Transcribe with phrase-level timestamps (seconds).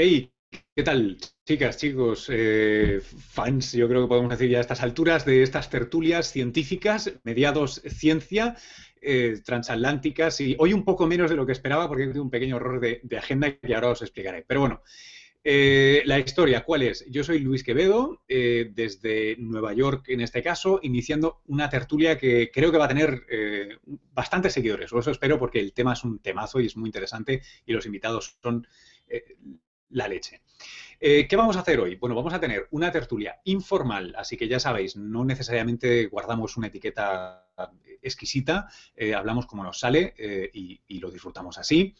[0.00, 0.32] Hey,
[0.76, 3.72] ¿qué tal, chicas, chicos, eh, fans?
[3.72, 8.54] Yo creo que podemos decir ya a estas alturas de estas tertulias científicas, mediados ciencia,
[9.02, 12.30] eh, transatlánticas y hoy un poco menos de lo que esperaba porque he tenido un
[12.30, 14.44] pequeño error de, agenda que ahora os explicaré.
[14.46, 14.82] Pero bueno,
[15.42, 17.04] eh, la historia, ¿cuál es?
[17.10, 22.70] Yo soy Luis Quevedo, desde Nueva York en este caso, iniciando una tertulia que creo
[22.70, 23.24] que va a tener
[24.12, 27.42] bastantes seguidores, o eso espero porque el tema es un temazo y es muy interesante
[27.66, 28.64] y los invitados son
[29.90, 30.42] la leche.
[31.00, 31.94] Eh, ¿Qué vamos a hacer hoy?
[31.94, 36.66] Bueno, vamos a tener una tertulia informal, así que ya sabéis, no necesariamente guardamos una
[36.66, 37.46] etiqueta
[38.02, 41.94] exquisita, eh, hablamos como nos sale eh, y, lo disfrutamos así.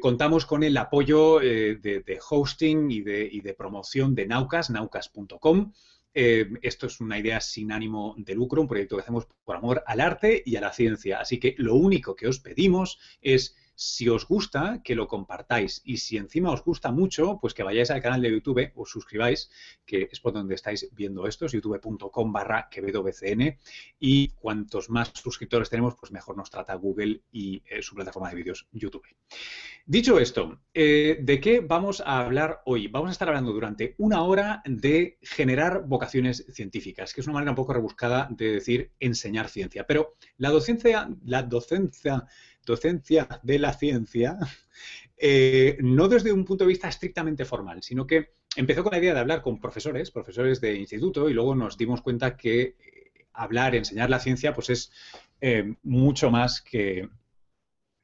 [0.00, 5.72] contamos con el apoyo de, hosting y de, y de, promoción de Naucas, naucas.com.
[6.12, 10.00] esto es una idea sin ánimo de lucro, un proyecto que hacemos por amor al
[10.00, 11.20] arte y a la ciencia.
[11.20, 15.80] Así que lo único que os pedimos es si os gusta, que lo compartáis.
[15.84, 19.50] Y si encima os gusta mucho, pues que vayáis al canal de YouTube, os suscribáis,
[19.86, 23.56] que es por donde estáis viendo esto, es youtube.com barra quevedobcn.
[24.00, 28.34] Y cuantos más suscriptores tenemos, pues mejor nos trata Google y eh, su plataforma de
[28.34, 29.06] vídeos YouTube.
[29.86, 32.88] Dicho esto, eh, ¿de qué vamos a hablar hoy?
[32.88, 37.52] Vamos a estar hablando durante una hora de generar vocaciones científicas, que es una manera
[37.52, 39.86] un poco rebuscada de decir enseñar ciencia.
[39.86, 42.26] Pero la docencia, la docencia
[42.68, 44.38] docencia de la ciencia,
[45.16, 49.14] eh, no desde un punto de vista estrictamente formal, sino que empezó con la idea
[49.14, 52.76] de hablar con profesores, profesores de instituto, y luego nos dimos cuenta que eh,
[53.32, 54.92] hablar, enseñar la ciencia, pues es
[55.40, 57.08] eh, mucho más que,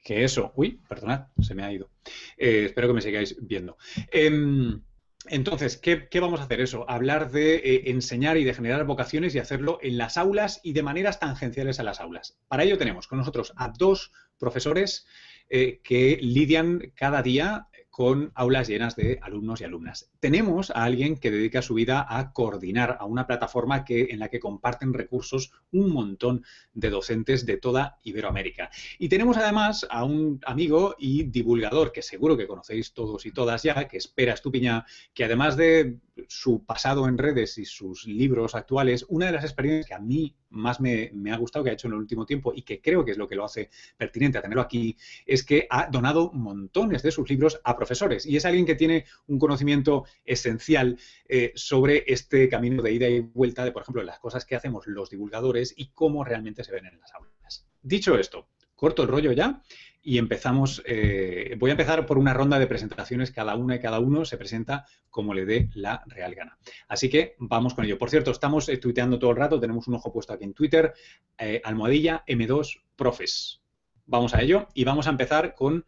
[0.03, 0.53] que, eso.
[0.57, 1.91] Uy, perdonad, se me ha ido.
[2.37, 3.77] espero que me sigáis viendo.
[4.11, 4.83] Em,
[5.27, 6.89] entonces, ¿qué, vamos a hacer eso?
[6.89, 11.19] Hablar de enseñar y de generar vocaciones y hacerlo en las aulas y de maneras
[11.20, 12.39] tangenciales a las aulas.
[12.48, 15.06] Para ello tenemos con nosotros a dos profesores
[15.50, 20.10] eh, que lidian cada día con aulas llenas de alumnos y alumnas.
[20.18, 24.30] Tenemos a alguien que dedica su vida a coordinar a una plataforma que, en la
[24.30, 28.68] que comparten recursos un montón de docentes de toda Iberoamérica.
[28.98, 33.62] Y tenemos además a un amigo y divulgador que seguro que conocéis todos y todas
[33.62, 34.84] ya, que espera Estupiñá,
[35.14, 39.86] que además de su pasado en redes y sus libros actuales, una de las experiencias
[39.86, 42.63] que a mí más me, ha gustado que ha hecho en el último tiempo y
[42.63, 45.89] que creo que es lo que lo hace pertinente a tenerlo aquí, es que ha
[45.91, 50.98] donado montones de sus libros a profesores y es alguien que tiene un conocimiento esencial
[51.29, 54.86] eh, sobre este camino de ida y vuelta de, por ejemplo, las cosas que hacemos
[54.86, 57.67] los divulgadores y cómo realmente se ven en las aulas.
[57.83, 59.63] Dicho esto, corto el rollo ya
[60.05, 60.83] y empezamos.
[60.87, 63.33] Eh, voy a empezar por una ronda de presentaciones.
[63.33, 66.59] Cada una y cada uno se presenta como le dé la real gana.
[66.87, 67.98] Así que vamos con ello.
[67.98, 69.59] Por cierto, estamos eh, tuiteando todo el rato.
[69.59, 70.92] Tenemos un ojo puesto aquí en Twitter.
[71.39, 73.63] Eh, almohadilla M2 Profes.
[74.07, 75.87] Vamos a ello y vamos a empezar con,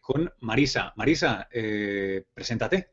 [0.00, 0.94] con Marisa.
[0.96, 1.46] Marisa,
[2.32, 2.88] preséntate.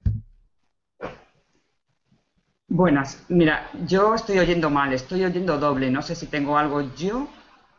[2.67, 3.23] Buenas.
[3.29, 5.89] Mira, yo estoy oyendo mal, estoy oyendo doble.
[5.89, 7.29] No sé si tengo algo yo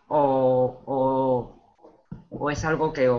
[0.08, 1.61] o
[2.50, 3.10] es algo que,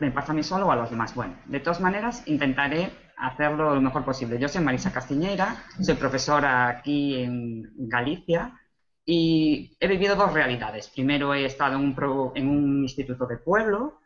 [0.00, 1.14] me pasa a mí solo o a los demás.
[1.14, 4.38] Bueno, de todas maneras, intentaré hacerlo lo mejor posible.
[4.38, 8.58] Yo soy Marisa Castiñeira, soy profesora aquí en Galicia
[9.04, 10.88] y he vivido dos realidades.
[10.88, 14.00] Primero he estado en un, en un instituto de pueblo,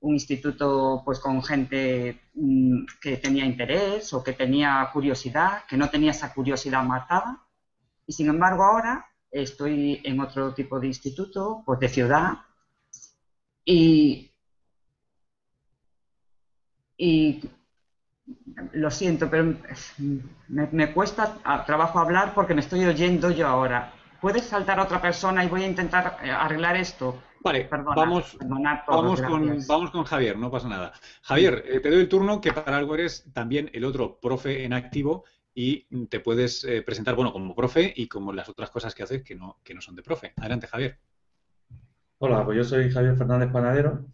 [0.00, 5.88] un instituto pues con gente mm, que tenía interés o que tenía curiosidad, que no
[5.88, 7.46] tenía esa curiosidad matada.
[8.06, 12.34] Y sin embargo ahora estoy en otro tipo de instituto, pues de ciudad,
[13.64, 14.30] y,
[18.72, 19.56] lo siento, pero
[20.48, 23.92] me, cuesta trabajo hablar porque me estoy oyendo yo ahora.
[24.20, 27.22] ¿Puedes saltar a otra persona y voy a intentar eh, arreglar esto?
[27.42, 30.94] Vale, vamos, vamos, con, vamos, con, Javier, no pasa nada.
[31.20, 34.72] Javier, eh, te doy el turno que para algo eres también el otro profe en
[34.72, 39.02] activo y te puedes eh, presentar, bueno, como profe y como las otras cosas que
[39.02, 40.32] haces que no, que no son de profe.
[40.38, 40.98] Adelante, Javier.
[42.26, 44.06] Hola, pues yo soy Javier Fernández Panadero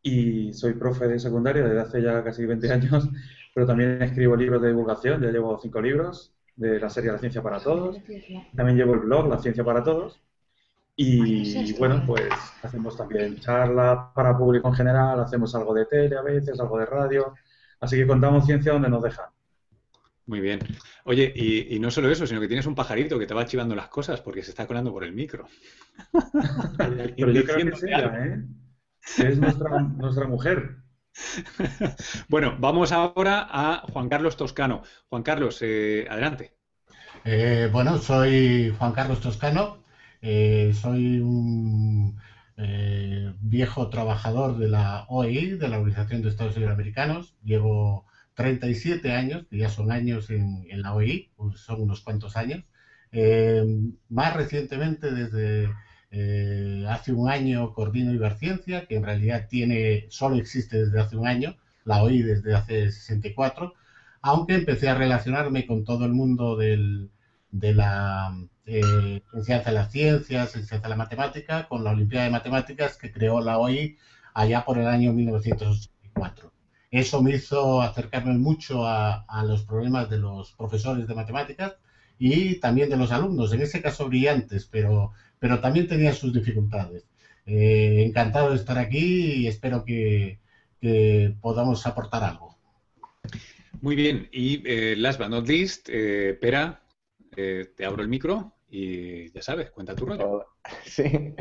[0.00, 3.10] y soy profe de secundaria desde hace ya casi 20 años,
[3.54, 7.42] pero también escribo libros de divulgación, ya llevo cinco libros de la serie La Ciencia
[7.42, 7.98] para Todos.
[8.56, 10.18] También llevo el blog La Ciencia para Todos.
[10.96, 12.30] Y bueno, pues
[12.62, 16.86] hacemos también charlas para público en general, hacemos algo de tele a veces, algo de
[16.86, 17.34] radio.
[17.80, 19.26] Así que contamos ciencia donde nos dejan.
[20.28, 20.60] Muy bien.
[21.04, 23.88] Oye, y, no solo eso, sino que tienes un pajarito que te va chivando las
[23.88, 25.48] cosas porque se está colando por el micro.
[26.76, 28.44] Pero yo creo que es ella, ¿eh?
[29.16, 30.76] Es nuestra, mujer.
[32.28, 34.82] bueno, vamos ahora a Juan Carlos Toscano.
[35.08, 36.52] Juan Carlos, eh, adelante.
[37.24, 39.82] Eh, bueno, soy Juan Carlos Toscano.
[40.20, 42.20] Eh, soy un
[43.40, 47.34] viejo trabajador de la OEI, de la Organización de Estados Iberoamericanos.
[47.42, 48.07] Llevo
[48.38, 52.62] 37 años, que ya son años en, la OI, pues son unos cuantos años.
[53.10, 53.64] Eh,
[54.08, 55.68] más recientemente, desde
[56.12, 61.26] eh, hace un año, coordino Iberciencia, que en realidad tiene, solo existe desde hace un
[61.26, 63.74] año, la OI desde hace 64,
[64.22, 67.08] aunque empecé a relacionarme con todo el mundo de
[67.50, 72.98] la eh, enseñanza de las ciencias, enseñanza de la matemática, con la Olimpiada de Matemáticas
[72.98, 73.98] que creó la OI
[74.32, 76.52] allá por el año 1984.
[76.90, 81.76] Eso me hizo acercarme mucho a, los problemas de los profesores de matemáticas
[82.18, 87.04] y también de los alumnos, en ese caso brillantes, pero, pero también tenía sus dificultades.
[87.46, 90.38] Eh, encantado de estar aquí y espero que,
[91.40, 92.56] podamos aportar algo.
[93.80, 96.82] Muy bien, y eh, last but not least, eh, Pera,
[97.36, 100.46] eh, te abro el micro y ya sabes, cuenta tu rollo.
[100.84, 101.34] Sí.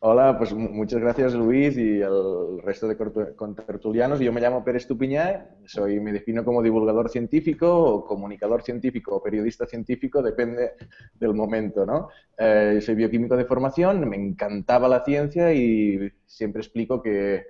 [0.00, 2.96] Hola, pues muchas gracias Luis y al resto de
[3.34, 4.20] contertulianos.
[4.20, 9.22] Yo me llamo Pérez Tupiñá, soy, me defino como divulgador científico o comunicador científico o
[9.22, 10.74] periodista científico, depende
[11.14, 12.10] del momento, ¿no?
[12.38, 17.42] Eh, soy bioquímico de formación, me encantaba la ciencia y siempre explico que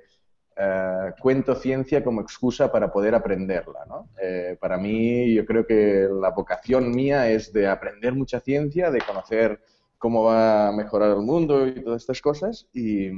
[0.57, 3.85] eh, cuento ciencia como excusa para poder aprenderla.
[3.87, 4.09] ¿no?
[4.21, 9.01] Eh, para mí, yo creo que la vocación mía es de aprender mucha ciencia, de
[9.03, 9.61] conocer
[9.99, 12.69] cómo va a mejorar el mundo y todas estas cosas.
[12.73, 13.11] Y,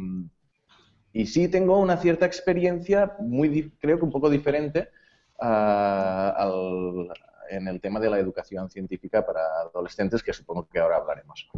[1.13, 4.89] y sí tengo una cierta experiencia, muy creo que un poco diferente
[5.39, 7.09] al,
[7.51, 11.49] en el tema de la educación científica para adolescentes, que supongo que ahora hablaremos.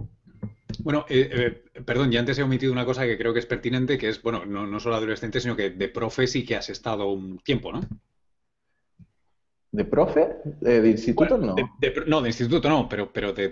[0.80, 3.98] Bueno, eh, eh, perdón, ya antes he omitido una cosa que creo que es pertinente,
[3.98, 7.38] que es, bueno, no, solo adolescente, sino que de profe sí que has estado un
[7.38, 7.82] tiempo, ¿no?
[9.72, 10.36] ¿De profe?
[10.60, 11.54] ¿De, instituto no?
[12.06, 13.48] no, de instituto no, pero, pero de,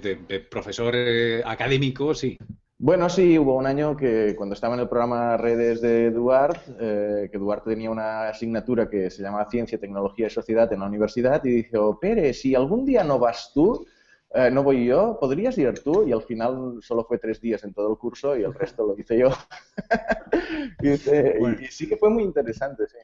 [0.50, 2.36] profesor eh, académico sí.
[2.78, 7.38] Bueno, sí, hubo un año que cuando estaba en el programa Redes de Duarte, que
[7.38, 11.50] Duarte tenía una asignatura que se llamaba Ciencia, Tecnología y Sociedad en la universidad y
[11.50, 13.86] dijo, Pérez, si algún día no vas tú,
[14.32, 16.06] eh, no voy yo, ¿podrías ir tú?
[16.06, 18.96] Y al final solo fue tres días en todo el curso y el resto lo
[18.96, 19.30] hice yo.
[20.82, 22.98] y, sí que fue muy interesante, sí.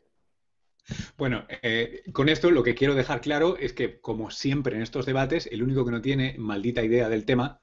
[1.17, 5.07] Bueno, eh, con esto lo que quiero dejar claro es que, como siempre en estos
[5.07, 7.61] debates, el único que no tiene maldita idea del tema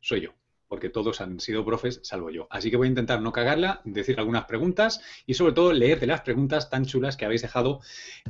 [0.00, 0.34] soy yo,
[0.68, 2.46] porque todos han sido profes, salvo yo.
[2.50, 6.06] Así que voy a intentar no cagarla, decir algunas preguntas y sobre todo leer de
[6.06, 7.80] las preguntas tan chulas que habéis dejado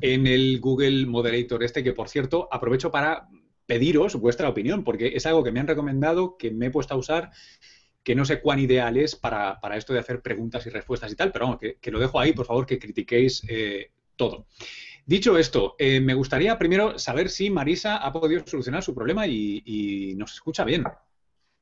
[0.00, 3.29] en el Google Moderator este, que por cierto aprovecho para
[3.67, 6.96] pediros vuestra opinión, porque es algo que me han recomendado, que me he puesto a
[6.96, 7.31] usar,
[8.02, 11.31] que no sé cuán ideal es para, esto de hacer preguntas y respuestas y tal,
[11.31, 14.47] pero vamos, que, lo dejo ahí, por favor, que critiquéis eh, todo.
[15.06, 20.15] Dicho esto, eh, me gustaría primero saber si Marisa ha podido solucionar su problema y,
[20.19, 20.85] nos escucha bien.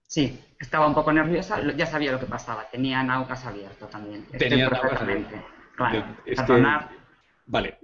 [0.08, 4.26] Sí, estaba un poco nerviosa, ya sabía lo que pasaba, tenía Naucas abierto también.
[4.36, 5.36] Tenía Naucas abierto.
[5.76, 6.88] Claro,
[7.46, 7.78] Vale.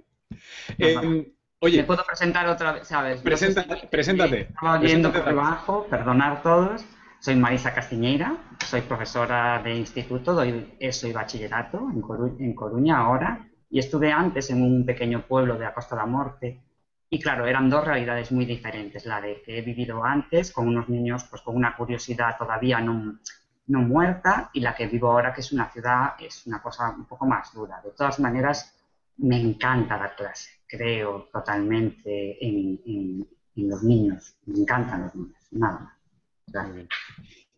[1.59, 1.77] Oye.
[1.77, 2.87] ¿Me puedo presentar otra vez?
[2.87, 3.21] ¿Sabes?
[3.21, 4.41] preséntate.
[4.41, 6.83] Estaba oyendo por debajo, perdonar todos.
[7.23, 8.35] Soy Marisa Castiñeira,
[8.65, 14.61] soy profesora de instituto, doy eso y bachillerato en, Coruña ahora, y estuve antes en
[14.61, 16.61] un pequeño pueblo de la Costa de la Morte.
[17.09, 20.89] Y claro, eran dos realidades muy diferentes, la de que he vivido antes con unos
[20.89, 23.19] niños pues con una curiosidad todavía no,
[23.67, 27.05] no muerta y la que vivo ahora que es una ciudad, es una cosa un
[27.05, 27.81] poco más dura.
[27.83, 28.77] De todas maneras,
[29.17, 34.35] me encanta dar clase creo totalmente en, los niños.
[34.45, 35.93] Me encantan los niños, nada más.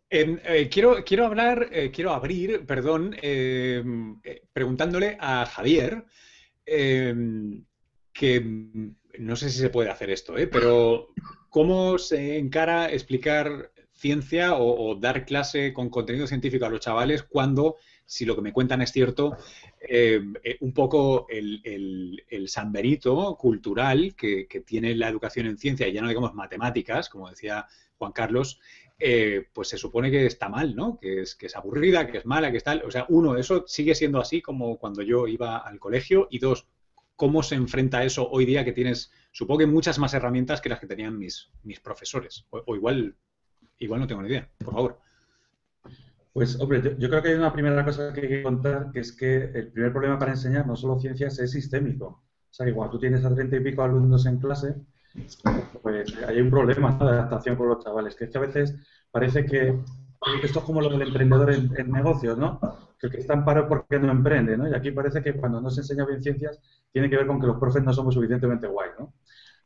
[0.10, 3.84] Eh, quiero, quiero hablar, eh, quiero abrir, perdón, eh,
[4.54, 6.06] preguntándole a Javier,
[6.66, 8.40] que
[9.20, 11.10] no sé si se puede hacer esto, pero
[11.50, 17.78] ¿cómo se encara explicar ciencia o, dar clase con contenido científico a los chavales cuando
[18.06, 19.36] si lo que me cuentan es cierto,
[19.80, 20.22] eh,
[20.60, 26.08] un poco el, el, samberito cultural que, tiene la educación en ciencia, y ya no
[26.08, 27.66] digamos matemáticas, como decía
[27.98, 28.60] Juan Carlos,
[28.98, 30.98] eh, pues se supone que está mal, ¿no?
[31.00, 32.84] Que es, que es aburrida, que es mala, que es tal.
[32.86, 36.68] O sea, uno, eso sigue siendo así como cuando yo iba al colegio, y dos,
[37.16, 40.80] ¿cómo se enfrenta eso hoy día que tienes, supongo que muchas más herramientas que las
[40.80, 42.46] que tenían mis, mis profesores?
[42.50, 43.16] O, o igual,
[43.80, 45.06] igual no tengo ni idea, por favor.
[46.36, 49.14] Pues, hombre, yo, creo que hay una primera cosa que hay que contar, que es
[49.14, 52.08] que el primer problema para enseñar no solo ciencias es sistémico.
[52.08, 54.75] O sea, igual tú tienes a treinta y pico alumnos en clase,
[55.81, 58.75] pues hay un problema de adaptación con los chavales, que es que a veces
[59.12, 59.79] parece que
[60.43, 62.60] esto es como lo del emprendedor en, negocios, ¿no?
[63.00, 64.67] Que el que está en paro porque no emprende, ¿no?
[64.67, 66.60] Y aquí parece que cuando no se enseña bien ciencias
[66.91, 69.13] tiene que ver con que los profes no somos suficientemente guay, ¿no?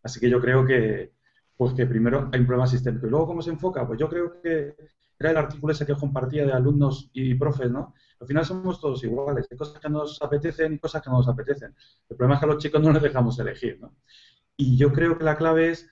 [0.03, 1.13] Así que yo creo que,
[1.55, 3.07] pues que primero hay un problema sistémico.
[3.07, 3.85] Y luego, ¿cómo se enfoca?
[3.87, 4.75] Pues yo creo que
[5.19, 7.93] era el artículo ese que compartía de alumnos y profes, ¿no?
[8.21, 11.27] Al final somos todos iguales, hay cosas que nos apetecen y cosas que no nos
[11.27, 11.75] apetecen.
[12.09, 13.95] El problema es que a los chicos no les dejamos elegir, ¿no?
[14.61, 15.89] Y yo creo que la clave es,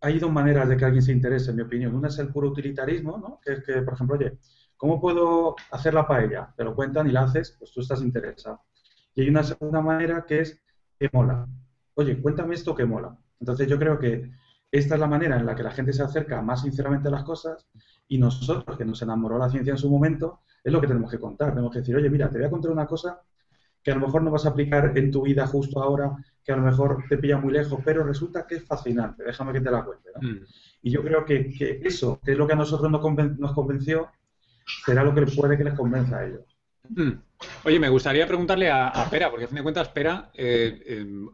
[0.00, 1.94] hay dos maneras de que alguien se interese, en mi opinión.
[1.94, 3.38] Una es el puro utilitarismo, ¿no?
[3.44, 4.38] que es que, por ejemplo, oye,
[4.78, 6.50] ¿cómo puedo hacer la paella?
[6.56, 8.62] Te lo cuentan y la haces, pues tú estás interesado.
[9.14, 10.58] Y hay una segunda manera que es
[10.98, 11.46] que mola.
[11.92, 13.14] Oye, cuéntame esto que mola.
[13.38, 14.30] Entonces yo creo que
[14.72, 17.24] esta es la manera en la que la gente se acerca más sinceramente a las
[17.24, 17.68] cosas
[18.08, 21.18] y nosotros, que nos enamoró la ciencia en su momento, es lo que tenemos que
[21.18, 21.50] contar.
[21.50, 23.20] Tenemos que decir, oye, mira, te voy a contar una cosa
[23.82, 26.16] que a lo mejor no vas a aplicar en tu vida justo ahora,
[26.50, 29.22] que a lo mejor te pilla muy lejos, pero resulta que es fascinante.
[29.22, 30.10] Déjame que te la cuente.
[30.20, 30.44] Mm.
[30.82, 33.00] Y yo creo que, eso, que es lo que a nosotros nos,
[33.54, 34.10] convenció,
[34.84, 36.40] será lo que puede que les convenza a ellos.
[36.88, 37.12] Mm.
[37.64, 41.28] Oye, me gustaría preguntarle a, Pera, porque a fin de cuentas, Pera, eh, em,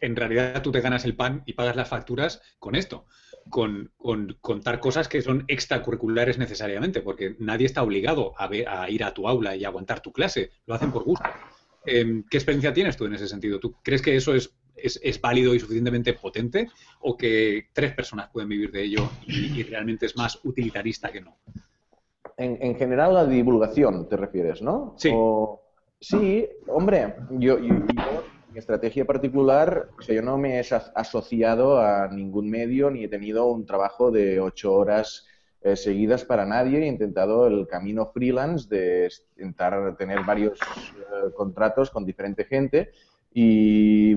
[0.00, 3.06] en realidad tú te ganas el pan y pagas las facturas con esto,
[3.50, 3.92] con,
[4.40, 9.28] contar cosas que son extracurriculares necesariamente, porque nadie está obligado a, a, ir a tu
[9.28, 11.30] aula y aguantar tu clase, lo hacen por gusto.
[11.84, 13.58] Em, ¿Qué experiencia tienes tú en ese sentido?
[13.58, 16.68] ¿Tú crees que eso es, es, válido y suficientemente potente
[17.00, 21.36] o que tres personas pueden vivir de ello y realmente es más utilitarista que no?
[22.40, 24.94] en, general la divulgación te refieres, ¿no?
[24.96, 25.12] Sí.
[26.00, 32.48] sí, hombre, yo, mi estrategia particular, o sea, yo no me he asociado a ningún
[32.48, 35.26] medio ni he tenido un trabajo de ocho horas
[35.62, 36.82] eh, seguidas para nadie.
[36.82, 42.90] He intentado el camino freelance de intentar tener varios eh, contratos con diferente gente
[43.32, 44.16] y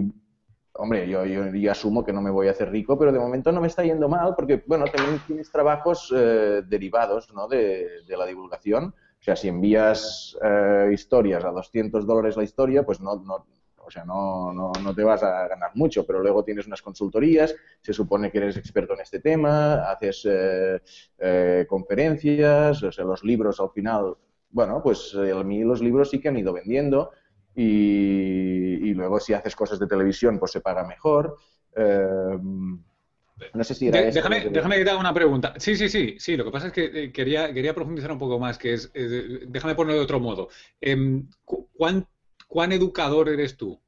[0.76, 3.62] hombre, yo, yo, asumo que no me voy a hacer rico, pero de momento no
[3.62, 7.48] me está yendo mal porque, bueno, también tienes trabajos eh, derivados ¿no?
[7.48, 8.86] de, la divulgación.
[8.86, 13.46] O sea, si envías eh, historias a 200 dólares la historia, pues no, no,
[13.94, 17.94] sea, no, no, no, te vas a ganar mucho, pero luego tienes unas consultorías, se
[17.94, 23.70] supone que eres experto en este tema, haces eh, conferencias, o sea, los libros al
[23.70, 24.16] final,
[24.50, 27.12] bueno, pues a mí los libros sí que han ido vendiendo
[27.56, 31.38] y, luego si haces cosas de televisión pues se paga mejor.
[31.76, 32.38] Eh,
[33.54, 35.54] no sé si era déjame, déjame que te haga una pregunta.
[35.58, 36.38] Sí, sí, sí, sí.
[36.38, 39.76] Lo que pasa es que eh, quería, quería profundizar un poco más, que es, déjame
[39.76, 40.50] ponerlo de otro modo.
[40.80, 42.08] Em, ¿cuán,
[42.54, 43.82] ¿Cuán educador eres tú?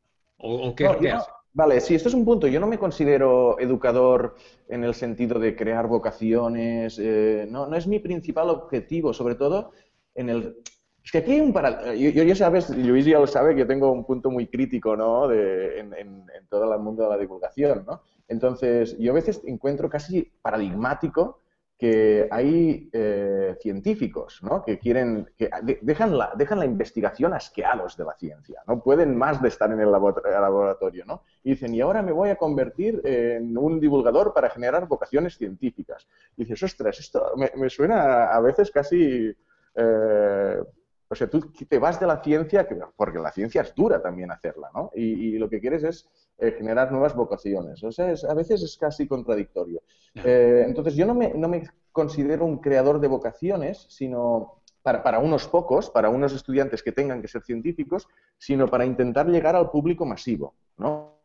[0.46, 1.26] ¿O, qué, haces?
[1.54, 2.48] Vale, sí, esto es un punto.
[2.48, 4.36] Yo no me considero educador
[4.68, 7.00] en el sentido de crear vocaciones.
[7.00, 9.72] Eh, no, no es mi principal objetivo, sobre todo
[10.14, 10.58] en el
[11.06, 11.94] es que aquí hay un paradigma.
[11.94, 15.28] Yo, ya sabes, Luis ya lo sabe, que yo tengo un punto muy crítico ¿no?
[15.28, 17.86] de, en, en, todo el mundo de la divulgación.
[17.86, 18.02] ¿no?
[18.28, 21.42] Entonces, yo a veces encuentro casi paradigmático
[21.78, 24.64] que hay eh, científicos ¿no?
[24.64, 25.50] que quieren, que
[25.82, 29.82] dejan la, dejan la investigación asqueados de la ciencia, no pueden más de estar en
[29.82, 31.24] el laboratorio, ¿no?
[31.44, 36.08] Y dicen, y ahora me voy a convertir en un divulgador para generar vocaciones científicas.
[36.38, 39.36] Y dices, ostras, esto me, suena a veces casi...
[39.76, 40.60] Eh,
[41.08, 44.72] o sea, tú te vas de la ciencia, porque la ciencia es dura también hacerla,
[44.74, 44.92] ¿no?
[44.96, 47.84] Y, lo que quieres es eh, generar nuevas vocaciones.
[47.84, 49.82] O sea, a veces es casi contradictorio.
[50.16, 55.20] Eh, entonces, yo no me, no me, considero un creador de vocaciones, sino para, para,
[55.20, 59.72] unos pocos, para unos estudiantes que tengan que ser científicos, sino para intentar llegar al
[59.72, 61.16] público masivo, ¿no?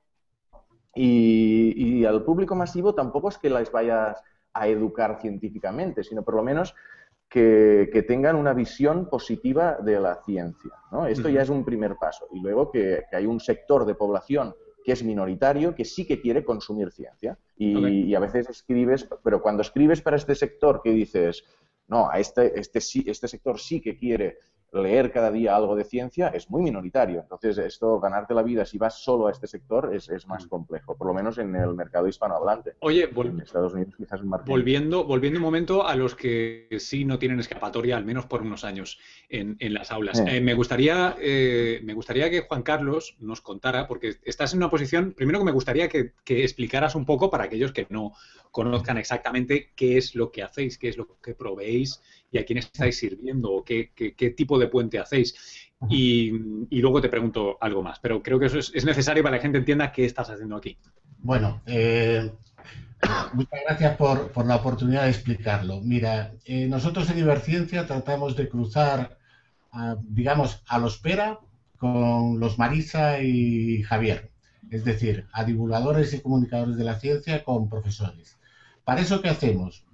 [0.95, 4.21] Y, y al público masivo tampoco es que les vayas
[4.53, 6.75] a educar científicamente, sino por lo menos
[7.31, 10.73] que, tengan una visión positiva de la ciencia.
[10.91, 11.07] ¿no?
[11.07, 12.27] Esto ya es un primer paso.
[12.33, 16.45] Y luego que, hay un sector de población que es minoritario, que sí que quiere
[16.45, 17.39] consumir ciencia.
[17.57, 21.45] Y, a veces escribes, pero cuando escribes para este sector que dices,
[21.89, 24.39] no, a este, este, este sector sí que quiere
[24.73, 27.21] leer cada día algo de ciencia es muy minoritario.
[27.21, 30.49] Entonces, esto, ganarte la vida si vas solo a este sector es, más mm.
[30.49, 32.75] complejo, por lo menos en el mercado hispanohablante.
[32.81, 37.41] Oye, en Estados Unidos quizás volviendo, volviendo un momento a los que sí no tienen
[37.41, 38.99] escapatoria, al menos por unos años,
[39.29, 40.23] en, las aulas.
[40.27, 44.71] Eh, me, gustaría, eh, me gustaría que Juan Carlos nos contara, porque estás en una
[44.71, 48.13] posición, primero que me gustaría que, que explicaras un poco para aquellos que no
[48.51, 52.59] conozcan exactamente qué es lo que hacéis, qué es lo que proveéis y a quién
[52.59, 53.91] estáis sirviendo o qué,
[54.37, 55.35] tipo de puente hacéis.
[55.89, 56.31] Y,
[56.71, 59.59] luego te pregunto algo más, pero creo que eso es, necesario para que la gente
[59.59, 60.77] entienda qué estás haciendo aquí.
[61.19, 62.31] Bueno, eh,
[63.33, 65.81] muchas gracias por, la oportunidad de explicarlo.
[65.81, 69.19] Mira, eh, nosotros en Iberciencia tratamos de cruzar,
[70.03, 71.41] digamos, a los Pera
[71.79, 74.31] con los Marisa y Javier,
[74.71, 78.39] es decir, a divulgadores y comunicadores de la ciencia con profesores.
[78.85, 79.87] ¿Para eso qué hacemos?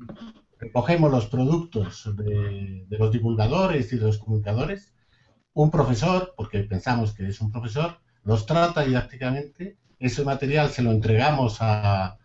[0.58, 4.94] Recogemos los productos de, los divulgadores y de los comunicadores,
[5.52, 10.90] un profesor, porque pensamos que es un profesor, los trata didácticamente, ese material se lo
[10.92, 12.18] entregamos a,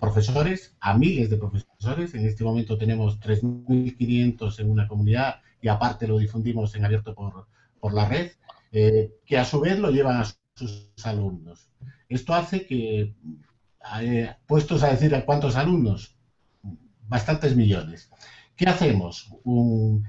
[0.00, 6.08] profesores, a miles de profesores, en este momento tenemos 3.500 en una comunidad y aparte
[6.08, 8.32] lo difundimos en abierto por, la red,
[8.72, 11.70] eh, que a su vez lo llevan a sus alumnos.
[12.08, 13.14] Esto hace que,
[14.00, 16.16] eh, puestos a decir a cuántos alumnos,
[17.10, 18.08] bastantes millones.
[18.56, 19.34] ¿Qué hacemos?
[19.44, 20.06] Un,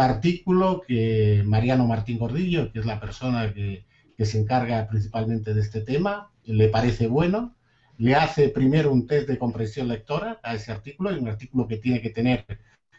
[0.00, 3.84] artículo que Mariano Martín Gordillo, que es la persona que,
[4.18, 7.56] se encarga principalmente de este tema, le parece bueno,
[7.98, 11.78] le hace primero un test de comprensión lectora a ese artículo, y un artículo que
[11.78, 12.44] tiene que tener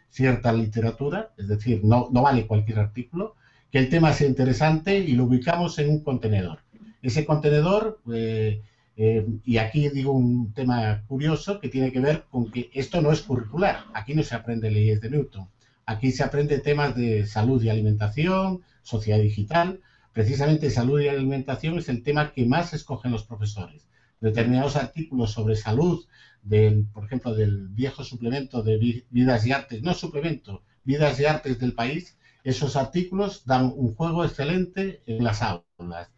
[0.09, 3.35] cierta literatura, es decir, no, no vale cualquier artículo,
[3.71, 6.59] que el tema sea interesante y lo ubicamos en un contenedor.
[7.01, 8.61] Ese contenedor, eh,
[8.97, 13.11] eh, y aquí digo un tema curioso que tiene que ver con que esto no
[13.11, 15.47] es curricular, aquí no se aprende leyes de Newton,
[15.85, 19.81] aquí se aprende temas de salud y alimentación, sociedad digital,
[20.13, 23.87] precisamente salud y alimentación es el tema que más escogen los profesores.
[24.21, 26.05] Determinados artículos sobre salud,
[26.41, 31.59] del, por ejemplo, del viejo suplemento de vidas y artes, no suplemento, vidas y artes
[31.59, 36.09] del país, esos artículos dan un juego excelente en las aulas.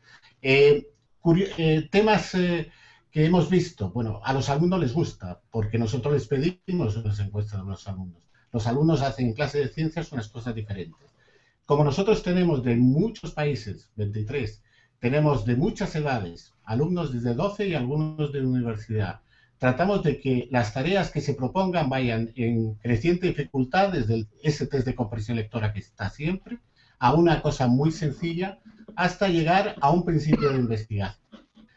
[0.41, 0.87] Eh,
[1.35, 2.71] eh, temas eh,
[3.11, 7.61] que hemos visto, bueno, a los alumnos les gusta, porque nosotros les pedimos las encuestas
[7.61, 8.21] a los alumnos.
[8.51, 11.15] Los alumnos hacen en clase de ciencias unas cosas diferentes.
[11.65, 14.63] Como nosotros tenemos de muchos países, 23,
[14.99, 19.21] tenemos de muchas edades, alumnos desde 12 y algunos de universidad,
[19.57, 24.85] tratamos de que las tareas que se propongan vayan en creciente dificultad desde ese test
[24.85, 26.59] de comprensión lectora que está siempre,
[26.99, 28.59] a una cosa muy sencilla,
[28.95, 31.21] hasta llegar a un principio de investigación.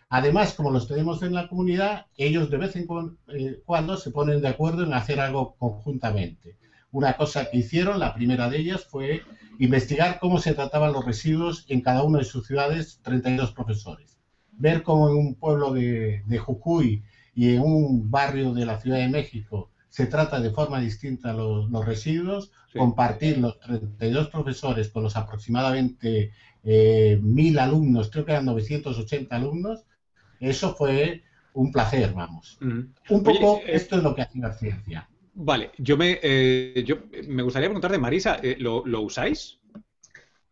[0.09, 2.87] Además, como los tenemos en la comunidad, ellos de vez en
[3.29, 6.57] eh, cuando se ponen de acuerdo en hacer algo conjuntamente.
[6.91, 9.23] Una cosa que hicieron, la primera de ellas, fue
[9.61, 14.19] investigar cómo se trataban los residuos en cada una de sus ciudades, 32 profesores.
[14.53, 18.99] Ver cómo en un pueblo de, de Jujuy y en un barrio de la Ciudad
[18.99, 25.17] de México se trata de forma distinta los, residuos, compartir los 32 profesores con los
[25.17, 29.85] aproximadamente eh, mil alumnos, creo que eran 980 alumnos,
[30.39, 31.23] eso fue
[31.55, 32.59] un placer, vamos.
[32.61, 35.09] Un poco eh, esto es lo que hace la ciencia.
[35.35, 39.59] Vale, yo me, eh, yo me gustaría preguntar de Marisa, ¿lo, ¿lo usáis?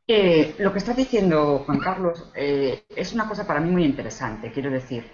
[0.07, 4.51] lo que estás diciendo, Juan Carlos, es una cosa para mí muy interesante.
[4.51, 5.05] Quiero decir,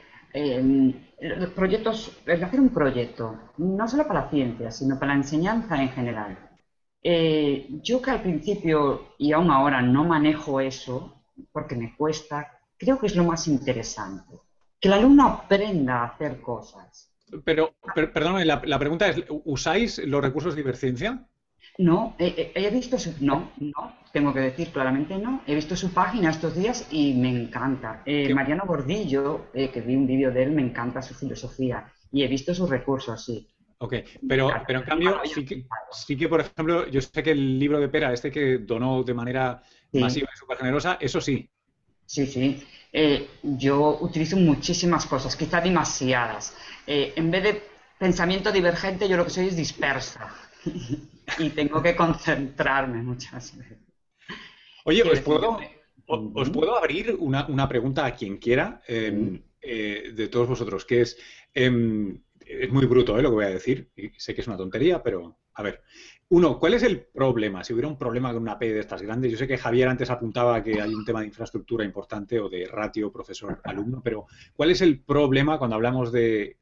[1.21, 5.83] los proyectos, es hacer un proyecto, no solo para la ciencia, sino para la enseñanza
[5.83, 6.38] en general.
[7.05, 12.99] Eh, yo que al principio y aún ahora no manejo eso, porque me cuesta, creo
[12.99, 14.40] que es lo más interesante.
[14.81, 17.12] Que el alumno aprenda a hacer cosas.
[17.45, 21.27] Pero, perdóname, la, la, pregunta es, ¿usáis los recursos de Iberciencia?
[21.79, 23.12] No, he visto su...
[23.21, 25.43] No, no, tengo que decir claramente no.
[25.45, 28.03] He visto su página estos días y me encanta.
[28.07, 31.93] Eh, Mariano Gordillo, eh, que vi un vídeo de él, me encanta su filosofía.
[32.12, 33.49] Y he visto sus recursos, sí.
[33.85, 33.94] Ok,
[34.27, 37.79] pero, pero en cambio, sí que, sí que, por ejemplo, yo sé que el libro
[37.79, 41.51] de Pera, este que donó de manera masiva y súper generosa, eso sí.
[42.07, 42.62] Sí, sí.
[42.90, 46.57] Eh, yo utilizo muchísimas cosas, quizá demasiadas.
[46.87, 47.62] en vez de
[47.99, 50.35] pensamiento divergente, yo lo que soy es dispersa.
[51.38, 53.79] y tengo que concentrarme muchas veces.
[54.85, 55.59] Oye, ¿os puedo,
[56.07, 61.18] os puedo abrir una, pregunta a quien quiera em, eh, de todos vosotros, que es,
[61.53, 64.57] em, es muy bruto eh, lo que voy a decir, y sé que es una
[64.57, 65.83] tontería, pero a ver.
[66.30, 67.62] Uno, ¿cuál es el problema?
[67.62, 70.11] Si hubiera un problema con una P de estas grandes, yo sé que Javier antes
[70.11, 74.80] apuntaba que hay un tema de infraestructura importante o de ratio profesor-alumno, pero ¿cuál es
[74.80, 76.57] el problema cuando hablamos de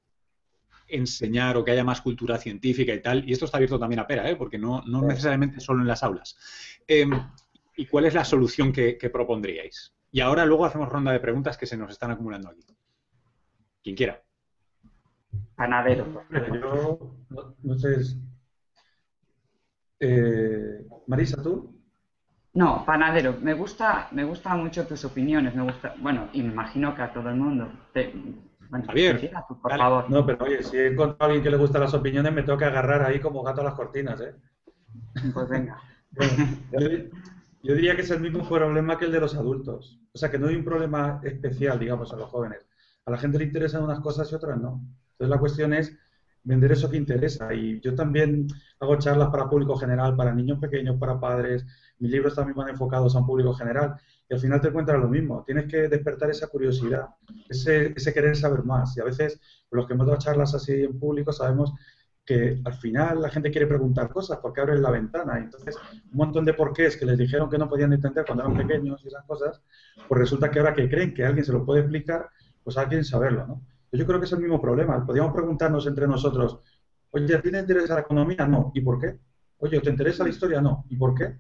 [0.92, 4.06] enseñar o que haya más cultura científica y tal, y esto está abierto también a
[4.06, 4.36] pera, ¿eh?
[4.36, 6.36] porque no, no necesariamente solo en las aulas.
[6.86, 7.10] Em,
[7.76, 9.94] ¿Y cuál es la solución que, propondríais?
[10.10, 12.60] Y ahora luego hacemos ronda de preguntas que se nos están acumulando aquí.
[13.82, 14.22] Quien quiera.
[15.54, 16.24] Panadero.
[16.30, 17.14] Yo,
[17.62, 17.96] no, sé.
[20.00, 21.78] Eh, Marisa, ¿tú?
[22.54, 23.36] No, panadero.
[23.40, 25.54] Me gusta, me gusta mucho tus opiniones.
[25.54, 27.70] Me gusta, bueno, y me imagino que a todo el mundo.
[28.86, 29.30] Javier,
[29.62, 30.10] por favor.
[30.10, 32.58] No, pero oye, si he encontrado a alguien que le gusta las opiniones, me tengo
[32.58, 34.34] que agarrar ahí como gato a las cortinas, ¿eh?
[35.32, 35.78] Pues venga.
[37.62, 40.00] yo, diría que es el mismo problema que el de los adultos.
[40.12, 42.66] O sea, que no hay un problema especial, digamos, a los jóvenes.
[43.04, 44.82] A la gente le interesan unas cosas y otras no.
[45.22, 45.96] Entonces la cuestión es
[46.42, 47.54] vender eso que interesa.
[47.54, 48.48] Y yo también
[48.80, 51.64] hago charlas para público general, para niños pequeños, para padres.
[52.00, 53.94] Mis libros también van enfocados a un público general.
[54.28, 55.44] Y al final te encuentras lo mismo.
[55.46, 57.06] Tienes que despertar esa curiosidad,
[57.48, 58.96] ese, ese querer saber más.
[58.96, 61.72] Y a veces, los que hemos dado charlas así en público, sabemos
[62.24, 65.38] que al final la gente quiere preguntar cosas porque abren la ventana.
[65.38, 65.76] Y entonces,
[66.11, 69.06] un montón de porqués que les dijeron que no podían entender cuando eran pequeños y
[69.06, 69.62] esas cosas,
[70.08, 72.28] pues resulta que ahora que creen que alguien se lo puede explicar,
[72.64, 73.62] pues alguien saberlo, ¿no?
[73.92, 75.05] Yo creo que es el mismo problema.
[75.05, 76.59] Podríamos preguntarnos entre nosotros,
[77.11, 78.46] oye, ¿a ti te interesa la economía?
[78.46, 78.72] No.
[78.74, 79.18] ¿Y por qué?
[79.59, 80.61] Oye, ¿te interesa la historia?
[80.61, 80.87] No.
[80.88, 81.37] ¿Y por qué?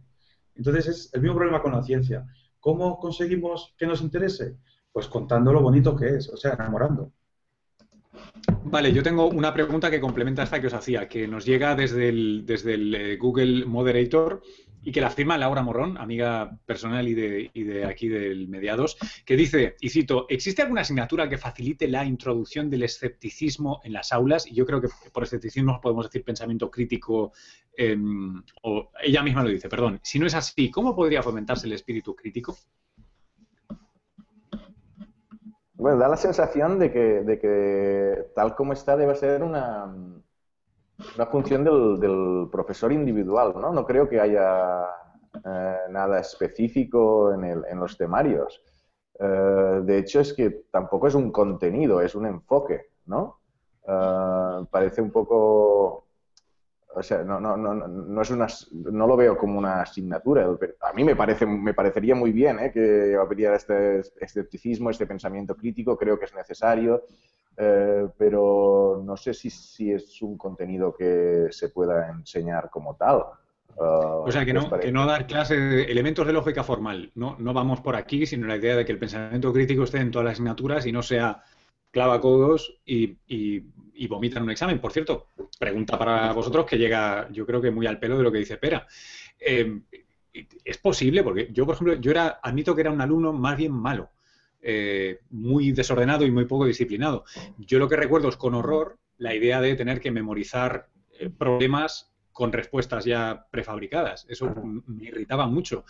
[0.54, 2.26] Entonces es el mismo problema con la ciencia.
[2.60, 4.58] ¿Cómo conseguimos que nos interese?
[4.92, 7.12] pues contando lo bonito que es, o sea, enamorando.
[8.64, 12.10] Vale, yo tengo una pregunta que complementa esta que os hacía, que nos llega desde
[12.10, 14.42] el, desde el eh, Google Moderator
[14.82, 18.96] y que la firma Laura Morrón, amiga personal y de, y de aquí del Mediados,
[19.24, 24.12] que dice, y cito, ¿existe alguna asignatura que facilite la introducción del escepticismo en las
[24.12, 24.46] aulas?
[24.46, 27.32] Y yo creo que por escepticismo podemos decir pensamiento crítico,
[27.76, 30.00] em, o ella misma lo dice, perdón.
[30.02, 32.56] Si no es así, ¿cómo podría fomentarse el espíritu crítico?
[35.74, 39.92] Bueno, da la sensación de que, de que tal como está debe ser una,
[41.16, 43.72] una función del, profesor individual, ¿no?
[43.72, 44.84] No creo que haya
[45.44, 48.62] eh, nada específico en, el, en los temarios.
[49.18, 53.38] Eh, de hecho, es que tampoco es un contenido, es un enfoque, ¿no?
[53.86, 56.06] Eh, parece un poco
[56.94, 60.46] o sea, no, no, no, no, es una, no lo veo como una asignatura.
[60.80, 62.70] A mí me, parece, me parecería muy bien ¿eh?
[62.70, 67.04] que habría este escepticismo, este pensamiento crítico, creo que es necesario,
[67.56, 73.22] eh, pero no sé si, si, es un contenido que se pueda enseñar como tal.
[73.76, 77.10] o sea, que no, que no dar clase de elementos de lógica formal.
[77.14, 80.10] No, no vamos por aquí, sino la idea de que el pensamiento crítico esté en
[80.10, 81.42] todas las asignaturas y no sea
[81.90, 83.62] clava codos y, y,
[84.08, 84.80] vomita en un examen.
[84.80, 88.32] Por cierto, pregunta para vosotros que llega, yo creo que muy al pelo de lo
[88.32, 88.86] que dice Pera.
[89.38, 89.80] Eh,
[90.64, 93.72] es posible, porque yo, por ejemplo, yo era, admito que era un alumno más bien
[93.72, 94.10] malo,
[94.62, 97.24] eh, muy desordenado y muy poco disciplinado.
[97.58, 102.12] Yo lo que recuerdo es con horror la idea de tener que memorizar eh, problemas
[102.32, 104.24] con respuestas ya prefabricadas.
[104.28, 104.54] Eso
[104.86, 105.84] me irritaba mucho.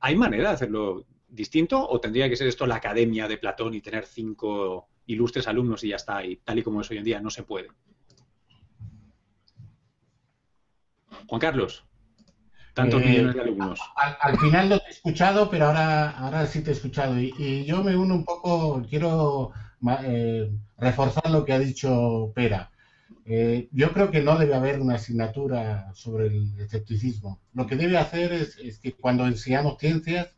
[0.00, 3.82] ¿Hay manera de hacerlo distinto o tendría que ser esto la academia de Platón y
[3.82, 7.20] tener cinco ilustres alumnos y ya está, y tal y como es hoy en día,
[7.20, 7.68] no se puede.
[11.26, 11.87] Juan Carlos,
[12.78, 13.80] tantos eh, millones de alumnos.
[13.96, 17.18] Al, final no te he escuchado, pero ahora, ahora sí te he escuchado.
[17.18, 19.52] Y, yo me uno un poco, quiero
[20.04, 22.70] eh, reforzar lo que ha dicho Pera.
[23.24, 27.40] Eh, yo creo que no debe haber una asignatura sobre el escepticismo.
[27.52, 30.28] Lo que debe hacer es que cuando enseñamos ciencias,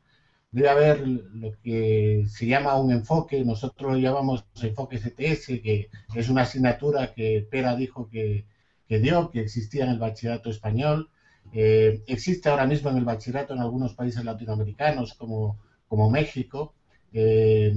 [0.53, 6.29] debe haber lo que se llama un enfoque, nosotros lo llamamos enfoque CTS, que es
[6.29, 8.47] una asignatura que Pera dijo que,
[8.89, 11.11] dio, que existía en el bachillerato español.
[11.53, 16.75] Eh, existe ahora mismo en el bachillerato en algunos países latinoamericanos como, como México.
[17.13, 17.73] Eh,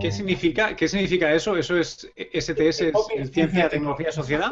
[0.00, 1.56] ¿Qué, significa, ¿Qué significa eso?
[1.56, 2.92] ¿Eso es STS,
[3.32, 4.50] Ciencia, Tecnología, Sociedad?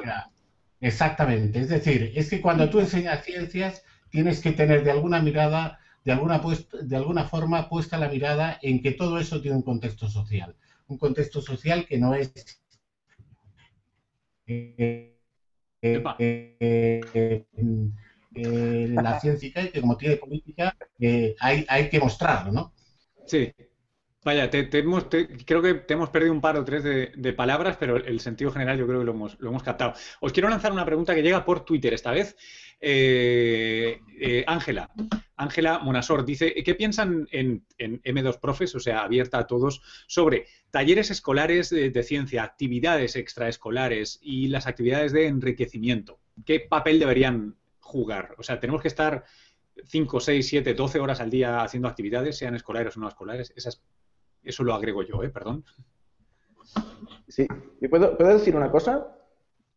[0.81, 1.61] Exactamente.
[1.61, 6.13] Es decir, es que cuando tú enseñas ciencias tienes que tener de alguna mirada de
[6.13, 6.41] alguna,
[6.83, 10.57] de alguna forma puesta la mirada en que todo eso tiene un contexto social.
[10.89, 12.33] Un contexto social que no es
[14.47, 15.17] eh,
[18.35, 20.77] eh, eh, la ciencia y que como tiene política
[21.41, 22.73] hay, hay que mostrarlo, ¿no?
[23.27, 23.53] Sí,
[24.25, 28.21] Vaya, te, creo que te hemos perdido un par o tres de, palabras, pero el
[28.21, 29.95] sentido general yo creo que lo hemos, lo hemos captado.
[30.21, 32.37] Os quiero lanzar una pregunta que llega por Twitter esta vez.
[32.81, 34.91] Eh, eh, Ángela,
[35.35, 41.11] Ángela Monasor dice, ¿qué piensan en, M2 Profes, o sea, abierta a todos, sobre talleres
[41.11, 46.21] escolares de, ciencia, actividades extraescolares y las actividades de enriquecimiento?
[46.47, 48.35] ¿Qué papel deberían jugar?
[48.39, 49.25] O sea, tenemos que estar
[49.85, 53.53] 5, 6, 7, 12 horas al día haciendo actividades, sean escolares o no escolares.
[53.55, 53.83] Esas
[54.43, 55.29] eso lo agrego yo, ¿eh?
[55.29, 55.65] Perdón.
[57.29, 57.47] Sí.
[57.81, 59.07] ¿Y puedo, decir una cosa?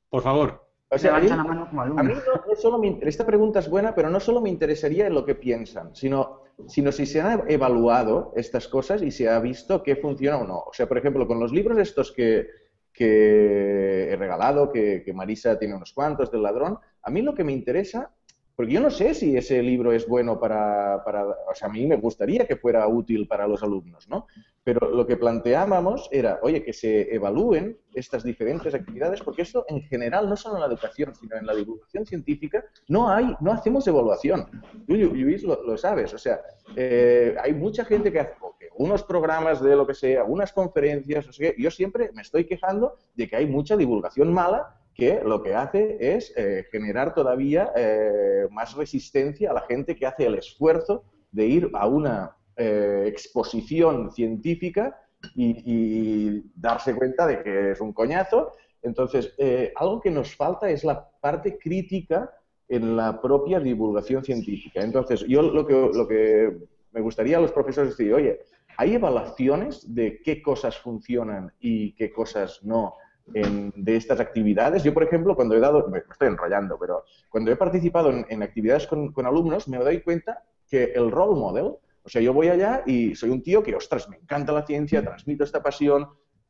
[0.09, 0.65] Por favor.
[0.89, 4.49] O sea, a mí, no, solo me, esta pregunta es buena, pero no solo me
[4.49, 9.27] interesaría en lo que piensan, sino, sino si se han evaluado estas cosas y se
[9.27, 10.59] ha visto qué funciona o no.
[10.59, 12.47] O sea, por ejemplo, con los libros estos que,
[12.95, 17.43] que he regalado, que, que Marisa tiene unos cuantos del ladrón, a mí lo que
[17.43, 18.14] me interesa
[18.55, 21.85] porque yo no sé si ese libro es bueno para, para, o sea, a mí
[21.85, 24.27] me gustaría que fuera útil para los alumnos, ¿no?
[24.63, 29.81] Pero lo que planteábamos era, oye, que se evalúen estas diferentes actividades, porque esto en
[29.81, 33.85] general, no solo en la educación, sino en la divulgación científica, no hay, no hacemos
[33.87, 34.47] evaluación.
[34.87, 36.39] Tú, Luis, lo, sabes, o sea,
[36.75, 38.33] eh, hay mucha gente que hace
[38.77, 43.35] unos programas de lo que sea, unas conferencias, yo siempre me estoy quejando de que
[43.35, 49.51] hay mucha divulgación mala que lo que hace es eh, generar todavía eh, más resistencia
[49.51, 54.97] a la gente que hace el esfuerzo de ir a una eh, exposición científica
[55.35, 58.53] y, darse cuenta de que es un coñazo.
[58.81, 59.35] Entonces,
[59.75, 62.31] algo que nos falta es la parte crítica
[62.69, 64.81] en la propia divulgación científica.
[64.81, 66.55] Entonces, yo lo que, lo que
[66.91, 68.39] me gustaría a los profesores decir, oye,
[68.77, 72.93] ¿hay evaluaciones de qué cosas funcionan y qué cosas no?
[73.27, 74.83] De estas actividades.
[74.83, 78.87] Yo, por ejemplo, cuando he dado, me estoy enrollando, pero cuando he participado en, actividades
[78.87, 81.65] con, alumnos, me doy cuenta que el role model
[82.03, 85.03] O sea, yo voy allá y soy un tío que, ostras, me encanta la ciencia,
[85.03, 86.07] transmito esta pasión,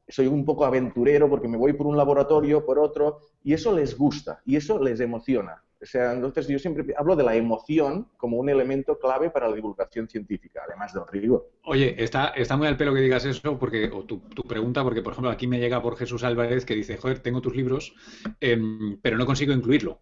[0.07, 3.97] soy un poco aventurero porque me voy por un laboratorio, por otro, y eso les
[3.97, 5.63] gusta y eso les emociona.
[5.85, 9.55] O sea, entonces yo siempre hablo de la emoción como un elemento clave para la
[9.55, 11.47] divulgación científica, además del rigor.
[11.63, 15.29] Oye, está, muy al pelo que digas eso, porque, o tu, pregunta, porque por ejemplo
[15.29, 17.93] aquí me llega por Jesús Álvarez que dice, joder, tengo tus libros,
[18.39, 20.01] em, pero no consigo incluirlo.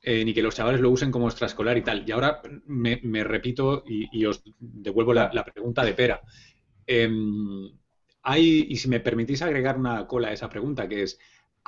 [0.00, 2.08] Eh, ni que los chavales lo usen como extraescolar y tal.
[2.08, 6.22] Y ahora me, repito y, os devuelvo la, pregunta de pera.
[6.86, 7.72] Em,
[8.22, 11.18] hay, y si me permitís agregar una cola a esa pregunta, que es,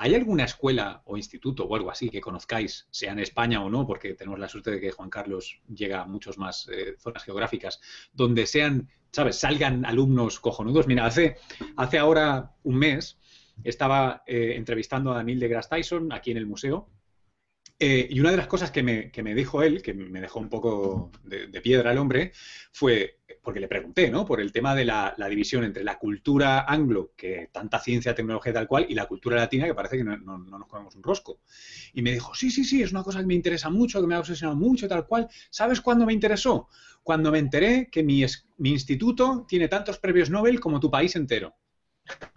[0.02, 3.86] ¿hay alguna escuela o instituto o algo así que conozcáis, sea en España o no,
[3.86, 7.82] porque tenemos la suerte de que Juan Carlos llega a muchas más eh, zonas geográficas,
[8.10, 10.86] donde sean, ¿sabes?, salgan alumnos cojonudos.
[10.86, 11.36] Mira, hace,
[11.76, 13.18] hace ahora un mes
[13.62, 16.88] estaba eh, entrevistando a Daniel deGrasse Tyson aquí en el museo
[17.82, 21.10] eh, y una de las cosas que me, dijo él, que me dejó un poco
[21.24, 22.32] de, piedra el hombre,
[22.72, 24.26] fue, porque le pregunté, ¿no?
[24.26, 28.68] Por el tema de la, división entre la cultura anglo, que tanta ciencia, tecnología tal
[28.68, 31.40] cual, y la cultura latina, que parece que no, nos comemos un rosco.
[31.94, 34.14] Y me dijo, sí, sí, sí, es una cosa que me interesa mucho, que me
[34.14, 35.28] ha obsesionado mucho, tal cual.
[35.48, 36.68] ¿Sabes cuándo me interesó?
[37.02, 38.22] Cuando me enteré que mi,
[38.58, 41.54] mi instituto tiene tantos premios Nobel como tu país entero.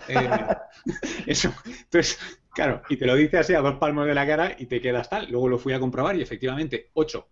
[0.07, 0.29] Eh,
[1.27, 1.53] eso.
[1.65, 2.17] Entonces,
[2.53, 5.09] Claro, y te lo dice así a dos palmos de la cara y te quedas
[5.09, 5.27] tal.
[5.31, 7.29] Luego lo fui a comprobar y efectivamente, ocho.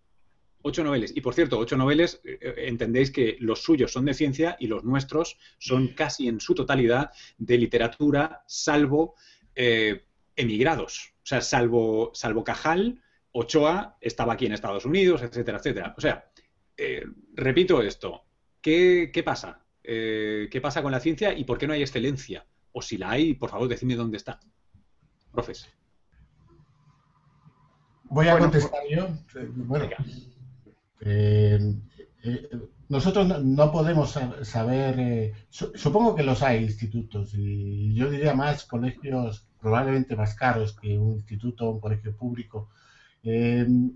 [0.63, 1.15] Ocho noveles.
[1.15, 4.67] Y por cierto, ocho noveles, eh, eh, entendéis que los suyos son de ciencia y
[4.67, 9.15] los nuestros son casi en su totalidad de literatura, salvo
[9.55, 10.05] eh,
[10.36, 11.13] emigrados.
[11.17, 15.93] O sea, salvo, salvo Cajal, Ochoa estaba aquí en Estados Unidos, etcétera, etcétera.
[15.97, 16.31] O sea,
[17.36, 18.23] repito esto.
[18.60, 19.63] ¿Qué, qué pasa?
[19.84, 22.45] ¿Qué pasa con la ciencia y por qué no hay excelencia?
[22.71, 24.39] O si la hay, por favor, decidme dónde está
[25.31, 25.67] profes.
[28.03, 29.07] Voy a contestar yo.
[29.55, 29.87] Bueno,
[30.99, 31.75] eh,
[32.23, 32.49] eh,
[32.89, 39.47] nosotros no, podemos saber, eh, supongo que los hay institutos, y yo diría más colegios
[39.61, 42.69] probablemente más caros que un instituto o un colegio público.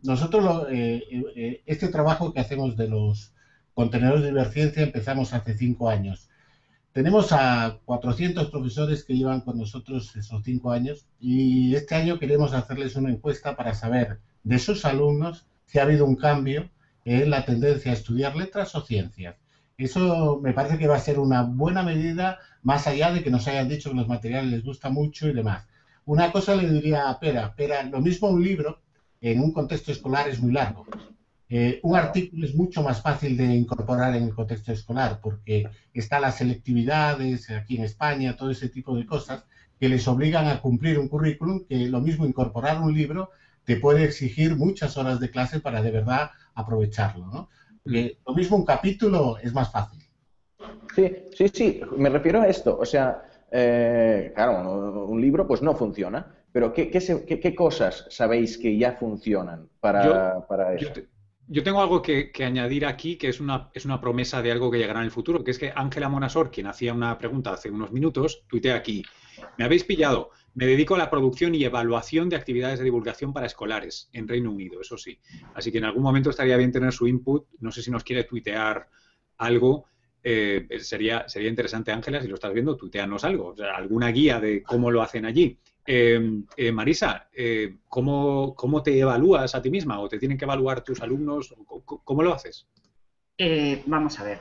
[0.03, 3.33] nosotros, este trabajo que hacemos de los
[3.73, 6.29] contenedores de divergencia empezamos hace cinco años.
[6.95, 12.53] Tenemos a 400 profesores que llevan con nosotros esos cinco años y este año queremos
[12.53, 16.69] hacerles una encuesta para saber de sus alumnos si ha habido un cambio
[17.03, 19.35] en la tendencia a estudiar letras o ciencias.
[19.77, 23.45] Eso me parece que va a ser una buena medida, más allá de que nos
[23.49, 25.67] hayan dicho que los materiales les gusta mucho y demás.
[26.05, 28.79] Una cosa le diría a Pera, Pera, lo mismo un libro
[29.19, 30.85] en un contexto escolar es muy largo.
[31.47, 36.19] Eh, un artículo es mucho más fácil de incorporar en el contexto escolar porque está
[36.19, 39.45] las selectividades aquí en España, todo ese tipo de cosas
[39.79, 43.29] que les obligan a cumplir un currículum que lo mismo incorporar un libro
[43.63, 47.27] te puede exigir muchas horas de clase para de verdad aprovecharlo.
[47.27, 47.49] ¿no?
[47.83, 50.01] lo mismo un capítulo es más fácil.
[50.95, 52.77] Sí, sí, sí, me refiero a esto.
[52.79, 58.75] O sea, eh, claro, un libro pues no funciona, pero ¿qué, qué, cosas sabéis que
[58.77, 60.93] ya funcionan para, para eso?
[60.95, 61.01] Yo
[61.63, 64.99] tengo algo que, añadir aquí, que es una, es una promesa de algo que llegará
[64.99, 68.43] en el futuro, que es que Ángela Monasor, quien hacía una pregunta hace unos minutos,
[68.47, 69.03] tuitea aquí.
[69.57, 70.31] Me habéis pillado.
[70.55, 74.51] Me dedico a la producción y evaluación de actividades de divulgación para escolares en Reino
[74.51, 75.19] Unido, eso sí.
[75.53, 77.47] Así que en algún momento estaría bien tener su input.
[77.59, 78.87] No sé si nos quiere tuitear
[79.37, 79.85] algo.
[80.23, 83.47] Eh, sería, sería interesante, Ángela, si lo estás viendo, tuiteanos algo.
[83.47, 85.59] O sea, alguna guía de cómo lo hacen allí.
[85.85, 90.81] Eh, eh, Marisa, eh, ¿cómo, te evalúas a ti misma o te tienen que evaluar
[90.81, 91.53] tus alumnos?
[91.85, 92.67] ¿Cómo, lo haces?
[93.85, 94.39] vamos a ver.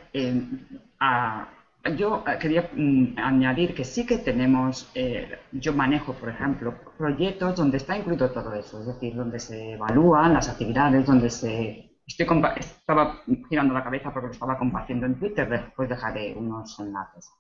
[1.97, 4.91] yo quería mm, añadir que sí que tenemos,
[5.53, 10.33] yo manejo, por ejemplo, proyectos donde está incluido todo eso, es decir, donde se evalúan
[10.33, 11.91] las actividades, donde se...
[12.07, 12.27] Estoy
[12.59, 17.31] estaba girando la cabeza porque lo estaba compartiendo en Twitter, después dejaré unos enlaces.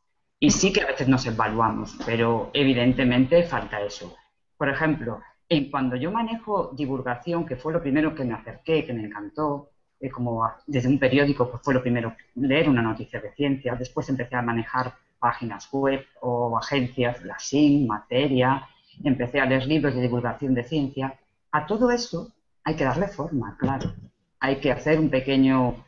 [0.40, 4.14] Y sí que a veces nos evaluamos, pero evidentemente falta eso.
[4.56, 8.92] Por ejemplo, en cuando yo manejo divulgación, que fue lo primero que me acerqué, que
[8.92, 9.70] me encantó,
[10.00, 14.08] eh, como desde un periódico pues fue lo primero leer una noticia de ciencia, después
[14.08, 18.68] empecé a manejar páginas web o agencias, la SIN, Materia,
[19.02, 21.18] empecé a leer libros de divulgación de ciencia.
[21.52, 22.32] A todo eso
[22.64, 23.94] hay que darle forma, claro.
[24.40, 25.84] Hay que hacer un pequeño,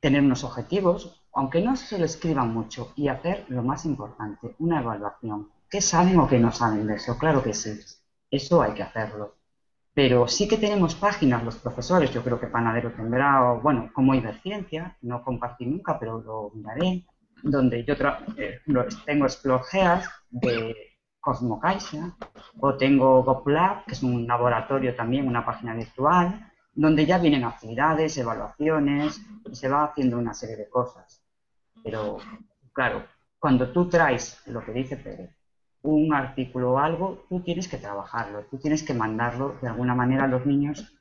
[0.00, 4.80] tener unos objetivos, aunque no se lo escriban mucho, y hacer lo más importante, una
[4.80, 5.48] evaluación.
[5.70, 7.16] ¿Qué saben o qué no saben de eso?
[7.16, 7.78] Claro que sí,
[8.28, 9.36] eso hay que hacerlo.
[9.94, 14.16] Pero sí que tenemos páginas los profesores, yo creo que Panadero tendrá, o bueno, como
[14.16, 17.06] Iberciencia, no compartí nunca, pero lo miraré,
[17.44, 17.94] donde yo
[18.36, 18.58] eh,
[19.06, 20.74] tengo Explogeas de
[21.20, 22.16] Cosmocaixa,
[22.58, 28.18] o tengo GoPlab, que es un laboratorio también, una página virtual, donde ya vienen actividades,
[28.18, 31.27] evaluaciones, y se va haciendo una serie de cosas.
[31.84, 32.18] Pero,
[32.72, 33.04] claro,
[33.38, 35.30] cuando tú traes lo que dice Pérez,
[35.82, 40.24] un artículo o algo, tú tienes que trabajarlo, tú tienes que mandarlo de alguna manera
[40.24, 40.98] a los niños,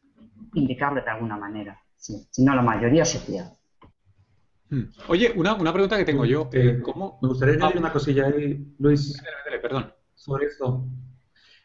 [0.54, 1.82] indicarle de alguna manera.
[1.98, 3.58] si no, la mayoría se pierde.
[4.70, 4.84] Hmm.
[5.08, 6.50] Oye, una, una, pregunta que tengo yo.
[6.52, 7.20] Eh, ¿cómo?
[7.22, 7.80] Me gustaría añadir ah.
[7.80, 9.22] una cosilla ahí, Luis.
[9.62, 9.94] perdón.
[10.14, 10.86] Sobre esto.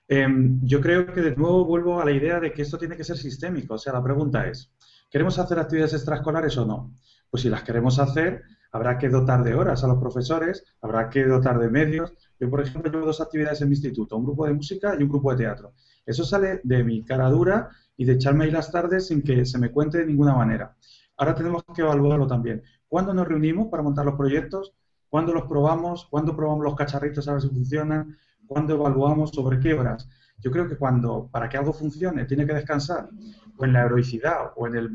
[0.06, 3.04] Em, yo creo que de nuevo vuelvo a la idea de que esto tiene que
[3.04, 3.74] ser sistémico.
[3.74, 4.72] O sea, la pregunta es,
[5.10, 6.94] ¿queremos hacer actividades extraescolares o no?
[7.30, 8.42] Pues si las queremos hacer,
[8.72, 12.12] habrá que dotar de horas a los profesores, habrá que dotar de medios.
[12.40, 15.10] Yo, por ejemplo, llevo dos actividades en mi instituto, un grupo de música y un
[15.10, 15.74] grupo de teatro.
[16.04, 19.58] Eso sale de mi cara dura y de echarme ahí las tardes sin que se
[19.58, 20.74] me cuente de ninguna manera.
[21.18, 22.62] Ahora tenemos que evaluarlo también.
[22.88, 24.74] ¿Cuándo nos reunimos para montar los proyectos?
[25.08, 26.06] ¿Cuándo los probamos?
[26.10, 28.16] ¿Cuándo probamos los cacharritos a ver si funcionan?
[28.46, 30.08] ¿Cuándo evaluamos sobre qué horas?
[30.38, 33.08] Yo creo que cuando, para que algo funcione, tiene que descansar,
[33.56, 34.90] o en la heroicidad, o en el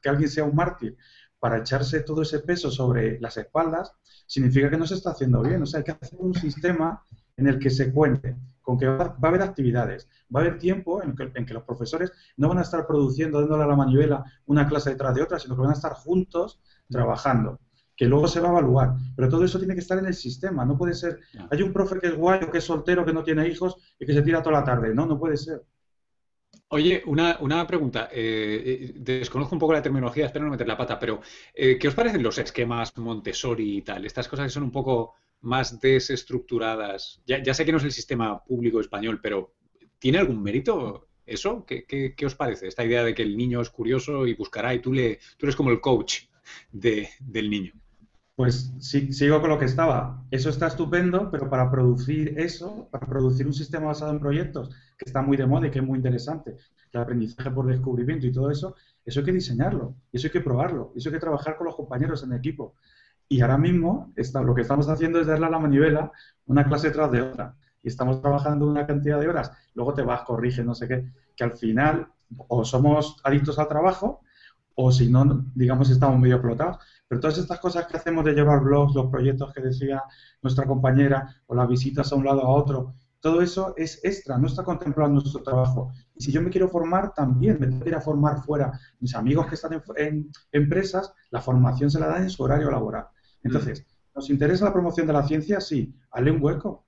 [0.00, 0.96] que alguien sea un mártir,
[1.38, 3.92] para echarse todo ese peso sobre las espaldas,
[4.26, 5.62] significa que no se está haciendo bien.
[5.62, 7.02] O sea, hay que hacer un sistema
[7.36, 8.36] en el que se cuente
[8.68, 11.62] con que va, a haber actividades, va a haber tiempo en que, en que, los
[11.62, 15.38] profesores no van a estar produciendo, dándole a la manivela una clase detrás de otra,
[15.38, 17.60] sino que van a estar juntos trabajando,
[17.96, 18.94] que luego se va a evaluar.
[19.16, 21.18] Pero todo eso tiene que estar en el sistema, no puede ser,
[21.50, 24.04] hay un profe que es guay o que es soltero, que no tiene hijos y
[24.04, 25.64] que se tira toda la tarde, no, no puede ser.
[26.70, 28.08] Oye, una, una pregunta.
[28.12, 31.20] Eh, eh, desconozco un poco la terminología, espero no meter la pata, pero
[31.54, 34.04] eh, ¿qué os parecen los esquemas Montessori y tal?
[34.04, 37.22] Estas cosas que son un poco más desestructuradas.
[37.26, 39.54] Ya, ya sé que no es el sistema público español, pero
[39.98, 41.64] ¿tiene algún mérito eso?
[41.64, 42.68] ¿Qué, qué, qué os parece?
[42.68, 45.56] Esta idea de que el niño es curioso y buscará y tú, le, tú eres
[45.56, 46.24] como el coach
[46.70, 47.72] de, del niño.
[48.38, 50.22] Pues sí, sigo con lo que estaba.
[50.30, 55.06] Eso está estupendo, pero para producir eso, para producir un sistema basado en proyectos, que
[55.06, 56.56] está muy de moda y que es muy interesante,
[56.92, 60.92] el aprendizaje por descubrimiento y todo eso, eso hay que diseñarlo, eso hay que probarlo,
[60.94, 62.76] eso hay que trabajar con los compañeros en equipo.
[63.28, 66.12] Y ahora mismo está, lo que estamos haciendo es darle a la manivela
[66.46, 67.56] una clase tras de otra.
[67.82, 71.42] Y estamos trabajando una cantidad de horas, luego te vas, corrige, no sé qué, que
[71.42, 74.20] al final o somos adictos al trabajo
[74.80, 76.78] o si no, digamos, estamos medio explotados.
[77.08, 80.02] Pero todas estas cosas que hacemos de llevar blogs, los proyectos que decía
[80.42, 84.46] nuestra compañera, o las visitas a un lado a otro, todo eso es extra, no
[84.46, 85.90] está contemplado en nuestro trabajo.
[86.14, 88.78] Y si yo me quiero formar, también me tengo ir a formar fuera.
[89.00, 93.06] Mis amigos que están en, empresas, la formación se la dan en su horario laboral.
[93.42, 95.60] Entonces, ¿nos interesa la promoción de la ciencia?
[95.60, 96.86] Sí, hazle un hueco.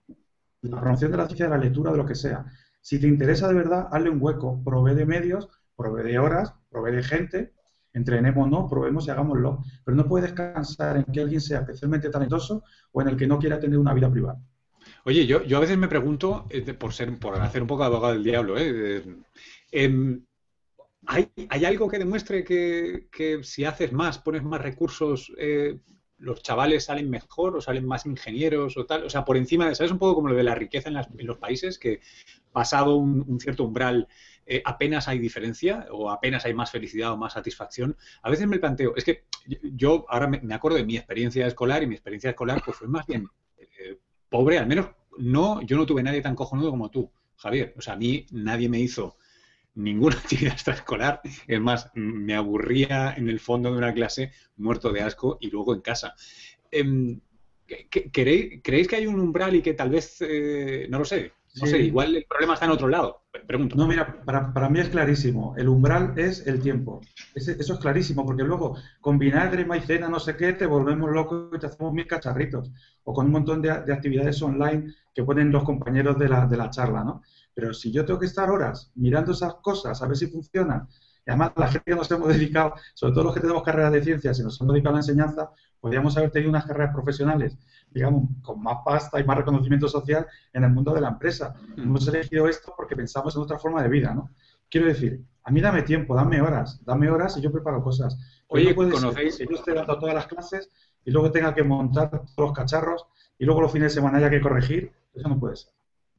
[0.63, 2.45] La promoción de la ciencia, de la lectura, de lo que sea.
[2.81, 4.63] Si te interesa de verdad, hazle un hueco.
[4.63, 7.55] Provee de medios, provee de horas, provee de gente
[7.93, 9.63] Entrenemos, no, probemos y hagámoslo.
[9.85, 13.39] Pero no puede descansar en que alguien sea especialmente talentoso o en el que no
[13.39, 14.41] quiera tener una vida privada.
[15.05, 18.15] Oye, yo, yo a veces me pregunto, eh, por ser, por hacer un poco abogado
[18.15, 19.03] del diablo, ¿eh?
[19.73, 20.25] Em,
[21.07, 25.79] ¿hay, ¿hay, algo que demuestre que, que, si haces más, pones más recursos, eh,
[26.19, 29.05] los chavales salen mejor o salen más ingenieros o tal?
[29.05, 29.93] O sea, por encima de, ¿sabes?
[29.93, 32.01] Un poco como lo de la riqueza en, los países, que
[32.53, 34.09] pasado un cierto umbral
[34.47, 38.59] eh, apenas hay diferencia o apenas hay más felicidad o más satisfacción, a veces me
[38.59, 39.25] planteo, es que
[39.63, 43.07] yo ahora me, acuerdo de mi experiencia escolar y mi experiencia escolar pues fue más
[43.07, 43.27] bien
[43.59, 43.99] eh,
[44.29, 44.87] pobre, al menos
[45.19, 47.75] no, yo no tuve nadie tan cojonudo como tú, Javier.
[47.77, 49.17] O sea, a mí nadie me hizo
[49.75, 51.21] ninguna actividad extraescolar.
[51.47, 55.75] Es más, me aburría en el fondo de una clase muerto de asco y luego
[55.75, 56.15] en casa.
[56.71, 57.21] Em,
[58.13, 61.79] ¿Creéis que hay un umbral y que tal vez, eh, no lo sé, no sé,
[61.79, 63.20] igual el problema está en otro lado.
[63.77, 65.55] No, mira, para, para mí es clarísimo.
[65.57, 67.01] El umbral es el tiempo.
[67.35, 71.59] eso es clarísimo, porque luego con vinagre, maicena, no sé qué, te volvemos locos y
[71.59, 72.71] te hacemos mil cacharritos.
[73.05, 76.71] O con un montón de, actividades online que ponen los compañeros de la, de la
[76.71, 77.23] charla, ¿no?
[77.55, 80.89] Pero si yo tengo que estar horas mirando esas cosas, a ver si funcionan,
[81.27, 84.03] y además la gente que nos hemos dedicado, sobre todo los que tenemos carreras de
[84.03, 87.59] ciencias y nos hemos dedicado a la enseñanza, podríamos haber tenido unas carreras profesionales
[87.91, 91.55] digamos, con más pasta y más reconocimiento social en el mundo de la empresa.
[91.77, 91.83] Mm.
[91.83, 94.31] Hemos elegido esto porque pensamos en otra forma de vida, ¿no?
[94.69, 98.17] Quiero decir, a mí dame tiempo, dame horas, dame horas y yo preparo cosas.
[98.49, 99.39] Oye, no ¿conocéis?
[99.39, 100.71] que yo esté dando todas las clases
[101.05, 103.07] y luego tenga que montar todos los cacharros
[103.39, 105.73] y luego los fines de semana haya que corregir, eso no puede ser.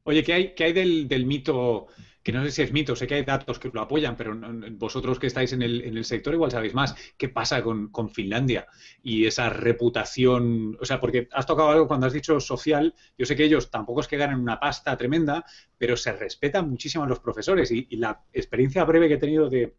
[0.03, 1.87] Oye, ¿qué hay, qué hay del, del mito
[2.23, 4.37] que no sé si es mito, sé que hay datos que lo apoyan, pero
[4.73, 6.95] vosotros que estáis en el, en el sector igual sabéis más.
[7.17, 8.67] ¿Qué pasa con, con, Finlandia
[9.01, 10.77] y esa reputación?
[10.79, 14.01] O sea, porque has tocado algo cuando has dicho social, yo sé que ellos tampoco
[14.01, 15.45] es que ganan una pasta tremenda,
[15.77, 19.49] pero se respetan muchísimo a los profesores y, y la experiencia breve que he tenido
[19.49, 19.73] de,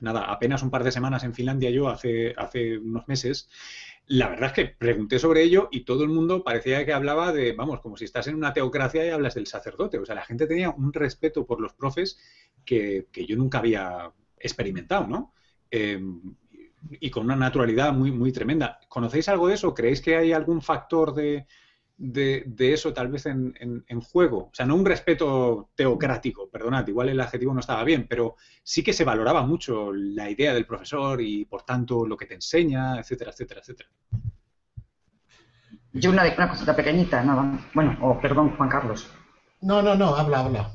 [0.00, 3.48] nada, apenas un par de semanas en Finlandia yo hace, hace unos meses,
[4.06, 7.52] la verdad es que pregunté sobre ello y todo el mundo parecía que hablaba de,
[7.52, 9.98] vamos, como si estás en una teocracia y hablas del sacerdote.
[9.98, 12.18] O sea, la gente tenía un respeto por los profes
[12.64, 15.32] que, yo nunca había experimentado, ¿no?
[17.00, 18.78] y con una naturalidad muy, muy tremenda.
[18.88, 19.74] ¿Conocéis algo de eso?
[19.74, 21.46] ¿Creéis que hay algún factor de,
[21.98, 24.38] eso tal vez en, juego?
[24.38, 28.82] O sea, no un respeto teocrático, perdonad, igual el adjetivo no estaba bien, pero sí
[28.82, 32.98] que se valoraba mucho la idea del profesor y, por tanto, lo que te enseña,
[32.98, 33.88] etcétera, etcétera, etcétera.
[35.92, 37.58] Yo una, una cosita pequeñita, nada.
[37.72, 39.08] Bueno, o perdón, Juan Carlos.
[39.60, 40.70] No, no, no, habla, habla.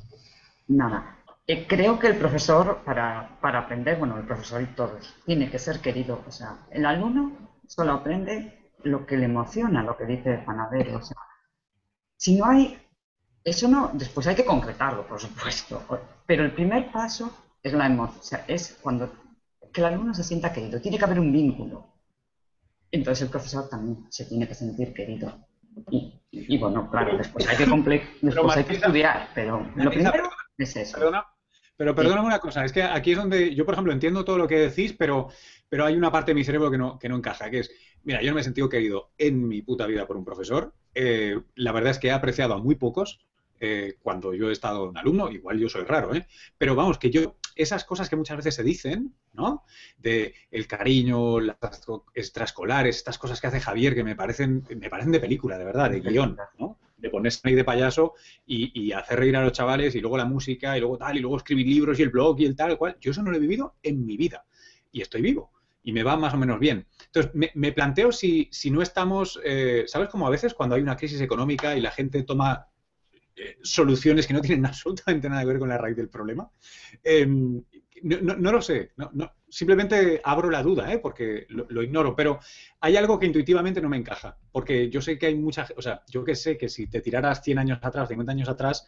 [0.70, 1.18] Nada.
[1.46, 5.60] Eh, creo que el profesor, para, para, aprender, bueno, el profesor y todos, tiene que
[5.60, 6.24] ser querido.
[6.26, 7.36] O sea, el alumno
[7.68, 10.98] solo aprende lo que le emociona, lo que dice Panadero.
[10.98, 11.18] O sea,
[12.18, 12.78] si no hay,
[13.44, 15.84] eso no, después hay que concretarlo, por supuesto.
[16.26, 19.12] Pero el primer paso es la emoción, o sea, es cuando
[19.72, 20.82] que el alumno se sienta querido.
[20.82, 21.88] Tiene que haber un vínculo.
[22.92, 25.46] Entonces el profesor también se tiene que sentir querido.
[26.32, 27.66] Y, bueno, claro, después hay que,
[28.22, 30.98] después hay que estudiar, pero lo primero es eso.
[31.80, 34.50] Pero perdóname una cosa, es que aquí es donde yo, por ejemplo, entiendo todo lo
[34.50, 35.30] que decís, pero,
[35.70, 37.72] pero hay una parte de mi cerebro que no, que no encaja, que es,
[38.04, 40.74] mira, yo no me he sentido querido en mi puta vida por un profesor.
[40.94, 43.22] Eh, la verdad es que he apreciado a muy pocos
[43.62, 46.28] eh, cuando yo he estado un alumno, igual yo soy raro, ¿eh?
[46.58, 49.64] Pero vamos, que yo, esas cosas que muchas veces se dicen, ¿no?
[49.98, 51.56] De el cariño, las
[52.14, 55.90] extraescolares, estas cosas que hace Javier que me parecen, me parecen de película, de verdad,
[55.90, 56.78] de guion, ¿no?
[57.00, 58.14] De ponerse ahí de payaso
[58.46, 61.38] y, hacer reír a los chavales y luego la música y luego tal y luego
[61.38, 62.98] escribir libros y el blog y el tal cual.
[63.00, 64.46] Yo eso no lo he vivido en mi vida
[64.92, 65.52] y estoy vivo
[65.84, 66.86] y me va más o menos bien.
[67.06, 70.10] Entonces, me, planteo si, si, no estamos, eh, ¿sabes?
[70.10, 72.68] Como a veces cuando hay una crisis económica y la gente toma
[73.36, 76.52] eh, soluciones que no tienen absolutamente nada que ver con la raíz del problema.
[77.04, 77.64] Em,
[78.04, 81.00] no, lo sé, no, simplemente abro la duda, ¿eh?
[81.00, 82.40] porque lo, ignoro, pero
[82.80, 86.04] hay algo que intuitivamente no me encaja, porque yo sé que hay mucha, o sea,
[86.08, 88.86] yo que sé que si te tiraras 100 años atrás, 50 años atrás,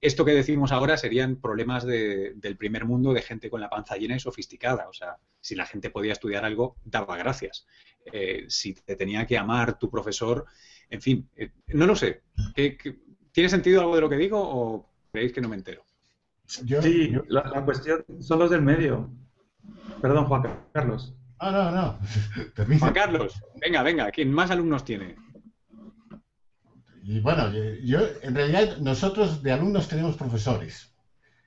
[0.00, 4.16] esto que decimos ahora serían problemas del primer mundo de gente con la panza llena
[4.16, 7.66] y sofisticada, o sea, si la gente podía estudiar algo, daba gracias.
[8.12, 10.46] Eh, si te tenía que amar tu profesor,
[10.88, 12.22] en fin, eh, no lo sé.
[13.32, 15.84] tiene sentido algo de lo que digo o creéis que no me entero?
[16.46, 19.10] sí, La, cuestión son los del medio.
[20.00, 20.42] Perdón, Juan
[20.72, 21.14] Carlos.
[21.38, 22.78] Ah, no, no.
[22.78, 25.16] Juan Carlos, venga, venga, ¿quién más alumnos tiene?
[27.04, 27.50] Y bueno,
[27.82, 30.92] yo, en realidad, nosotros de alumnos tenemos profesores.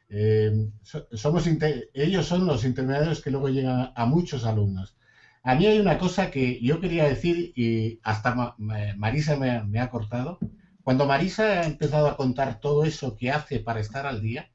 [0.10, 0.70] Eh,
[1.14, 1.48] somos
[1.94, 4.98] ellos son los intermediarios que luego llegan a muchos alumnos.
[5.44, 8.56] A mí hay una cosa que yo quería decir y hasta
[8.98, 10.40] Marisa me, me ha cortado.
[10.84, 14.52] Cuando Marisa ha empezado a contar todo eso que hace para estar al día,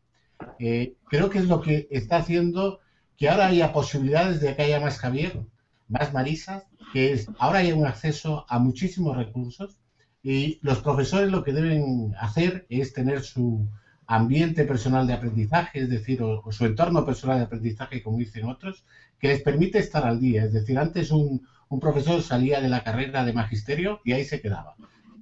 [0.58, 2.80] eh, creo que es lo que está haciendo
[3.16, 5.40] que ahora haya posibilidades de que haya más Javier,
[5.88, 9.78] más Marisa, que es ahora hay un acceso a muchísimos recursos
[10.22, 13.68] y los profesores lo que deben hacer es tener su
[14.06, 18.84] ambiente personal de aprendizaje, es decir, o, su entorno personal de aprendizaje, como dicen otros,
[19.18, 20.44] que les permite estar al día.
[20.44, 24.40] Es decir, antes un, un profesor salía de la carrera de magisterio y ahí se
[24.40, 24.76] quedaba.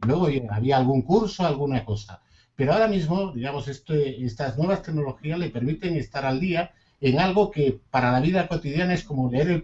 [0.06, 2.20] Luego había algún curso, alguna cosa.
[2.56, 7.78] Pero ahora mismo, digamos, estas nuevas tecnologías le permiten estar al día en algo que
[7.90, 9.62] para la vida cotidiana es como leer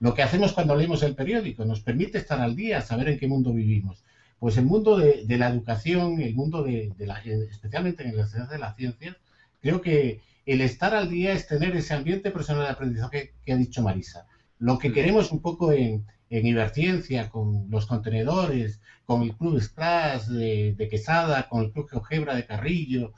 [0.00, 3.26] lo que hacemos cuando leemos el periódico, nos permite estar al día, saber en qué
[3.26, 4.02] mundo vivimos.
[4.38, 8.58] Pues el mundo de, la educación, el mundo de, la, especialmente en la ciudad de
[8.58, 9.16] las ciencias,
[9.62, 13.56] creo que el estar al día es tener ese ambiente personal de aprendizaje que ha
[13.56, 14.26] dicho Marisa.
[14.58, 20.24] Lo que queremos un poco en, en Iberciencia, con los contenedores, con el Club Scratch
[20.24, 23.12] de, Quesada, con el Club GeoGebra de Carrillo,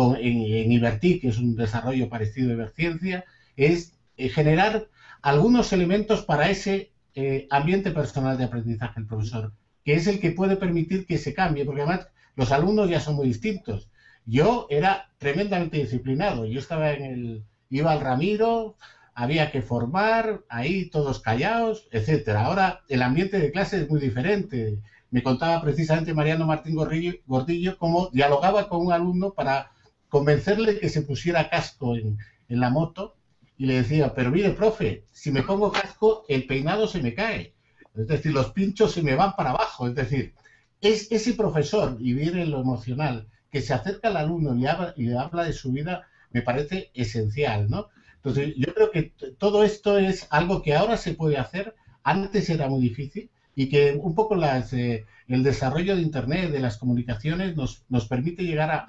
[0.00, 4.88] con, en, Iberti, que es un desarrollo parecido a Iberciencia, es eh, generar
[5.20, 9.52] algunos elementos para ese eh, ambiente personal de aprendizaje del profesor,
[9.84, 13.14] que es el que puede permitir que se cambie, porque además los alumnos ya son
[13.14, 13.90] muy distintos.
[14.24, 18.76] Yo era tremendamente disciplinado, yo estaba en el, iba al Ramiro,
[19.12, 22.46] había que formar, ahí todos callados, etcétera.
[22.46, 24.78] Ahora el ambiente de clase es muy diferente.
[25.10, 29.72] Me contaba precisamente Mariano Martín Gordillo, cómo dialogaba con un alumno para
[30.10, 33.16] convencerle que se pusiera casco en, la moto
[33.56, 37.54] y le decía, pero mire, profe, si me pongo casco, el peinado se me cae.
[37.94, 39.86] Es decir, los pinchos se me van para abajo.
[39.86, 40.34] Es decir,
[40.80, 45.12] es ese profesor, y viene lo emocional, que se acerca al alumno y, habla, y
[45.12, 47.88] habla de su vida, me parece esencial, ¿no?
[48.16, 52.68] Entonces, yo creo que todo esto es algo que ahora se puede hacer, antes era
[52.68, 53.30] muy difícil
[53.60, 58.08] y que un poco las, eh, el desarrollo de Internet, de las comunicaciones, nos, nos
[58.08, 58.86] permite llegar a,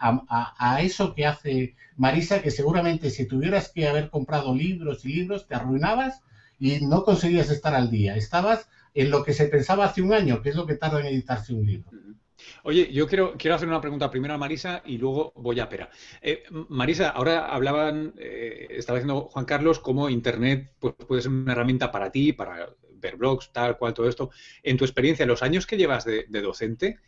[0.58, 5.46] a, eso que hace Marisa, que seguramente si tuvieras que haber comprado libros y libros,
[5.46, 6.22] te arruinabas
[6.58, 8.16] y no conseguías estar al día.
[8.16, 11.08] Estabas en lo que se pensaba hace un año, que es lo que tarda en
[11.08, 11.92] editarse un libro.
[12.64, 15.90] Oye, yo quiero, quiero hacer una pregunta primero a Marisa y luego voy a Pera.
[16.22, 21.52] Eh, Marisa, ahora hablaban, eh, estaba diciendo Juan Carlos, cómo Internet pues, puede ser una
[21.52, 22.70] herramienta para ti, para
[23.02, 24.30] ver blogs, tal cual, todo esto.
[24.64, 27.00] En tu experiencia, los años que llevas de, docente,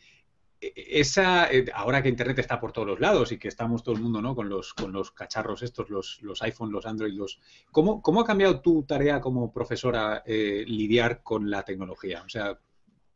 [0.60, 4.02] e, esa, eh, ahora que Internet está por todos lados y que estamos todo el
[4.02, 4.34] mundo ¿no?
[4.34, 7.40] con, los, con los cacharros estos, los, los iPhone, los Android, los...
[7.70, 12.22] ¿cómo, ¿Cómo ha cambiado tu tarea como profesora lidiar con la tecnología?
[12.24, 12.58] O sea,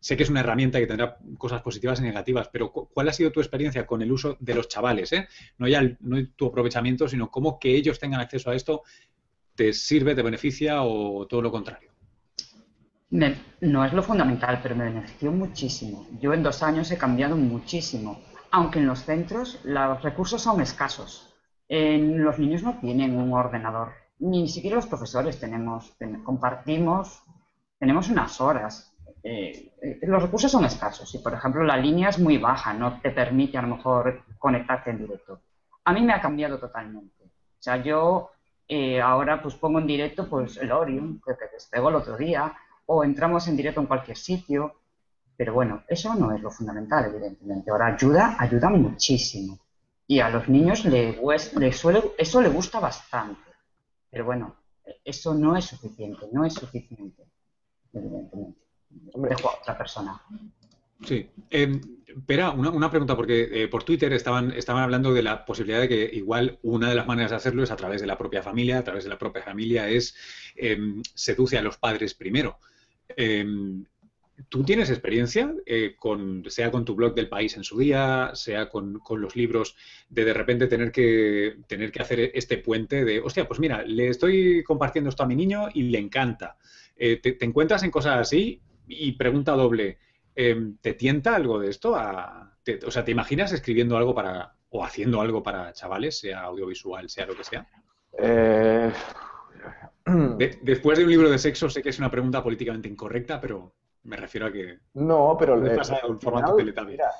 [0.00, 3.32] sé que es una herramienta que tendrá cosas positivas y negativas, pero ¿cuál ha sido
[3.32, 5.12] tu experiencia con el uso de los chavales?
[5.12, 5.28] Eh?
[5.58, 8.82] No ya no tu aprovechamiento, sino cómo que ellos tengan acceso a esto
[9.54, 11.90] te sirve, te beneficia o todo lo contrario.
[13.10, 16.06] No es lo fundamental, pero me benefició muchísimo.
[16.20, 21.34] Yo en dos años he cambiado muchísimo, aunque en los centros los recursos son escasos.
[21.68, 27.22] los niños no tienen un ordenador, ni siquiera los profesores tenemos, compartimos,
[27.78, 31.14] tenemos unas horas eh, eh, los recursos son escasos.
[31.14, 34.90] y por ejemplo, la línea es muy baja, no te permite a lo mejor conectarte
[34.90, 35.40] en directo.
[35.84, 37.24] A mí me ha cambiado totalmente.
[37.24, 38.30] O sea, yo
[38.68, 42.54] eh, ahora pues pongo en directo pues el Orion, que te despegó el otro día,
[42.90, 44.74] o entramos en directo en cualquier sitio.
[45.36, 47.70] Pero bueno, eso no es lo fundamental, evidentemente.
[47.70, 49.58] Ahora ayuda, ayuda muchísimo.
[50.06, 51.20] Y a los niños le,
[51.58, 53.40] le suele, eso le gusta bastante.
[54.10, 54.56] Pero bueno,
[55.04, 57.24] eso no es suficiente, no es suficiente,
[57.92, 58.58] evidentemente.
[58.88, 60.20] Dejo a otra persona.
[61.04, 61.28] Sí.
[61.50, 65.88] Eh, espera, una, pregunta, porque eh, por Twitter estaban, estaban hablando de la posibilidad de
[65.88, 68.78] que igual una de las maneras de hacerlo es a través de la propia familia,
[68.78, 70.16] a través de la propia familia es
[70.56, 72.58] em, seduce a los padres primero.
[73.18, 73.84] Em,
[74.48, 78.68] ¿Tú tienes experiencia, eh, con, sea con tu blog del país en su día, sea
[78.68, 79.74] con, los libros,
[80.08, 84.06] de de repente tener que, tener que hacer este puente de, hostia, pues mira, le
[84.06, 86.56] estoy compartiendo esto a mi niño y le encanta.
[86.96, 89.98] te, encuentras en cosas así y pregunta doble,
[90.36, 91.94] em, ¿te tienta algo de esto?
[91.94, 97.26] o sea, ¿te imaginas escribiendo algo para, o haciendo algo para chavales, sea audiovisual, sea
[97.26, 97.66] lo que sea?
[100.38, 103.74] Eh, después de un libro de sexo, sé que es una pregunta políticamente incorrecta, pero
[104.04, 104.78] me refiero a que...
[104.94, 105.60] No, pero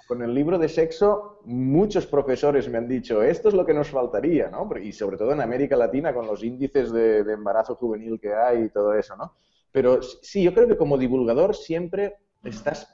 [0.07, 3.91] con el libro de sexo, muchos profesores me han dicho, esto es lo que nos
[3.91, 4.69] faltaría, ¿no?
[4.81, 8.65] Y sobre todo en América Latina, con los índices de, de embarazo juvenil que hay
[8.65, 9.35] y todo eso, ¿no?
[9.71, 12.91] Pero sí, yo creo que como divulgador siempre estás,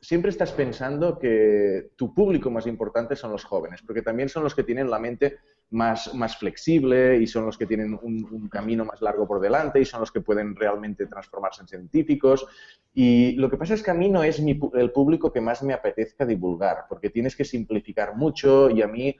[0.00, 4.54] siempre estás pensando que tu público más importante son los jóvenes, porque también son los
[4.54, 5.38] que tienen la mente
[5.70, 9.84] más, más flexible y son los que tienen un, camino más largo por delante y
[9.84, 12.46] son los que pueden realmente transformarse en científicos.
[12.94, 15.74] Y lo que pasa es que a mí no es el público que más me
[15.74, 19.16] apetezca divulgar, porque tienes que simplificar mucho y a mí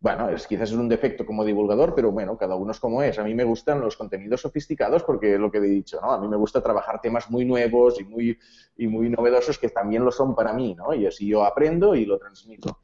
[0.00, 3.18] bueno, es, quizás es un defecto como divulgador, pero bueno, cada uno es como es.
[3.18, 6.12] A mí me gustan los contenidos sofisticados porque es lo que he dicho, ¿no?
[6.12, 8.38] A mí me gusta trabajar temas muy nuevos y muy,
[8.76, 10.94] y muy novedosos que también lo son para mí, ¿no?
[10.94, 12.78] Y así yo aprendo y lo transmito.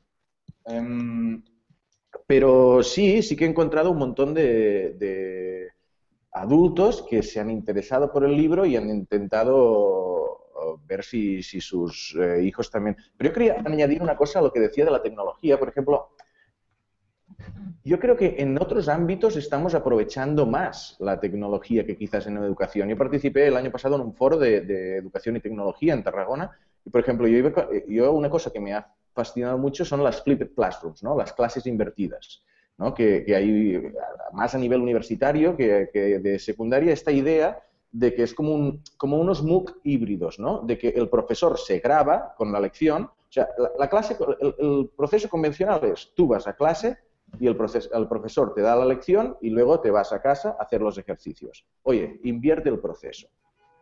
[0.65, 1.41] Em,
[2.27, 5.71] pero sí, sí que he encontrado un montón de,
[6.33, 12.17] adultos que se han interesado por el libro y han intentado uh, ver si, sus
[12.19, 12.97] eh, hijos también.
[13.17, 15.59] Pero yo quería añadir una cosa a lo que decía de la tecnología.
[15.59, 16.11] Por ejemplo,
[17.85, 22.89] yo creo que en otros ámbitos estamos aprovechando más la tecnología que quizás en educación.
[22.89, 26.51] Yo participé el año pasado en un foro de, educación y tecnología en Tarragona
[26.85, 31.03] y, por ejemplo, yo, una cosa que me ha fascinado mucho son las flipped classrooms,
[31.03, 31.17] ¿no?
[31.17, 32.43] las clases invertidas.
[32.97, 33.93] Que, hay
[34.33, 35.89] más a nivel universitario que,
[36.21, 37.63] de secundaria esta idea
[37.93, 40.61] de que es como, un, como unos MOOC híbridos, ¿no?
[40.61, 43.05] de que el profesor se graba con la lección.
[43.05, 43.49] O sea,
[43.79, 44.17] la, clase,
[44.59, 46.99] el proceso convencional es tú vas a clase,
[47.39, 47.57] y el,
[47.93, 50.99] el profesor te da la lección y luego te vas a casa a hacer los
[50.99, 51.65] ejercicios.
[51.83, 53.29] Oye, invierte el proceso.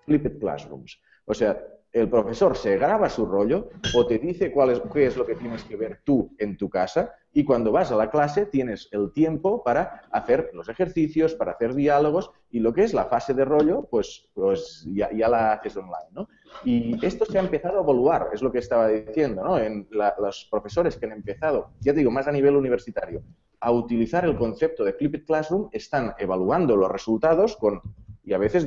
[0.05, 1.01] Flipped Classrooms.
[1.25, 1.63] O sea,
[1.93, 5.35] el profesor se graba su rollo o te dice cuál es, qué es lo que
[5.35, 9.13] tienes que ver tú en tu casa y cuando vas a la clase tienes el
[9.13, 13.45] tiempo para hacer los ejercicios, para hacer diálogos y lo que es la fase de
[13.45, 16.29] rollo, pues, pues ya, la haces online, ¿no?
[16.65, 19.59] Y esto se ha empezado a evaluar, es lo que estaba diciendo, ¿no?
[19.59, 23.23] En los profesores que han empezado, ya te digo, más a nivel universitario,
[23.61, 27.81] a utilizar el concepto de Flipped Classroom, están evaluando los resultados con
[28.25, 28.67] y a veces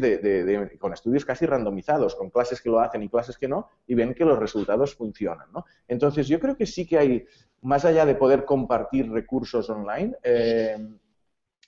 [0.80, 4.14] con estudios casi randomizados, con clases que lo hacen y clases que no, y ven
[4.14, 5.52] que los resultados funcionan.
[5.54, 5.66] ¿no?
[5.88, 7.26] Entonces, yo creo que sí que hay,
[7.62, 10.78] más allá de poder compartir recursos online, eh,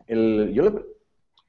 [0.08, 0.86] yo,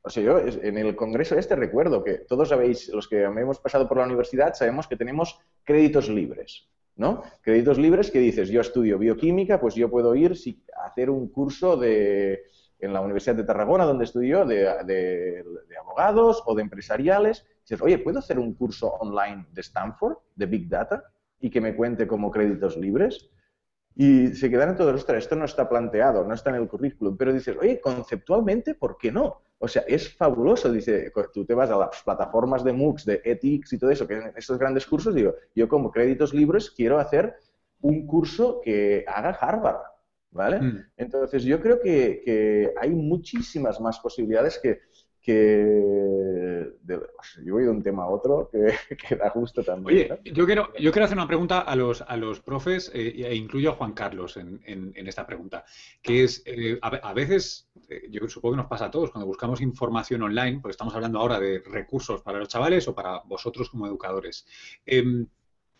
[0.03, 3.89] o sea, yo en el congreso este recuerdo que todos sabéis, los que hemos pasado
[3.89, 6.69] por la universidad, sabemos que tenemos créditos libres.
[6.97, 7.23] ¿no?
[7.43, 10.33] Créditos libres que dices, yo estudio bioquímica, pues yo puedo ir
[10.77, 12.43] a hacer un curso de,
[12.79, 15.45] en la Universidad de Tarragona, donde estudió, de,
[15.81, 17.47] abogados o de empresariales.
[17.63, 21.03] Dices, oye, ¿puedo hacer un curso online de Stanford, de Big Data?
[21.41, 23.31] y que me cuente como créditos libres.
[23.95, 27.17] Y se quedan en todo, ostras, esto no está planteado, no está en el currículum,
[27.17, 29.43] pero dices, oye, conceptualmente, ¿por qué no?
[29.59, 33.73] O sea, es fabuloso, dice, tú te vas a las plataformas de MOOCs, de ethics
[33.73, 37.35] y todo eso, que en estos grandes cursos, digo, yo como créditos libres quiero hacer
[37.81, 39.81] un curso que haga Harvard,
[40.31, 40.61] ¿vale?
[40.61, 40.85] Mm.
[40.97, 44.81] Entonces, yo creo que, que, hay muchísimas más posibilidades que,
[45.21, 46.73] que
[47.45, 50.13] yo voy de un tema a otro que, que da gusto también.
[50.13, 53.35] Oye, yo, quiero, yo quiero hacer una pregunta a los, a los profes eh, e
[53.35, 55.65] incluyo a Juan Carlos en, en, esta pregunta,
[56.03, 59.61] que es, eh, a, veces, eh, yo supongo que nos pasa a todos, cuando buscamos
[59.61, 63.87] información online, porque estamos hablando ahora de recursos para los chavales o para vosotros como
[63.87, 64.47] educadores.
[64.87, 65.27] Em,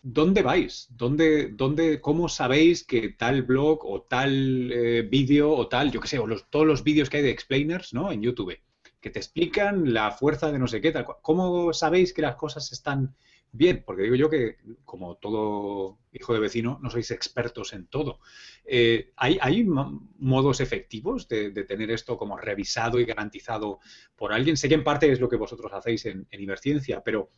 [0.01, 0.87] ¿Dónde vais?
[0.91, 6.19] ¿Dónde, dónde, ¿Cómo sabéis que tal blog o tal vídeo o tal, yo qué sé,
[6.19, 8.11] o los, todos los vídeos que hay de explainers ¿no?
[8.11, 8.57] en YouTube?
[9.01, 11.05] que te explican la fuerza de no sé qué, tal.
[11.21, 13.15] ¿Cómo sabéis que las cosas están
[13.51, 13.83] bien?
[13.85, 18.19] Porque digo yo que, como todo hijo de vecino, no sois expertos en todo.
[18.65, 23.79] Eh, ¿hay, modos efectivos de, tener esto como revisado y garantizado
[24.15, 24.57] por alguien?
[24.57, 27.29] Sé que en parte es lo que vosotros hacéis en, en Iberciencia, pero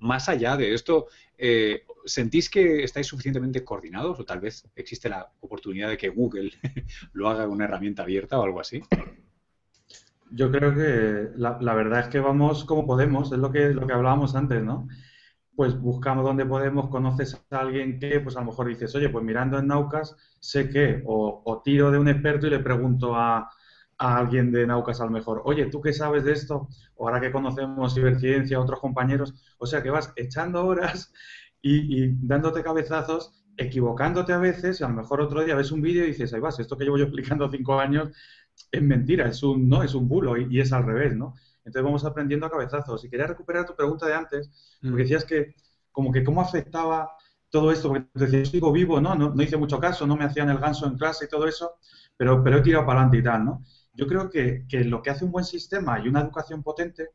[0.00, 5.30] más allá de esto, eh, ¿sentís que estáis suficientemente coordinados o tal vez existe la
[5.40, 6.52] oportunidad de que Google
[7.12, 8.82] lo haga una herramienta abierta o algo así?
[10.30, 13.94] Yo creo que la, verdad es que vamos como podemos, es lo que, lo que
[13.94, 14.86] hablábamos antes, ¿no?
[15.56, 19.24] Pues buscamos donde podemos, conoces a alguien que, pues a lo mejor dices, oye, pues
[19.24, 23.50] mirando en Naucas, sé que, o tiro de un experto y le pregunto a,
[23.98, 26.68] a, alguien de Naucas a lo mejor, oye, ¿tú qué sabes de esto?
[26.96, 31.12] O ahora que conocemos ciberciencia, otros compañeros, o sea que vas echando horas
[31.62, 35.82] y, y dándote cabezazos equivocándote a veces y a lo mejor otro día ves un
[35.82, 38.10] vídeo y dices, ahí vas, esto que llevo yo explicando cinco años
[38.70, 41.34] es mentira, es un, no, es un bulo y, es al revés, ¿no?
[41.58, 43.04] Entonces vamos aprendiendo a cabezazos.
[43.04, 44.96] Y quería recuperar tu pregunta de antes, porque mm.
[44.96, 45.54] decías que,
[45.92, 47.10] como que cómo afectaba
[47.50, 49.14] todo esto, porque te decías, sigo vivo, ¿no?
[49.14, 49.42] ¿no?
[49.42, 51.72] hice mucho caso, no me hacían el ganso en clase y todo eso,
[52.16, 53.64] pero, pero he tirado para adelante y tal, ¿no?
[53.98, 57.10] Yo creo que, que lo que hace un buen sistema y una educación potente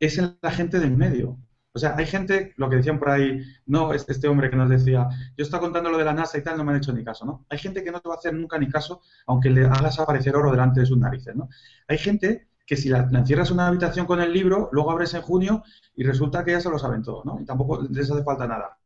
[0.00, 1.38] es en la gente del medio.
[1.74, 5.08] O sea, hay gente, lo que decían por ahí, no, este, hombre que nos decía,
[5.36, 7.24] yo estaba contando lo de la NASA y tal, no me han hecho ni caso,
[7.24, 7.46] ¿no?
[7.48, 10.36] Hay gente que no te va a hacer nunca ni caso, aunque le hagas aparecer
[10.36, 11.48] oro delante de sus narices, ¿no?
[11.88, 15.22] Hay gente que si la, encierras en una habitación con el libro, luego abres en
[15.22, 15.62] junio
[15.94, 17.40] y resulta que ya se lo saben todo, ¿no?
[17.40, 18.78] Y tampoco les hace falta nada.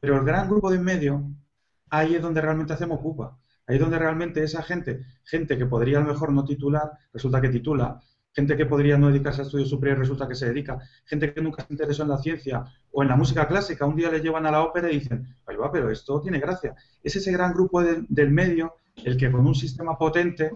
[0.00, 1.30] Pero el gran grupo de en medio,
[1.90, 3.38] ahí es donde realmente hacemos pupa.
[3.66, 7.40] Ahí es donde realmente esa gente, gente que podría a lo mejor no titular, resulta
[7.40, 8.00] que titula,
[8.32, 11.64] gente que podría no dedicarse a estudios superiores resulta que se dedica, gente que nunca
[11.64, 14.50] se interesó en la ciencia o en la música clásica, un día le llevan a
[14.50, 16.74] la ópera y dicen, ay va, pero esto tiene gracia.
[17.02, 20.50] Es ese gran grupo del medio el que con un sistema potente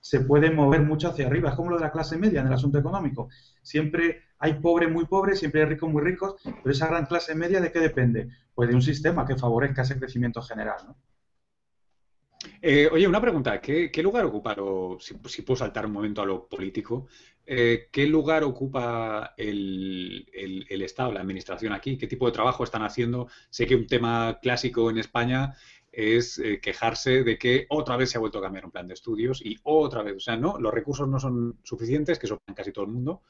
[0.00, 1.50] se puede mover mucho hacia arriba.
[1.50, 3.28] Es como lo de la clase media en el asunto económico.
[3.62, 7.60] Siempre hay pobres muy pobres, siempre hay ricos muy ricos, pero esa gran clase media
[7.60, 8.28] ¿de qué depende?
[8.54, 10.96] Pues de un sistema que favorezca ese crecimiento general, ¿no?
[12.60, 13.60] Eh, oye, una pregunta.
[13.60, 17.06] ¿Qué, lugar ocupa, lo, si, puedo saltar un momento a lo político,
[17.46, 20.26] eh, qué lugar ocupa el,
[20.68, 21.96] Estado, la Administración aquí?
[21.96, 23.28] ¿Qué tipo de trabajo están haciendo?
[23.50, 25.54] Sé que un tema clásico en España
[25.92, 28.94] es eh, quejarse de que otra vez se ha vuelto a cambiar un plan de
[28.94, 32.72] estudios y otra vez, o sea, no, los recursos no son suficientes, que eso casi
[32.72, 33.22] todo el mundo,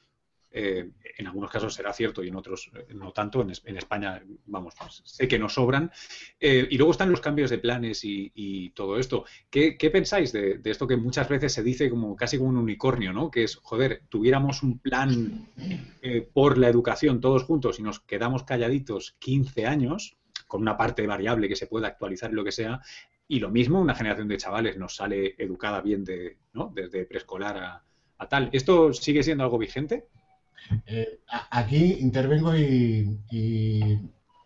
[0.57, 0.88] eh,
[1.18, 3.42] en algunos casos será cierto y en otros eh, no tanto.
[3.42, 5.90] En, España, vamos, pues, sé que nos sobran.
[6.38, 9.24] Eh, y luego están los cambios de planes y, todo esto.
[9.50, 13.32] ¿Qué, pensáis de, esto que muchas veces se dice como casi como un unicornio, ¿no?
[13.32, 15.48] Que es, joder, tuviéramos un plan
[16.32, 21.48] por la educación todos juntos y nos quedamos calladitos 15 años con una parte variable
[21.48, 22.80] que se pueda actualizar y lo que sea,
[23.26, 26.70] y lo mismo, una generación de chavales nos sale educada bien de, ¿no?
[26.74, 27.84] desde preescolar a,
[28.18, 28.50] a, tal.
[28.52, 30.07] ¿Esto sigue siendo algo vigente?
[30.87, 33.19] Eh, aquí intervengo y,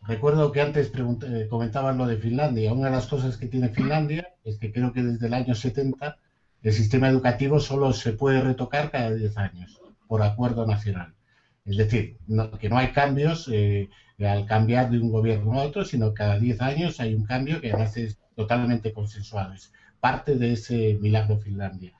[0.02, 2.72] recuerdo que antes eh, comentaban lo de Finlandia.
[2.72, 6.18] Una de las cosas que tiene Finlandia es que creo que desde el año 70
[6.62, 11.14] el sistema educativo solo se puede retocar cada 10 años por acuerdo nacional.
[11.64, 12.16] Es decir,
[12.58, 16.60] que no hay cambios eh, al cambiar de un gobierno a otro, sino cada 10
[16.62, 19.52] años hay un cambio que además es totalmente consensuado.
[19.52, 21.92] Es parte de ese milagro Finlandia.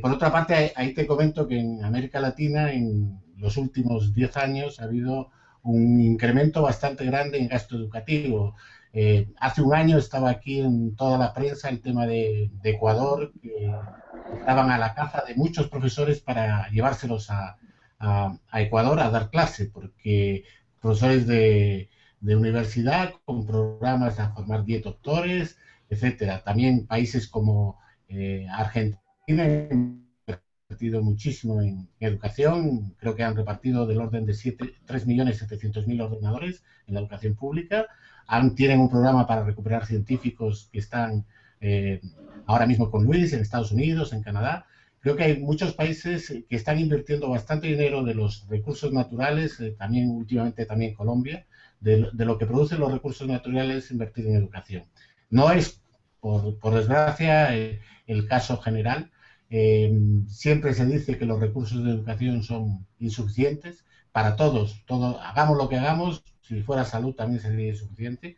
[0.00, 4.80] por otra parte, ahí te comento que en América Latina, en los últimos 10 años
[4.80, 5.30] ha habido
[5.62, 8.54] un incremento bastante grande en gasto educativo.
[8.92, 13.70] Eh, hace un año estaba aquí en toda la prensa el tema de, Ecuador, que
[14.38, 17.56] estaban a la caza de muchos profesores para llevárselos a,
[18.52, 20.44] Ecuador a dar clase, porque
[20.80, 21.88] profesores de,
[22.20, 25.56] universidad con programas a formar 10 doctores,
[25.88, 26.42] etcétera.
[26.42, 27.78] También países como
[28.08, 29.44] eh, Argentina
[30.72, 37.00] invertido muchísimo en educación, creo que han repartido del orden de 3.700.000 ordenadores en la
[37.00, 37.86] educación pública,
[38.26, 41.26] han, tienen un programa para recuperar científicos que están
[41.60, 42.00] eh,
[42.46, 44.64] ahora mismo con Luis en Estados Unidos, en Canadá.
[45.00, 49.74] Creo que hay muchos países que están invirtiendo bastante dinero de los recursos naturales, eh,
[49.76, 51.44] también últimamente también Colombia,
[51.80, 54.84] de, lo que producen los recursos naturales invertir en educación.
[55.28, 55.82] No es,
[56.20, 59.10] por, desgracia, eh, el caso general.
[60.28, 64.82] Siempre se dice que los recursos de educación son insuficientes para todos.
[64.86, 68.36] Todo, hagamos lo que hagamos, si fuera salud también sería insuficiente.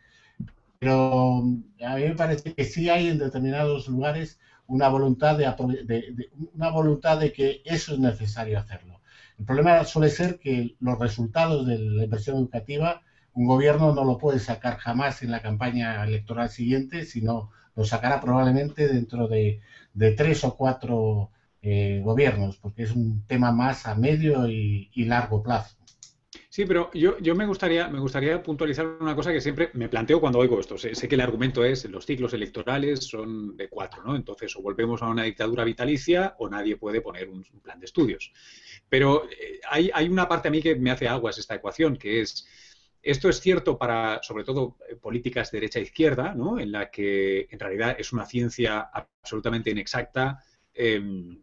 [0.79, 1.39] Pero
[1.85, 7.19] a mí me parece que sí hay en determinados lugares una voluntad de, una voluntad
[7.19, 8.99] de que eso es necesario hacerlo.
[9.39, 13.01] El problema suele ser que los resultados de la inversión educativa
[13.33, 18.21] un gobierno no lo puede sacar jamás en la campaña electoral siguiente, sino lo sacará
[18.21, 19.61] probablemente dentro de,
[20.17, 25.75] tres o cuatro eh, gobiernos, porque es un tema más a medio y largo plazo.
[26.55, 30.21] Sí, pero yo, yo me, gustaría, me gustaría puntualizar una cosa que siempre me planteo
[30.21, 30.77] cuando oigo esto.
[30.77, 34.15] Sé, que el argumento es los ciclos electorales son de cuatro, ¿no?
[34.15, 38.31] Entonces, o volvemos a una dictadura vitalicia o nadie puede poner un, plan de estudios.
[38.87, 42.21] Pero eh, hay, hay una parte a mí que me hace aguas esta ecuación, que
[42.21, 42.47] es
[43.05, 46.59] esto es cierto para, sobre todo, eh, políticas derecha-izquierda, ¿no?
[46.59, 50.43] en la que en realidad es una ciencia absolutamente inexacta,
[50.73, 51.39] em,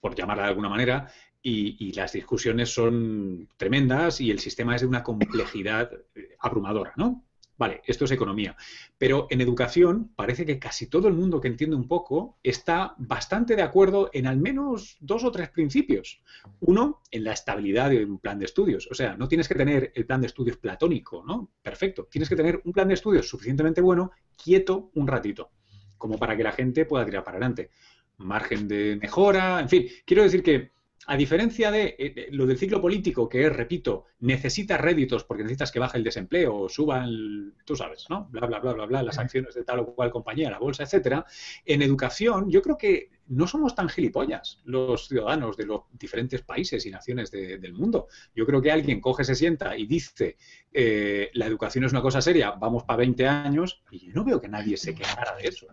[0.00, 1.08] por llamarla de alguna manera,
[1.40, 7.24] y, las discusiones son tremendas y el sistema es de una complejidad eh, abrumadora, ¿no?
[7.56, 8.56] Vale, esto es economía.
[8.98, 13.54] Pero en educación parece que casi todo el mundo que entiende un poco está bastante
[13.54, 16.20] de acuerdo en al menos dos o tres principios.
[16.60, 18.88] Uno, en la estabilidad de un plan de estudios.
[18.90, 21.52] O sea, no tienes que tener el plan de estudios platónico, ¿no?
[21.62, 22.08] Perfecto.
[22.10, 25.50] Tienes que tener un plan de estudios suficientemente bueno, quieto un ratito,
[25.96, 27.70] como para que la gente pueda tirar para adelante.
[28.16, 29.86] Margen de mejora, en fin.
[30.04, 30.72] Quiero decir que
[31.06, 35.70] a diferencia de eh, lo del ciclo político, que es, repito, necesita réditos porque necesitas
[35.70, 38.28] que baje el desempleo o suban, tú sabes, ¿no?
[38.30, 41.24] Bla, bla, bla, bla, bla, las acciones de tal o cual compañía, la bolsa, etcétera.
[41.64, 46.84] En educación, yo creo que no somos tan gilipollas los ciudadanos de los diferentes países
[46.86, 48.08] y naciones del mundo.
[48.34, 50.36] Yo creo que alguien coge, se sienta y dice,
[50.72, 54.40] eh, la educación es una cosa seria, vamos para 20 años, y yo no veo
[54.40, 55.66] que nadie se quejara de eso.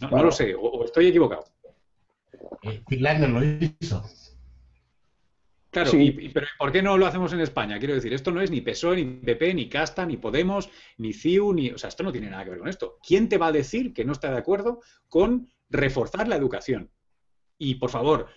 [0.00, 1.44] No, lo sé, o, estoy equivocado.
[2.62, 4.02] Eh, Finlandia lo hizo.
[5.74, 5.90] Claro,
[6.32, 7.78] pero ¿por qué no lo hacemos en España?
[7.78, 11.52] Quiero decir, esto no es ni PSOE, ni PP, ni Casta, ni Podemos, ni CIU,
[11.52, 11.70] ni...
[11.70, 12.98] O sea, esto no tiene nada que ver con esto.
[13.06, 16.90] ¿Quién te va a decir que no está de acuerdo con reforzar la educación?
[17.58, 18.28] Y, por favor,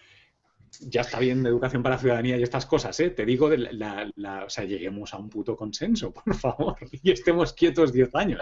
[0.82, 3.12] ya está bien de educación para la ciudadanía y estas cosas, ¿eh?
[3.12, 7.54] Te digo, de la, o sea, lleguemos a un puto consenso, por favor, y estemos
[7.54, 8.42] quietos 10 años.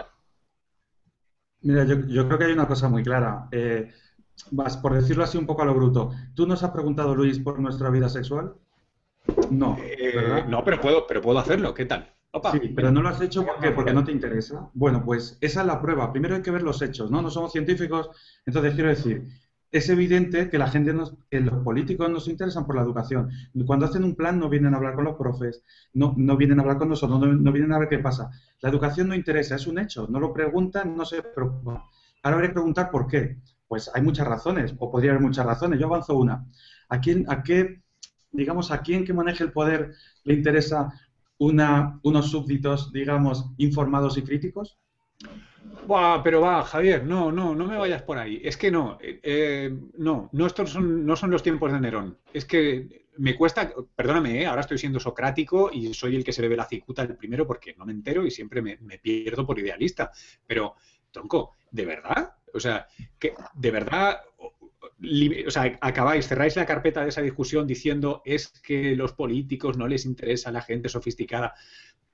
[1.62, 3.48] Mira, yo, creo que hay una cosa muy clara.
[3.50, 3.90] Eh,
[4.50, 7.58] vas, por decirlo así un poco a lo bruto, ¿tú nos has preguntado, Luis, por
[7.58, 8.54] nuestra vida sexual?
[9.50, 11.74] No, eh, no, pero puedo, pero puedo hacerlo.
[11.74, 12.12] ¿Qué tal?
[12.52, 14.70] sí, pero no lo has hecho porque, porque no te interesa.
[14.74, 16.12] Bueno, pues esa es la prueba.
[16.12, 17.22] Primero hay que ver los hechos, ¿no?
[17.22, 18.10] No somos científicos.
[18.44, 19.24] Entonces, quiero decir,
[19.70, 23.30] es evidente que la gente, nos, que los políticos nos interesan por la educación.
[23.66, 26.62] Cuando hacen un plan no vienen a hablar con los profes, no, no vienen a
[26.62, 28.30] hablar con nosotros, no, no vienen a ver qué pasa.
[28.60, 30.06] La educación no interesa, es un hecho.
[30.08, 31.82] No lo preguntan, no se preocupan.
[32.22, 33.38] Ahora habría que preguntar por qué.
[33.68, 35.80] Pues hay muchas razones, o podría haber muchas razones.
[35.80, 36.46] Yo avanzo una.
[36.88, 37.82] ¿A, quién, a qué
[38.36, 40.92] digamos, a quien que maneje el poder le interesa
[41.38, 44.78] unos súbditos, digamos, informados y críticos?
[45.86, 48.40] Buah, pero va, Javier, no, no, no me vayas por ahí.
[48.42, 52.18] Es que no, eh, eh, no, no, estos son, no son los tiempos de Nerón.
[52.32, 56.42] Es que me cuesta, perdóname, eh, ahora estoy siendo socrático y soy el que se
[56.42, 59.58] le ve la cicuta el primero porque no me entero y siempre me, pierdo por
[59.58, 60.10] idealista.
[60.46, 60.74] Pero,
[61.10, 62.34] tronco, ¿de verdad?
[62.52, 62.86] O sea,
[63.54, 64.20] de verdad
[65.46, 69.86] o sea, acabáis, cerráis la carpeta de esa discusión diciendo es que los políticos no
[69.88, 71.54] les interesa la gente sofisticada.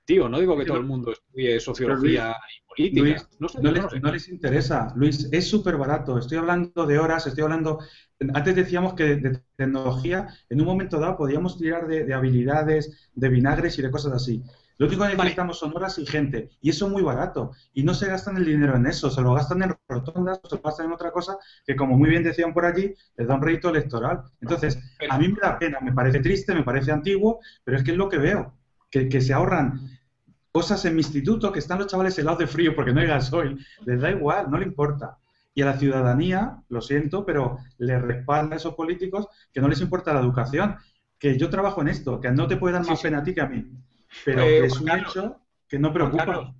[0.05, 2.35] Tío, no digo que todo el mundo estudie sociología
[2.77, 3.29] y política.
[3.39, 6.17] no, les, interesa, Luis, es súper barato.
[6.17, 7.79] Estoy hablando de horas, estoy hablando.
[8.33, 13.79] Antes decíamos que de, tecnología, en un momento dado podíamos tirar de habilidades, de vinagres
[13.79, 14.43] y de cosas así.
[14.77, 16.49] Lo único que necesitamos son horas y gente.
[16.61, 17.51] Y eso es muy barato.
[17.73, 20.61] Y no se gastan el dinero en eso, se lo gastan en rotondas, se lo
[20.61, 23.69] gastan en otra cosa que, como muy bien decían por allí, les da un rédito
[23.69, 24.23] electoral.
[24.41, 27.91] Entonces, a mí me da pena, me parece triste, me parece antiguo, pero es que
[27.91, 28.57] es lo que veo.
[28.89, 29.89] Que, que se ahorran
[30.51, 33.63] cosas en mi instituto, que están los chavales helados de frío porque no hay gasoil.
[33.85, 35.17] Les da igual, no le importa.
[35.55, 39.81] Y a la ciudadanía, lo siento, pero le respalda a esos políticos que no les
[39.81, 40.77] importa la educación.
[41.19, 43.41] Que yo trabajo en esto, que no te puede dar más pena a ti que
[43.41, 43.65] a mí
[44.25, 46.53] pero eh, es un hecho que no preocupa.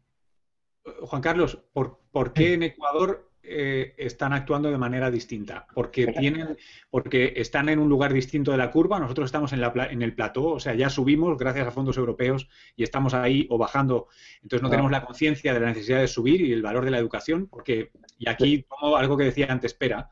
[1.01, 6.57] Juan Carlos, ¿por, qué en Ecuador eh, están actuando de manera distinta, porque tienen,
[6.89, 10.13] porque están en un lugar distinto de la curva, nosotros estamos en, la, en el
[10.13, 14.07] plató, o sea, ya subimos gracias a fondos europeos y estamos ahí o bajando,
[14.41, 16.99] entonces no tenemos la conciencia de la necesidad de subir y el valor de la
[16.99, 20.09] educación, porque, y aquí como algo que decía antes Pera,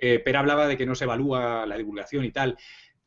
[0.00, 2.56] eh, Pera hablaba de que no se evalúa la divulgación y tal.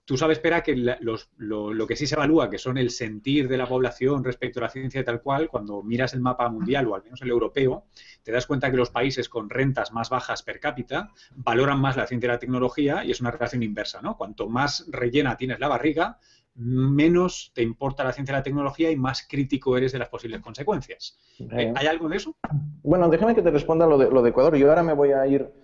[0.05, 3.65] Tú sabes, espera, que lo, que sí se evalúa, que son el sentir de la
[3.65, 7.21] población respecto a la ciencia tal cual, cuando miras el mapa mundial o al menos
[7.21, 7.85] el europeo,
[8.21, 12.05] te das cuenta que los países con rentas más bajas per cápita valoran más la
[12.05, 14.17] ciencia y la tecnología y es una relación inversa, ¿no?
[14.17, 16.19] Cuanto más rellena tienes la barriga,
[16.55, 20.41] menos te importa la ciencia y la tecnología y más crítico eres de las posibles
[20.41, 21.17] consecuencias.
[21.49, 22.35] ¿Hay algo de eso?
[22.83, 24.55] Bueno, déjame que te responda lo de, lo de Ecuador.
[24.57, 25.62] Yo ahora me voy a ir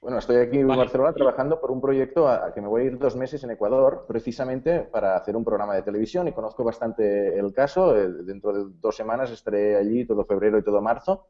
[0.00, 2.98] bueno, estoy aquí en Barcelona trabajando por un proyecto a, que me voy a ir
[2.98, 7.52] dos meses en Ecuador, precisamente para hacer un programa de televisión y conozco bastante el
[7.52, 7.94] caso.
[7.94, 11.26] Eh, dentro de dos semanas estaré allí todo febrero y todo marzo.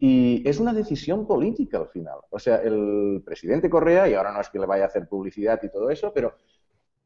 [0.00, 2.18] Y es una decisión política al final.
[2.30, 5.60] O sea, el presidente Correa, y ahora no es que le vaya a hacer publicidad
[5.62, 6.34] y todo eso, pero,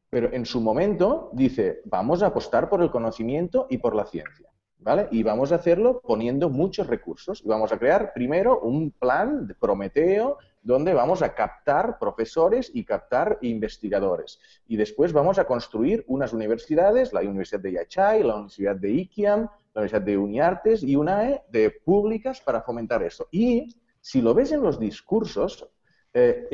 [0.09, 4.49] pero en su momento dice, vamos a apostar por el conocimiento y por la ciencia.
[4.79, 5.07] ¿Vale?
[5.11, 7.41] Y vamos a hacerlo poniendo muchos recursos.
[7.45, 12.85] Y vamos a crear primero un plan de Prometeo donde vamos a captar profesores y
[12.85, 14.39] captar investigadores.
[14.65, 19.41] Y después vamos a construir unas universidades, la Universidad de Yachay, la Universidad de Iquiam,
[19.73, 23.27] la Universidad de Uniartes y UNAE, de públicas para fomentar eso.
[23.31, 25.67] Y si lo ves en los discursos
[26.13, 26.47] eh,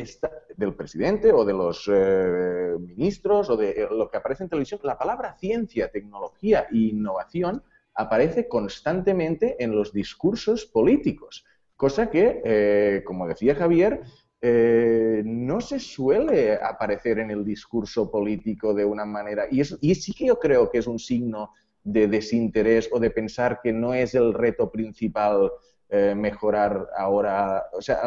[0.56, 4.80] del presidente o de los eh, ministros o de eh, lo que aparece en televisión,
[4.84, 7.62] la palabra ciencia, tecnología e innovación
[7.94, 11.44] aparece constantemente en los discursos políticos
[11.80, 14.02] cosa que, eh, como decía Javier,
[14.42, 20.12] eh, no se suele aparecer en el discurso político de una manera, y, y sí
[20.12, 24.14] que yo creo que es un signo de desinterés o de pensar que no es
[24.14, 25.54] el reto principal
[25.88, 28.02] eh, mejorar ahora, o sea,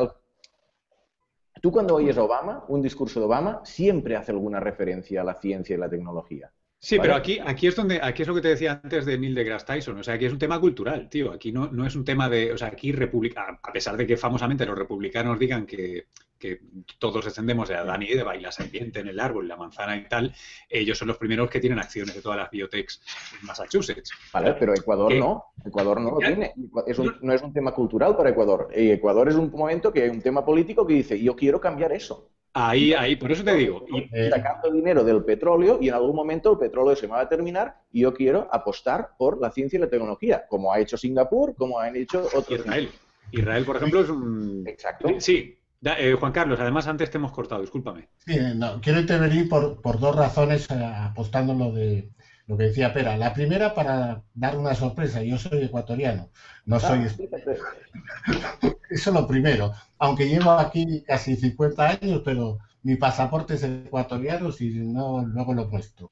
[1.63, 5.77] tú cuando oyes Obama, un discurso de Obama, siempre hace alguna referencia a la ciencia
[5.77, 6.53] y la tecnología.
[6.85, 9.37] Sí, pero aquí, aquí es donde, aquí es lo que te decía antes de Neil
[9.37, 12.05] deGrasse Tyson, o sea, aquí es un tema cultural, tío, aquí no, no es un
[12.05, 16.09] tema de, o sea, aquí republica, a pesar de que famosamente los republicanos digan que,
[16.41, 16.61] que
[16.99, 20.09] todos descendemos de Adán y Eva y la serpiente en el árbol, la manzana y
[20.09, 20.35] tal,
[20.69, 23.01] ellos son los primeros que tienen acciones de todas las biotechs
[23.41, 24.11] en Massachusetts.
[24.33, 27.33] Vale, pero Ecuador no, Ecuador no lo tiene, no.
[27.33, 30.45] es un tema cultural para Ecuador, y Ecuador es un momento que hay un tema
[30.45, 32.33] político que dice, yo quiero cambiar eso.
[32.55, 33.87] Ahí, ahí, por eso te digo.
[33.89, 37.29] Y, sacando dinero del petróleo y en algún momento el petróleo se me va a
[37.29, 41.55] terminar y yo quiero apostar por la ciencia y la tecnología, como ha hecho Singapur,
[41.55, 42.61] como han hecho otros.
[42.61, 42.91] Israel.
[43.31, 44.65] Israel, por ejemplo, es un.
[44.67, 45.09] Exacto.
[45.19, 45.59] Sí.
[45.85, 48.09] Eh, Juan Carlos, además antes te hemos cortado, discúlpame.
[48.19, 52.09] Sí, no, quiero intervenir por, por dos razones eh, apostando lo de,
[52.47, 53.17] lo que decía Pera.
[53.17, 56.31] La primera, para dar una sorpresa, yo soy ecuatoriano,
[56.67, 57.07] no soy...
[57.07, 59.73] Ah, Eso es lo primero.
[59.99, 65.71] Aunque llevo aquí casi 50 años, pero mi pasaporte es ecuatoriano, si no, luego lo
[65.71, 66.11] puesto.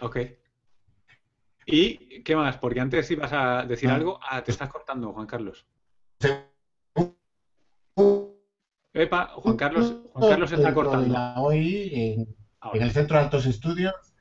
[0.00, 0.18] Ok.
[1.66, 2.58] ¿Y qué más?
[2.58, 3.94] Porque antes ibas a decir ah.
[3.94, 4.20] algo.
[4.22, 5.66] Ah, te estás cortando, Juan Carlos.
[8.92, 11.16] Epa, Juan Carlos, Juan Carlos está cortando.
[11.38, 12.36] hoy en,
[12.74, 14.13] en el Centro de Altos Estudios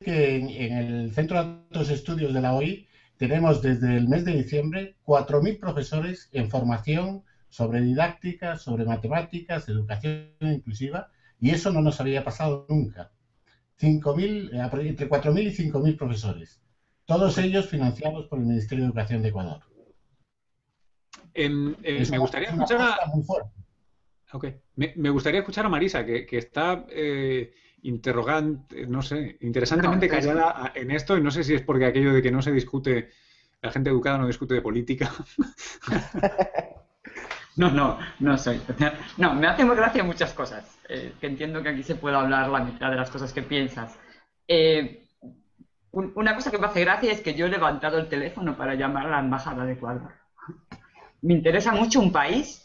[0.00, 4.36] que en, el Centro de Altos Estudios de la OI tenemos desde el mes de
[4.36, 11.10] diciembre 4.000 profesores en formación sobre didáctica, sobre matemáticas, educación inclusiva,
[11.40, 13.10] y eso no nos había pasado nunca.
[13.80, 16.60] 5.000, eh, entre 4.000 y 5.000 profesores,
[17.04, 19.60] todos ellos financiados por el Ministerio de Educación de Ecuador.
[21.34, 22.96] me gustaría escuchar a...
[24.74, 27.52] Me, gustaría escuchar a Marisa, que, está eh,
[27.82, 32.22] interrogante, no sé, interesantemente callada en esto, y no sé si es porque aquello de
[32.22, 33.10] que no se discute,
[33.62, 35.12] la gente educada no discute de política.
[37.56, 38.60] No, no, no soy.
[39.16, 40.78] No, me hacen gracia muchas cosas.
[40.88, 43.98] Eh, que entiendo que aquí se puede hablar la mitad de las cosas que piensas.
[44.46, 45.06] Eh,
[45.92, 49.06] una cosa que me hace gracia es que yo he levantado el teléfono para llamar
[49.06, 50.12] a la embajada de Ecuador.
[51.22, 52.60] Me interesa mucho un país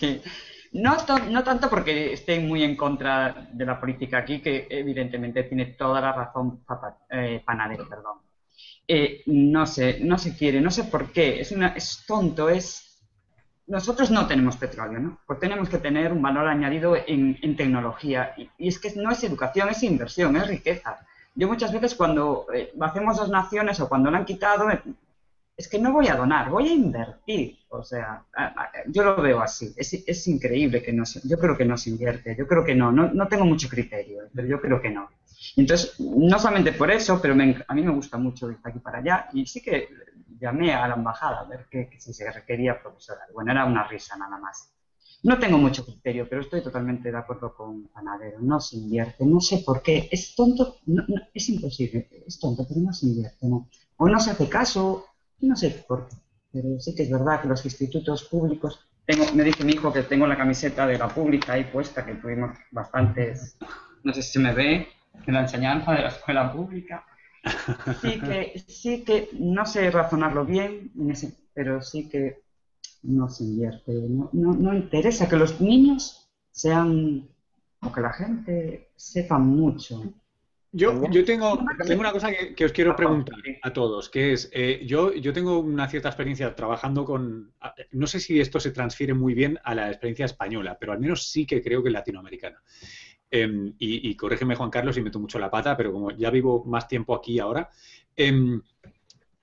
[0.00, 0.22] que
[0.78, 0.96] no,
[1.30, 6.00] no tanto porque esté muy en contra de la política aquí, que evidentemente tiene toda
[6.00, 6.64] la razón
[7.10, 8.18] eh, Panadero, perdón.
[8.86, 12.84] Eh, no sé, no se quiere, no sé por qué, es, una, es tonto, es...
[13.66, 15.18] Nosotros no tenemos petróleo, ¿no?
[15.26, 18.32] Pues tenemos que tener un valor añadido en, tecnología.
[18.38, 21.00] Y, es que no es educación, es inversión, es riqueza.
[21.34, 24.70] Yo muchas veces cuando eh, hacemos dos naciones o cuando lo han quitado,
[25.58, 27.58] es que no voy a donar, voy a invertir.
[27.70, 28.24] O sea,
[28.86, 29.74] yo lo veo así.
[29.76, 32.76] Es, es, increíble que no se, yo creo que no se invierte, yo creo que
[32.76, 35.10] no, no, no tengo mucho criterio, pero yo creo que no.
[35.56, 39.28] Entonces, no solamente por eso, pero a mí me gusta mucho ir aquí para allá
[39.32, 39.88] y sí que
[40.38, 43.22] llamé a la embajada a ver que, si se requería profesora.
[43.34, 44.72] Bueno, era una risa nada más.
[45.24, 48.38] No tengo mucho criterio, pero estoy totalmente de acuerdo con Panadero.
[48.40, 50.08] No se invierte, no sé por qué.
[50.12, 50.76] Es tonto,
[51.34, 52.08] es imposible.
[52.24, 53.68] Es tonto, pero no se invierte, ¿no?
[53.96, 55.07] O no se hace caso,
[55.40, 56.16] no sé por qué.
[56.52, 60.02] Pero sí que es verdad que los institutos públicos tengo, me dice mi hijo que
[60.02, 63.56] tengo la camiseta de la pública ahí puesta, que tuvimos bastantes,
[64.02, 64.88] no sé si se me ve,
[65.26, 67.04] en la enseñanza de la escuela pública.
[68.00, 70.92] Sí que, sí que no sé razonarlo bien,
[71.54, 72.42] pero sí que
[73.02, 77.28] no se invierte, no, no, interesa que los niños sean,
[77.80, 80.02] o que la gente sepa mucho.
[80.70, 84.82] Yo, yo tengo, tengo una cosa que, os quiero preguntar a todos, que es, eh,
[84.84, 87.54] yo, yo tengo una cierta experiencia trabajando con,
[87.92, 91.26] no sé si esto se transfiere muy bien a la experiencia española, pero al menos
[91.26, 92.62] sí que creo que latinoamericana.
[93.30, 96.86] Em, y, corrígeme Juan Carlos si meto mucho la pata, pero como ya vivo más
[96.86, 97.70] tiempo aquí ahora,
[98.14, 98.60] em,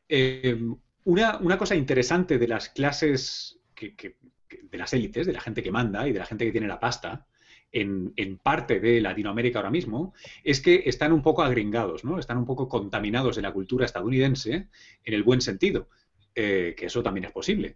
[0.07, 5.71] em, una, una, cosa interesante de las clases, de las élites, de la gente que
[5.71, 7.27] manda y de la gente que tiene la pasta,
[7.75, 10.13] en, parte de Latinoamérica ahora mismo,
[10.43, 12.19] es que están un poco agringados, ¿no?
[12.19, 14.67] Están un poco contaminados de la cultura estadounidense
[15.03, 15.89] en el buen sentido,
[16.33, 17.75] eh, que eso también es posible.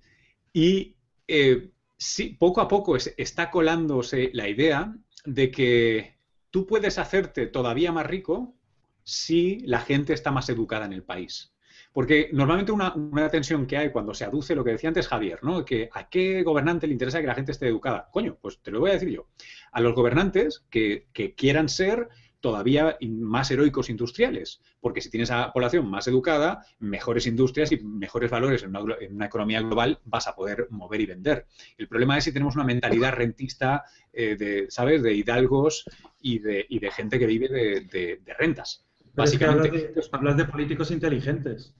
[0.53, 0.95] Y
[1.27, 4.95] eh, sí, poco a poco está colándose la idea
[5.25, 6.15] de que
[6.49, 8.55] tú puedes hacerte todavía más rico
[9.03, 11.51] si la gente está más educada en el país.
[11.91, 12.93] Porque normalmente una,
[13.29, 15.65] tensión que hay cuando se aduce lo que decía antes Javier, ¿no?
[15.65, 18.09] Que a qué gobernante le interesa que la gente esté educada.
[18.11, 19.27] Coño, pues te lo voy a decir yo.
[19.71, 22.09] A los gobernantes que, quieran ser
[22.41, 27.79] todavía más heroicos industriales, porque si tienes a la población más educada, mejores industrias y
[27.83, 31.47] mejores valores en una, economía global vas a poder mover y vender.
[31.77, 33.83] El problema es si tenemos una mentalidad rentista
[34.13, 35.83] eh, de, ¿sabes?, de hidalgos
[36.21, 38.88] y de, gente que vive de, rentas.
[39.13, 41.75] Básicamente, hablas de políticos inteligentes.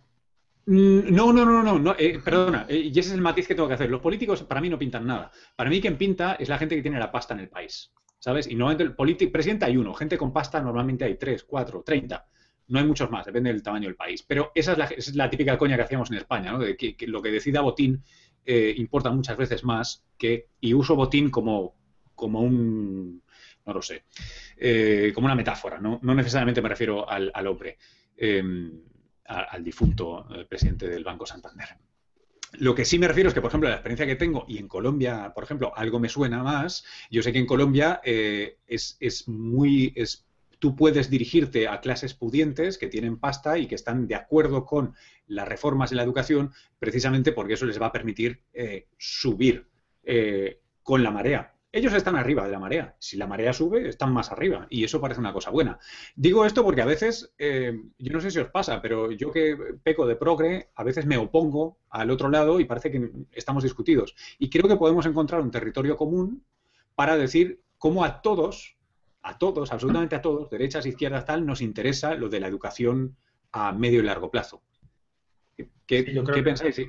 [0.65, 3.55] Mm, no, no, no, no, no eh, perdona, eh, y ese es el matiz que
[3.55, 3.89] tengo que hacer.
[3.89, 5.31] Los políticos para mí no pintan nada.
[5.55, 8.45] Para mí quien pinta es la gente que tiene la pasta en el país, ¿sabes?
[8.45, 12.27] Y normalmente el presidente hay uno, gente con pasta normalmente hay tres, cuatro, treinta.
[12.67, 14.21] No hay muchos más, depende del tamaño del país.
[14.21, 16.59] Pero esa es la, típica coña que hacíamos en España, ¿no?
[16.59, 18.03] De que, lo que decida Botín
[18.45, 21.78] eh, importa muchas veces más que, y uso Botín como,
[22.19, 23.23] como un,
[23.65, 24.03] no lo sé,
[25.13, 25.99] como una metáfora, ¿no?
[26.03, 27.77] No necesariamente me refiero al, al hombre.
[28.17, 28.81] Em,
[29.29, 31.77] al difunto eh, presidente del Banco Santander.
[32.53, 34.67] Lo que sí me refiero es que, por ejemplo, la experiencia que tengo, y en
[34.67, 39.93] Colombia, por ejemplo, algo me suena más, yo sé que en Colombia eh, es, muy...
[39.95, 40.25] Es,
[40.57, 44.95] tú puedes dirigirte a clases pudientes que tienen pasta y que están de acuerdo con
[45.27, 49.67] las reformas en la educación, precisamente porque eso les va a permitir eh, subir
[50.81, 52.95] con la marea ellos están arriba de la marea.
[52.99, 54.65] Si la marea sube, están más arriba.
[54.69, 55.79] Y eso parece una cosa buena.
[56.15, 59.55] Digo esto porque a veces, eh, yo no sé si os pasa, pero yo que
[59.83, 64.15] peco de progre, a veces me opongo al otro lado y parece que estamos discutidos.
[64.39, 66.43] Y creo que podemos encontrar un territorio común
[66.95, 68.77] para decir cómo a todos,
[69.21, 73.15] a todos, absolutamente a todos, derechas, izquierdas, tal, nos interesa lo de la educación
[73.51, 74.63] a medio y largo plazo.
[75.85, 76.03] ¿Qué,
[76.43, 76.81] pensáis?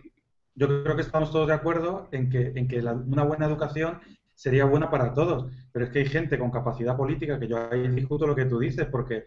[0.54, 4.00] yo creo que estamos todos de acuerdo en que, en que una buena educación
[4.40, 5.52] sería buena para todos.
[5.70, 8.58] Pero es que hay gente con capacidad política, que yo ahí discuto lo que tú
[8.58, 9.26] dices, porque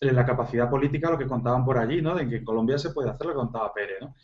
[0.00, 2.16] la capacidad política, lo que contaban por allí, ¿no?
[2.16, 4.16] De que en Colombia se puede hacer lo que contaba Pérez, ¿no?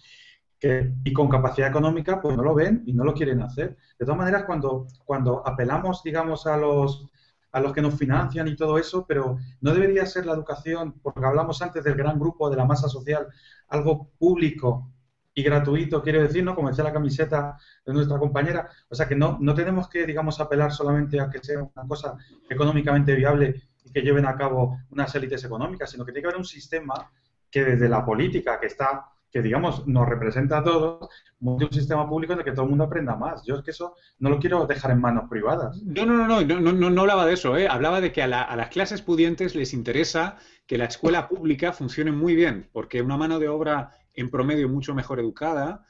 [1.05, 3.77] Y con capacidad económica, pues no lo ven y no lo quieren hacer.
[3.97, 7.09] De todas maneras, cuando, cuando apelamos, digamos, a los,
[7.53, 11.25] a los que nos financian y todo eso, pero no debería ser la educación, porque
[11.25, 13.29] hablamos antes del gran grupo, de la masa social,
[13.69, 14.94] algo público
[15.35, 16.55] y gratuito, quiero decir, ¿no?
[16.55, 18.69] Como decía la camiseta de nuestra compañera.
[18.89, 22.17] O sea que no, no tenemos que, digamos, apelar solamente a que sea una cosa
[22.49, 26.39] económicamente viable y que lleven a cabo unas élites económicas, sino que tiene que haber
[26.39, 27.11] un sistema
[27.51, 31.09] que desde la política, que está, que digamos, nos representa a todos,
[31.41, 33.45] monte un sistema público en el que todo el mundo aprenda más.
[33.45, 35.83] Yo es que eso no lo quiero dejar en manos privadas.
[35.83, 37.67] No, no, no, no, no, no, no hablaba de eso, ¿eh?
[37.69, 40.37] Hablaba de que a, a las clases pudientes les interesa
[40.69, 44.95] que la escuela pública funcione muy bien, porque una mano de obra en promedio mucho
[44.95, 45.85] mejor educada,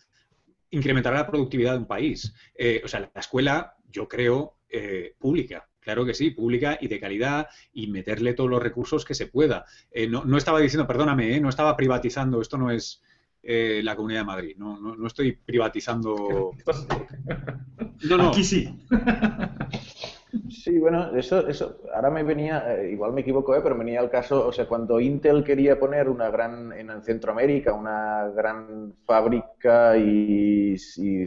[0.70, 2.34] incrementará la productividad de un país.
[2.54, 5.68] Eh, o sea, la escuela, yo creo, eh, pública.
[5.80, 9.66] Claro que sí, pública y de calidad y meterle todos los recursos que se pueda.
[9.90, 13.02] Eh, no, estaba diciendo, perdóname, no estaba privatizando, esto no es
[13.46, 16.52] la Comunidad de Madrid, no, no, no estoy privatizando.
[18.08, 18.28] No, no.
[18.28, 18.68] Aquí sí.
[20.50, 24.10] Sí, bueno, eso, eso, ahora me venía, eh, igual me equivoco, eh, pero venía el
[24.10, 30.76] caso, o sea, cuando Intel quería poner una gran, en Centroamérica, una gran fábrica y,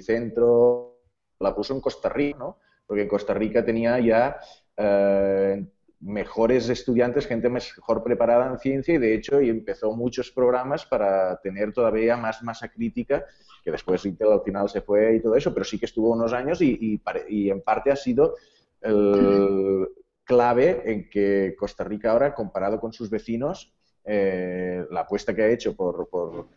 [0.01, 0.99] centro,
[1.39, 2.59] la puso en Costa Rica, ¿no?
[2.85, 4.37] Porque en Costa Rica tenía ya,
[4.75, 5.65] eh,
[5.99, 11.37] mejores estudiantes, gente mejor preparada en ciencia y de hecho y empezó muchos programas para
[11.41, 13.25] tener todavía más masa crítica,
[13.63, 16.33] que después Intel al final se fue y todo eso, pero sí que estuvo unos
[16.33, 18.35] años y, y, en parte ha sido
[18.81, 19.87] el
[20.23, 23.73] clave en que Costa Rica ahora, comparado con sus vecinos,
[24.03, 26.47] eh, la apuesta que ha hecho por, por,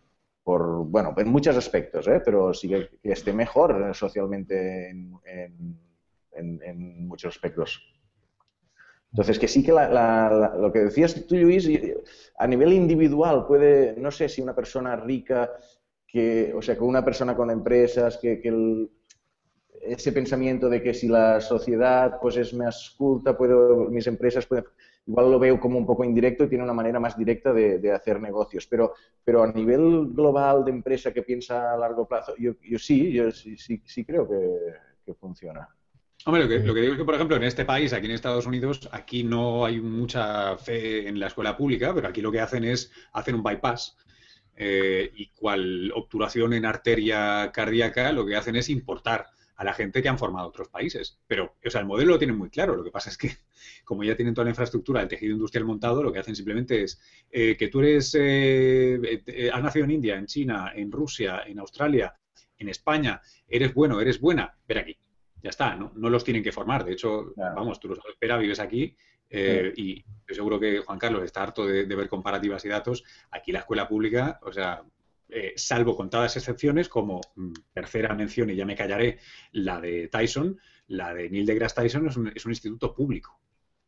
[0.42, 2.20] por, bueno, en muchos aspectos, ¿eh?
[2.24, 5.20] pero sí que, esté mejor socialmente en,
[6.32, 7.80] en, en muchos aspectos.
[9.12, 11.68] Entonces, que sí que lo que decías tú, Luis,
[12.38, 15.50] a nivel individual puede, no sé si una persona rica,
[16.06, 18.40] que, o sea, que una persona con empresas, que,
[19.80, 24.64] ese pensamiento de que si la sociedad pues es más culta, puedo, mis empresas pueden,
[25.06, 28.20] igual lo veo como un poco indirecto y tiene una manera más directa de, hacer
[28.20, 28.66] negocios.
[28.66, 33.30] Pero, pero a nivel global de empresa que piensa a largo plazo, yo, sí, yo
[33.30, 35.68] sí, sí, creo que funciona.
[36.26, 38.12] Hombre, lo que, lo que, digo es que, por ejemplo, en este país, aquí en
[38.12, 42.40] Estados Unidos, aquí no hay mucha fe en la escuela pública, pero aquí lo que
[42.40, 43.96] hacen es hacer un bypass
[44.54, 49.28] eh, y cual obturación en arteria cardíaca, lo que hacen es importar
[49.60, 51.18] a la gente que han formado otros países.
[51.26, 52.74] Pero, o sea, el modelo lo tienen muy claro.
[52.74, 53.28] Lo que pasa es que,
[53.84, 56.98] como ya tienen toda la infraestructura, el tejido industrial montado, lo que hacen simplemente es
[57.30, 62.14] eh, que tú eres, eh, has nacido en India, en China, en Rusia, en Australia,
[62.56, 64.96] en España, eres bueno, eres buena, ven aquí
[65.42, 65.92] ya está, ¿no?
[65.94, 66.84] no los tienen que formar.
[66.84, 68.94] De hecho, vamos, tú los esperas, vives aquí
[69.30, 73.04] eh, y yo seguro que Juan Carlos está harto de, ver comparativas y datos.
[73.30, 74.82] Aquí la escuela pública, o sea,
[75.32, 79.18] eh, salvo contadas excepciones, como mm, tercera mención, y ya me callaré,
[79.52, 80.58] la de Tyson,
[80.88, 83.40] la de Neil deGrasse Tyson es un, instituto público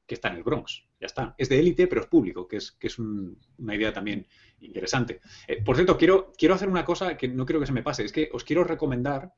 [0.07, 0.85] que está en el Bronx.
[1.01, 1.35] Ya está.
[1.39, 4.27] Es de élite, pero es público, que es, que es una idea también
[4.61, 5.21] interesante.
[5.47, 8.05] Eh, por cierto, quiero, quiero hacer una cosa que no creo que se me pase.
[8.05, 9.33] Es que os quiero recomendar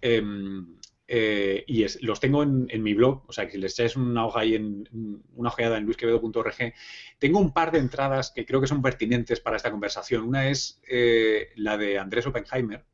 [0.00, 0.76] em,
[1.10, 4.40] eh, y los tengo en, mi blog, o sea que si les echáis una hoja
[4.40, 4.86] ahí en,
[5.34, 6.74] una ojeada en luisquevedo.org,
[7.18, 10.22] tengo un par de entradas que creo que son pertinentes para esta conversación.
[10.22, 12.84] Una es eh, la de Andrés Oppenheimer,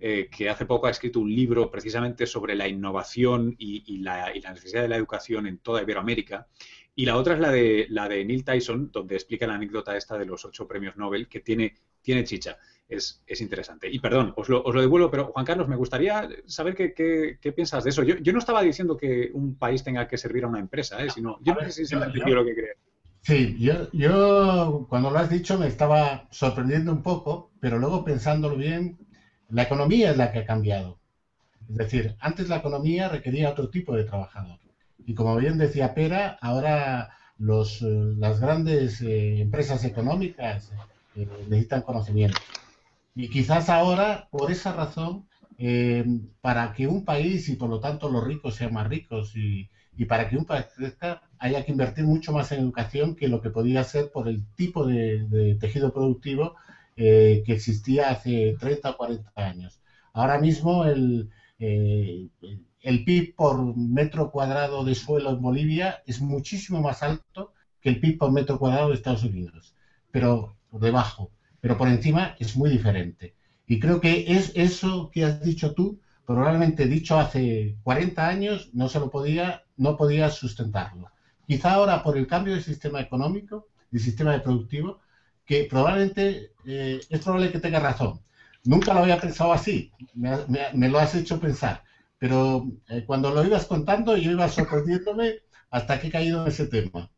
[0.00, 4.80] eh, que hace poco ha escrito un libro precisamente sobre la innovación y, la, necesidad
[4.80, 6.48] de la educación en toda Iberoamérica.
[6.94, 10.16] Y la otra es la de, la de Neil Tyson, donde explica la anécdota esta
[10.16, 12.58] de los ocho premios Nobel, que tiene, tiene chicha
[12.90, 13.88] es, interesante.
[13.90, 16.92] Y perdón, os lo, os lo, devuelvo, pero Juan Carlos, me gustaría saber qué,
[17.40, 18.02] qué, piensas de eso.
[18.02, 21.10] Yo, yo, no estaba diciendo que un país tenga que servir a una empresa, ¿eh?
[21.10, 22.76] sino yo no sé si se entendió lo que crees.
[23.22, 28.56] Sí, yo, yo cuando lo has dicho me estaba sorprendiendo un poco, pero luego pensándolo
[28.56, 28.98] bien,
[29.50, 30.98] la economía es la que ha cambiado.
[31.68, 34.58] Es decir, antes la economía requería otro tipo de trabajador.
[35.06, 40.72] Y como bien decía Pera, ahora los, eh, las grandes eh, empresas económicas
[41.14, 42.38] necesitan conocimiento.
[43.14, 46.04] Y quizás ahora, por esa razón, eh,
[46.40, 49.68] para que un país y por lo tanto los ricos sean más ricos y,
[50.08, 53.50] para que un país crezca, haya que invertir mucho más en educación que lo que
[53.50, 56.54] podía ser por el tipo de, tejido productivo
[56.96, 59.80] eh, que existía hace 30 o 40 años.
[60.14, 62.28] Ahora mismo el, eh,
[62.80, 67.52] el PIB por metro cuadrado de suelo en Bolivia es muchísimo más alto
[67.82, 69.74] que el PIB por metro cuadrado de Estados Unidos,
[70.10, 71.30] pero debajo
[71.60, 73.34] pero por encima es muy diferente.
[73.66, 78.88] Y creo que es eso que has dicho tú, probablemente dicho hace 40 años, no
[78.88, 81.10] se lo podía, no podía sustentarlo.
[81.46, 85.00] Quizá ahora por el cambio del sistema económico, del sistema de productivo,
[85.44, 88.20] que probablemente eh, es probable que tenga razón.
[88.64, 91.82] Nunca lo había pensado así, me, lo has hecho pensar,
[92.18, 95.36] pero eh, cuando lo ibas contando yo iba sorprendiéndome
[95.70, 97.08] hasta que he caído en ese tema.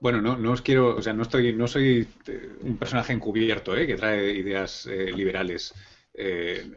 [0.00, 3.76] Bueno, no, no os quiero, o sea, no estoy, no soy eh, un personaje encubierto,
[3.76, 3.86] ¿eh?
[3.86, 5.74] que trae ideas eh, liberales.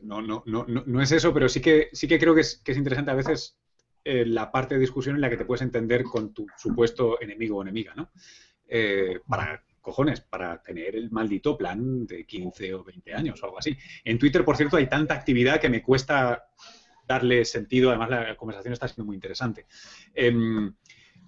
[0.01, 2.71] no, no, no, no, es eso, pero sí que, sí que creo que es, que
[2.71, 3.57] es interesante a veces
[4.05, 7.61] la parte de discusión en la que te puedes entender con tu supuesto enemigo o
[7.61, 8.11] enemiga, ¿no?
[9.27, 13.77] para cojones, para tener el maldito plan de 15 o 20 años o algo así.
[14.03, 16.45] En Twitter, por cierto, hay tanta actividad que me cuesta
[17.07, 17.89] darle sentido.
[17.89, 19.67] Además, la conversación está siendo muy interesante.
[20.15, 20.73] Em,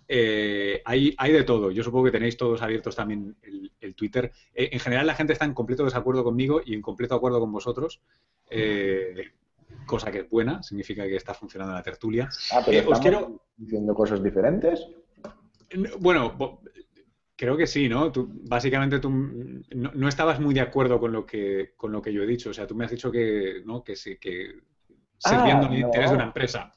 [0.08, 1.72] eh, hay, hay, de todo.
[1.72, 4.32] Yo supongo que tenéis todos abiertos también el, Twitter.
[4.54, 7.52] Eh, en general, la gente está en completo desacuerdo conmigo y en completo acuerdo con
[7.52, 8.02] vosotros.
[8.50, 9.32] Eh,
[9.86, 12.30] cosa que es buena, significa que está funcionando la tertulia.
[12.52, 13.42] Ah, pero os quiero...
[13.56, 14.88] diciendo cosas diferentes.
[16.00, 16.36] Bueno,
[17.36, 18.12] creo que sí, ¿no?
[18.12, 22.24] Tú, básicamente tú no, estabas muy de acuerdo con lo que con lo que yo
[22.24, 22.50] he dicho.
[22.50, 23.84] O sea, tú me has dicho que, ¿no?
[23.84, 24.56] que sí, que
[25.18, 26.72] sirviendo ah, el interés de una empresa.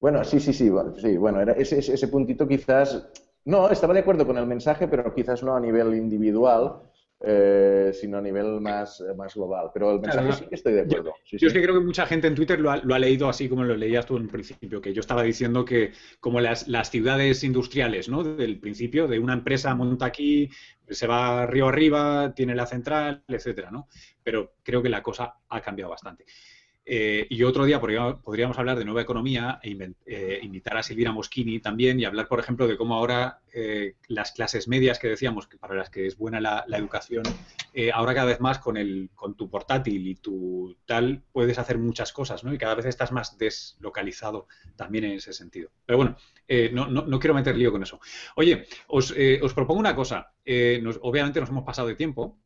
[0.00, 3.08] Bueno, sí, sí, sí, bueno, sí, bueno, era ese, ese, puntito quizás,
[3.44, 6.82] no, estaba de acuerdo con el mensaje, pero quizás no a nivel individual,
[7.20, 9.70] eh, sino a nivel más, más global.
[9.72, 11.14] Pero el mensaje sí que estoy de acuerdo.
[11.24, 13.74] Yo, es que creo que mucha gente en Twitter lo ha, leído así como lo
[13.74, 18.22] leías tú en principio, que yo estaba diciendo que como las, las ciudades industriales, ¿no?
[18.22, 20.50] Del principio, de una empresa monta aquí,
[20.90, 23.88] se va río arriba, tiene la central, etcétera, ¿no?
[24.22, 26.26] Pero creo que la cosa ha cambiado bastante.
[26.88, 29.76] Eh, y otro día podríamos hablar de nueva economía e
[30.06, 34.30] eh, invitar a Silvina Moschini también y hablar, por ejemplo, de cómo ahora eh, las
[34.30, 37.24] clases medias que decíamos, que para las que es buena la, educación,
[37.92, 42.12] ahora cada vez más con, el, con tu portátil y tu tal puedes hacer muchas
[42.12, 42.54] cosas, ¿no?
[42.54, 44.46] Y cada vez estás más deslocalizado
[44.76, 45.70] también en ese sentido.
[45.84, 46.16] Pero bueno,
[46.72, 47.98] no, no, quiero meter lío con eso.
[48.36, 50.32] Oye, os, os propongo una cosa.
[51.00, 52.38] obviamente nos hemos pasado de tiempo,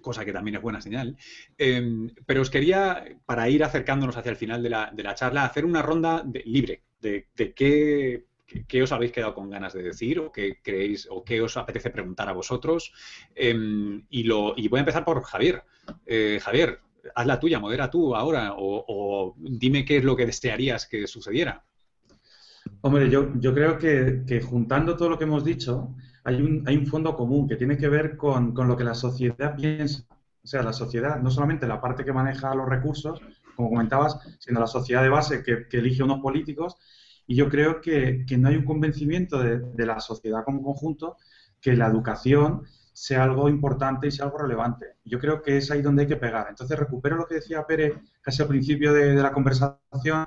[0.00, 1.16] cosa que también es buena señal.
[1.56, 5.44] Em, pero os quería, para ir acercándonos hacia el final de la, de la charla,
[5.44, 8.24] hacer una ronda libre de, qué,
[8.66, 11.90] qué, os habéis quedado con ganas de decir o qué creéis o qué os apetece
[11.90, 12.92] preguntar a vosotros.
[13.34, 15.62] Em, y, lo, y voy a empezar por Javier.
[16.06, 16.80] Eh, Javier,
[17.14, 21.64] haz la tuya, modera tú ahora o, dime qué es lo que desearías que sucediera.
[22.82, 25.94] Hombre, yo, yo creo que, que juntando todo lo que hemos dicho,
[26.28, 30.04] hay un, fondo común que tiene que ver con, con, lo que la sociedad piensa.
[30.44, 33.20] O sea, la sociedad, no solamente la parte que maneja los recursos,
[33.56, 36.76] como comentabas, sino la sociedad de base que, elige unos políticos.
[37.26, 41.16] Y yo creo que, que no hay un convencimiento de, de, la sociedad como conjunto
[41.60, 44.96] que la educación sea algo importante y sea algo relevante.
[45.04, 46.46] Yo creo que es ahí donde hay que pegar.
[46.50, 50.26] Entonces recupero lo que decía Pérez casi al principio de, de la conversación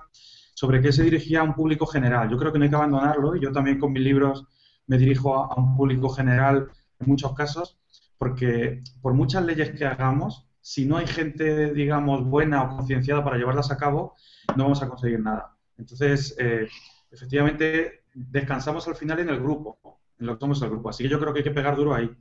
[0.55, 2.29] sobre que se dirigía a un público general.
[2.29, 3.35] Yo creo que no hay que abandonarlo.
[3.35, 4.47] Yo también con mis libros
[4.91, 6.69] me dirijo a, un público general
[6.99, 7.79] en muchos casos,
[8.17, 13.37] porque por muchas leyes que hagamos, si no hay gente, digamos, buena o concienciada para
[13.37, 14.15] llevarlas a cabo,
[14.57, 15.55] no vamos a conseguir nada.
[15.77, 16.67] Entonces, eh,
[17.09, 19.79] efectivamente, descansamos al final en el grupo,
[20.19, 20.89] en lo que somos el grupo.
[20.89, 22.11] Así que yo creo que hay que pegar duro ahí.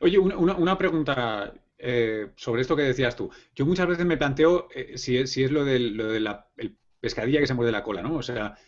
[0.00, 3.30] Oye, una, pregunta eh, sobre esto que decías tú.
[3.54, 6.48] Yo muchas veces me planteo eh, si, es, lo, de, lo de la
[7.00, 8.16] pescadilla que se muerde la cola, ¿no?
[8.16, 8.58] O sea,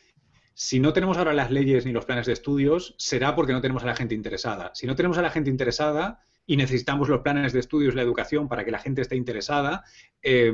[0.55, 3.83] si no tenemos ahora las leyes ni los planes de estudios, será porque no tenemos
[3.83, 4.71] a la gente interesada.
[4.75, 8.49] Si no tenemos a la gente interesada y necesitamos los planes de estudios, la educación
[8.49, 9.85] para que la gente esté interesada,
[10.23, 10.53] eh,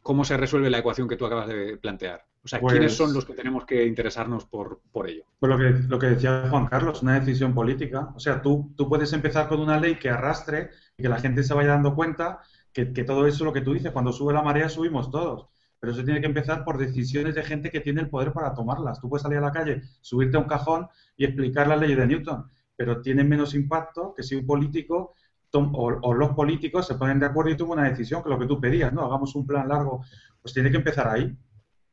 [0.00, 2.24] ¿cómo se resuelve la ecuación que tú acabas de plantear?
[2.42, 5.24] O sea, ¿quiénes pues son los que tenemos que interesarnos por, ello?
[5.38, 8.12] Pues lo que, lo que decía Juan Carlos, una decisión política.
[8.14, 11.42] O sea, tú, tú puedes empezar con una ley que arrastre y que la gente
[11.42, 12.40] se vaya dando cuenta
[12.72, 15.48] que, que todo eso, lo que tú dices, cuando sube la marea subimos todos
[15.80, 19.00] pero eso tiene que empezar por decisiones de gente que tiene el poder para tomarlas.
[19.00, 20.86] Tú puedes salir a la calle, subirte a un cajón
[21.16, 25.14] y explicar la ley de Newton, pero tiene menos impacto que si un político
[25.52, 28.60] o, los políticos se ponen de acuerdo y toman una decisión, que lo que tú
[28.60, 29.04] pedías, ¿no?
[29.04, 30.04] Hagamos un plan largo.
[30.40, 31.36] Pues tiene que empezar ahí.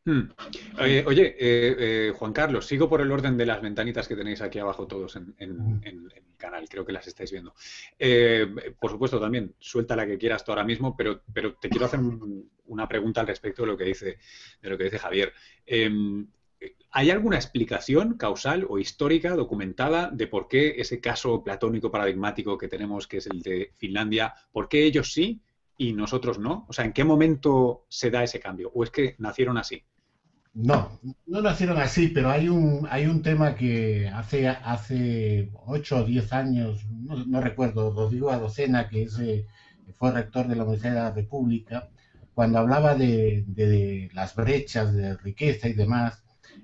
[0.08, 0.30] Hmm.
[0.80, 4.58] oye, eh, eh, Juan Carlos, sigo por el orden de las ventanitas que tenéis aquí
[4.58, 7.54] abajo todos en, el canal, creo que las estáis viendo.
[8.00, 8.48] Eh,
[8.80, 12.00] por supuesto, también, suelta la que quieras tú ahora mismo, pero, pero te quiero hacer
[12.68, 14.18] una pregunta al respecto de lo que dice,
[14.62, 15.34] de lo que dice Javier.
[15.66, 16.26] Em,
[16.92, 22.70] ¿Hay alguna explicación causal o histórica documentada de por qué ese caso platónico paradigmático que
[22.70, 25.42] tenemos, que es el de Finlandia, por qué ellos sí
[25.78, 26.66] y nosotros no?
[26.70, 28.72] O sea, ¿en qué momento se da ese cambio?
[28.74, 29.84] ¿O es que nacieron así?
[30.58, 36.04] No, no nacieron así, pero hay un, hay un tema que hace, hace 8 o
[36.04, 39.46] 10 años, no, recuerdo, Rodrigo Adocena, que es, eh,
[39.94, 41.90] fue rector de la Universidad de la República,
[42.34, 46.24] cuando hablaba de, las brechas de riqueza y demás,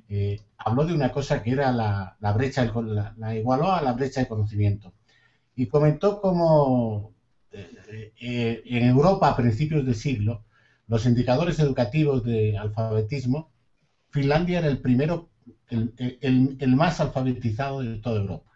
[0.09, 4.21] eh, habló de una cosa que era la, la brecha, la, la, a la brecha
[4.21, 4.93] de conocimiento.
[5.55, 7.13] Y comentó cómo
[7.51, 10.45] eh, en Europa a principios del siglo,
[10.87, 13.52] los indicadores educativos de alfabetismo
[14.13, 15.31] Finlandia era el primero,
[15.69, 18.51] el, más alfabetizado de toda Europa.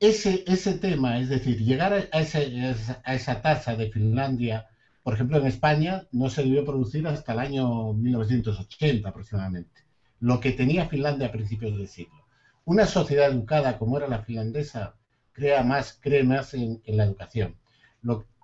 [0.00, 0.38] Ese,
[0.80, 4.66] tema, es decir, llegar a, a esa tasa de Finlandia,
[5.02, 9.82] por ejemplo, en España no se debió producir hasta el año 1980 aproximadamente,
[10.20, 12.24] lo que tenía Finlandia a principios del siglo.
[12.64, 14.94] Una sociedad educada como era la finlandesa
[15.32, 17.54] crea más, cree más en, la educación.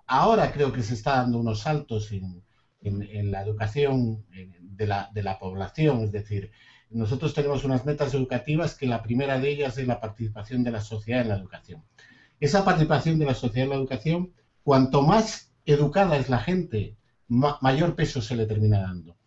[0.05, 2.43] ahora creo que se está dando unos saltos en,
[2.83, 4.25] en, la educación
[4.61, 6.51] de la, de la población, es decir,
[6.89, 10.81] nosotros tenemos unas metas educativas que la primera de ellas es la participación de la
[10.81, 11.83] sociedad en la educación.
[12.39, 14.33] Esa participación de la sociedad en la educación,
[14.63, 16.95] cuanto más educada es la gente,
[17.27, 19.17] mayor peso se le termina dando.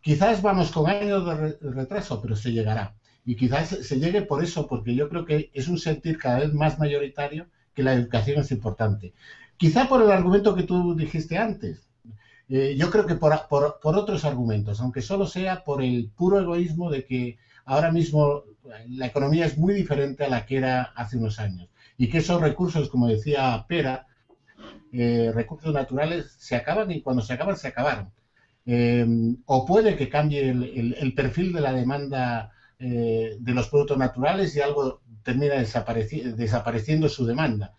[0.00, 2.94] Quizás vamos con años de retraso, pero se llegará.
[3.24, 6.54] Y quizás se llegue por eso, porque yo creo que es un sentir cada vez
[6.54, 9.14] más mayoritario que la educación es importante.
[9.56, 11.85] Quizá por el argumento que tú dijiste antes,
[12.48, 13.32] eh, yo creo que por,
[13.82, 18.44] otros argumentos, aunque solo sea por el puro egoísmo de que ahora mismo
[18.88, 21.68] la economía es muy diferente a la que era hace unos años.
[21.98, 24.06] y que esos recursos, como decía Pera,
[24.92, 28.10] eh, recursos naturales se acaban y cuando se acaban, se acabaron.
[28.66, 29.04] Eh,
[29.46, 35.00] o puede que cambie el, perfil de la demanda de los productos naturales y algo
[35.22, 37.72] termina desapareciendo su demanda.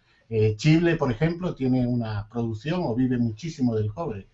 [0.56, 4.27] Chile, por ejemplo, tiene una producción o vive muchísimo del cobre.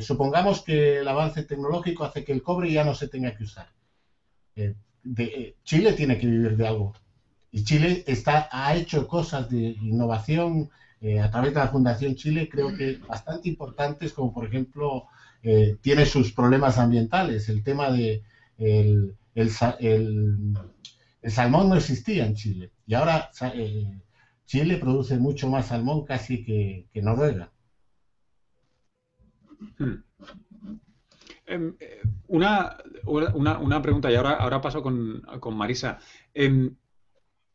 [0.00, 3.68] Supongamos que el avance tecnológico hace que el cobre ya no se tenga que usar.
[5.64, 6.92] Chile tiene que vivir de algo
[7.52, 10.70] y Chile está, ha hecho cosas de innovación
[11.00, 15.06] eh, a través de la Fundación Chile, creo que bastante importantes, como por ejemplo,
[15.42, 17.48] eh, tiene sus problemas ambientales.
[17.48, 18.22] El tema de
[18.58, 19.16] el,
[21.24, 24.00] salmón no existía en Chile y ahora eh,
[24.46, 27.50] Chile produce mucho más salmón casi que, Noruega.
[31.46, 31.76] Em,
[32.28, 35.98] una, una, una, pregunta y ahora, ahora paso con, con Marisa.
[36.32, 36.76] Em,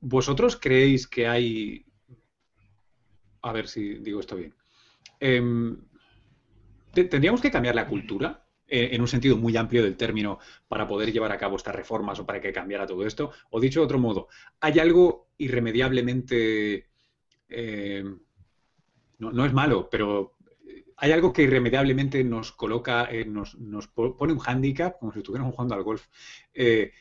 [0.01, 1.85] ¿Vosotros creéis que hay...
[3.41, 4.53] A ver si digo esto bien.
[5.19, 5.77] Em,
[6.93, 11.11] ¿Tendríamos que cambiar la cultura eh, en un sentido muy amplio del término para poder
[11.11, 13.31] llevar a cabo estas reformas o para que cambiara todo esto?
[13.49, 14.27] O dicho de otro modo,
[14.59, 16.89] ¿hay algo irremediablemente...
[17.47, 18.19] Em,
[19.17, 20.34] no, es malo, pero
[20.97, 23.55] hay algo que irremediablemente nos coloca, eh, nos,
[23.87, 26.07] pone un hándicap, como si estuviéramos jugando al golf,
[26.53, 26.91] eh,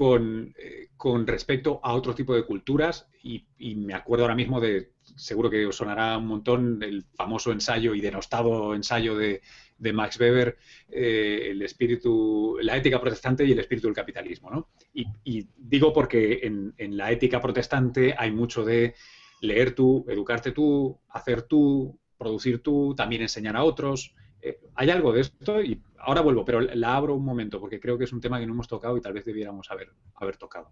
[0.00, 3.44] eh, con, respecto a otro tipo de culturas y,
[3.74, 8.74] me acuerdo ahora mismo de, seguro que sonará un montón, el famoso ensayo y denostado
[8.74, 9.42] ensayo de,
[9.92, 10.56] Max Weber,
[10.88, 14.50] eh, el espíritu, la ética protestante y el espíritu del capitalismo.
[14.50, 14.70] ¿no?
[14.94, 18.94] Y, digo porque en la ética protestante hay mucho de
[19.42, 24.14] leer tú, educarte tú, hacer tú, producir tú, también enseñar a otros.
[24.40, 27.98] Eh, hay algo de esto y ahora vuelvo, pero la abro un momento porque creo
[27.98, 30.70] que es un tema que no hemos tocado y tal vez debiéramos haber, haber tocado.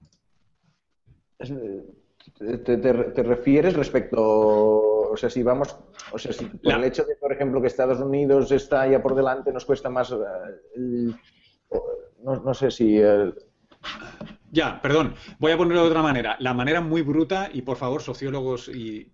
[1.39, 5.77] ¿Te, refieres respecto, o sea, si vamos,
[6.13, 9.15] o sea, si por el hecho de, por ejemplo, que Estados Unidos está ya por
[9.15, 11.13] delante, nos cuesta más, eh,
[12.23, 13.01] no, sé si...
[14.53, 16.37] Ya, perdón, voy a ponerlo de otra manera.
[16.41, 19.13] La manera muy bruta, y por favor, sociólogos, y,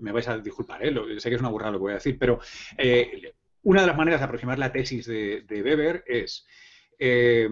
[0.00, 0.92] me vais a disculpar, ¿eh?
[1.18, 2.40] sé que es una burrada lo que voy a decir, pero
[2.76, 6.46] eh, una de las maneras de aproximar la tesis de, Weber es
[6.98, 7.48] eh,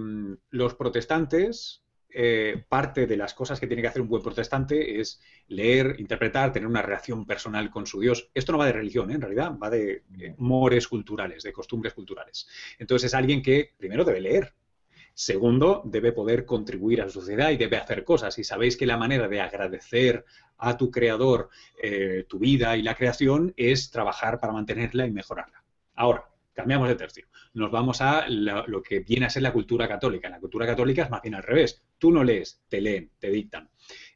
[0.51, 1.83] los protestantes,
[2.15, 6.53] eh, parte de las cosas que tiene que hacer un buen protestante es leer, interpretar,
[6.53, 8.31] tener una relación personal con su Dios.
[8.35, 10.03] Esto no va de religión, en realidad, va de
[10.37, 12.47] mores culturales, de costumbres culturales.
[12.79, 14.55] Entonces es alguien que primero debe leer,
[15.15, 18.39] Segundo, debe poder contribuir a la sociedad y debe hacer cosas.
[18.39, 20.25] Y sabéis que la manera de agradecer
[20.59, 21.51] a tu creador
[22.29, 25.63] tu vida y la creación es trabajar para mantenerla y mejorarla.
[25.95, 27.27] Ahora, cambiamos de tercio.
[27.55, 30.29] Nos vamos a lo, que viene a ser la cultura católica.
[30.29, 31.83] La cultura católica es más bien al revés.
[31.99, 33.69] Tú no lees, te leen, te dictan.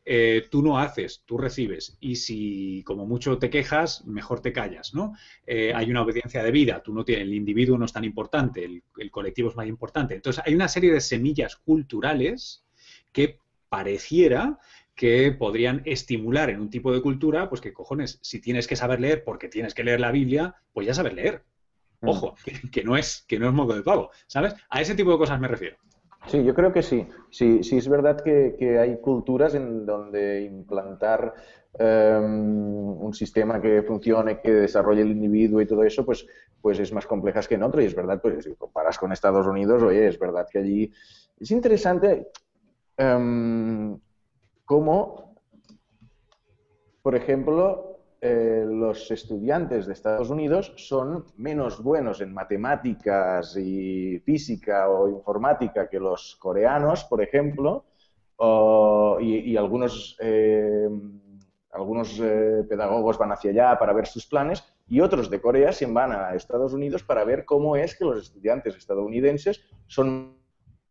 [0.09, 1.97] Eh, tú no haces, tú recibes.
[2.01, 5.15] Y si como mucho te quejas, mejor te callas, ¿no?
[5.45, 6.81] Eh, hay una obediencia de vida.
[6.81, 10.15] Tú no tienes, el individuo no es tan importante, el, el colectivo es más importante.
[10.15, 12.65] Entonces, hay una serie de semillas culturales
[13.13, 14.61] que pareciera
[14.95, 19.01] que podrían estimular en un tipo de cultura, pues que cojones, si tienes que saber
[19.01, 21.45] leer porque tienes que leer la Biblia, pues ya saber leer.
[22.01, 22.35] Ojo,
[22.73, 24.55] que, no es, que no es modo de pavo, ¿sabes?
[24.71, 25.77] A ese tipo de cosas me refiero.
[26.27, 27.07] Sí, yo creo que sí.
[27.31, 31.35] Sí, sí es verdad que, hay culturas en donde implantar
[31.79, 36.27] em, un sistema que funcione, que desarrolle el individuo y todo eso, pues,
[36.61, 37.81] pues es más complejas que en otro.
[37.81, 40.93] Y es verdad, pues si comparas con Estados Unidos, oye, es verdad que allí
[41.39, 42.29] es interesante
[42.99, 43.99] um,
[44.65, 45.37] cómo,
[47.03, 47.96] por ejemplo,
[48.29, 55.89] eh, los estudiantes de Estados Unidos son menos buenos en matemáticas y física o informática
[55.89, 57.85] que los coreanos, por ejemplo,
[59.21, 60.89] y, algunos, eh,
[61.71, 65.87] algunos eh, pedagogos van hacia allá para ver sus planes y otros de Corea se
[65.87, 70.37] van a Estados Unidos para ver cómo es que los estudiantes estadounidenses son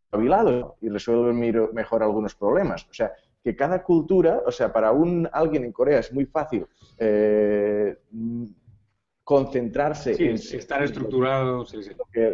[0.09, 2.87] habilados y resuelven mejor algunos problemas.
[2.89, 3.11] O sea,
[3.45, 6.65] que cada cultura, o sea, para un alguien en Corea es muy fácil
[6.97, 7.95] eh,
[9.23, 11.63] concentrarse en estar estructurado,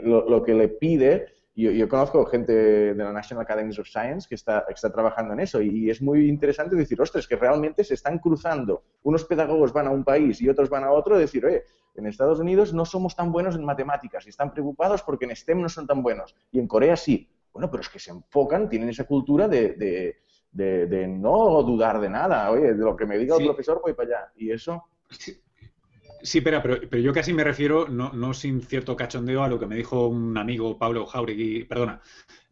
[0.03, 1.27] lo, que, le pide.
[1.53, 5.41] Yo, yo, conozco gente de la National Academies of Science que está, está trabajando en
[5.41, 8.85] eso y, es muy interesante decir, ostras, que realmente se están cruzando.
[9.03, 11.65] Unos pedagogos van a un país y otros van a otro, decir, oye,
[11.95, 15.61] en Estados Unidos no somos tan buenos en matemáticas y están preocupados porque en STEM
[15.61, 16.38] no son tan buenos.
[16.53, 17.27] Y en Corea sí.
[17.51, 20.21] Bueno, pero es que se enfocan, tienen esa cultura de de,
[20.53, 22.52] no dudar de nada.
[22.52, 24.32] Oye, de lo que me diga el profesor voy para allá.
[24.36, 24.84] Y eso...
[25.10, 26.41] Sí.
[26.41, 29.76] pero, pero, yo casi me refiero, no, no, sin cierto cachondeo, a lo que me
[29.76, 31.99] dijo un amigo Pablo Jauregui, perdona,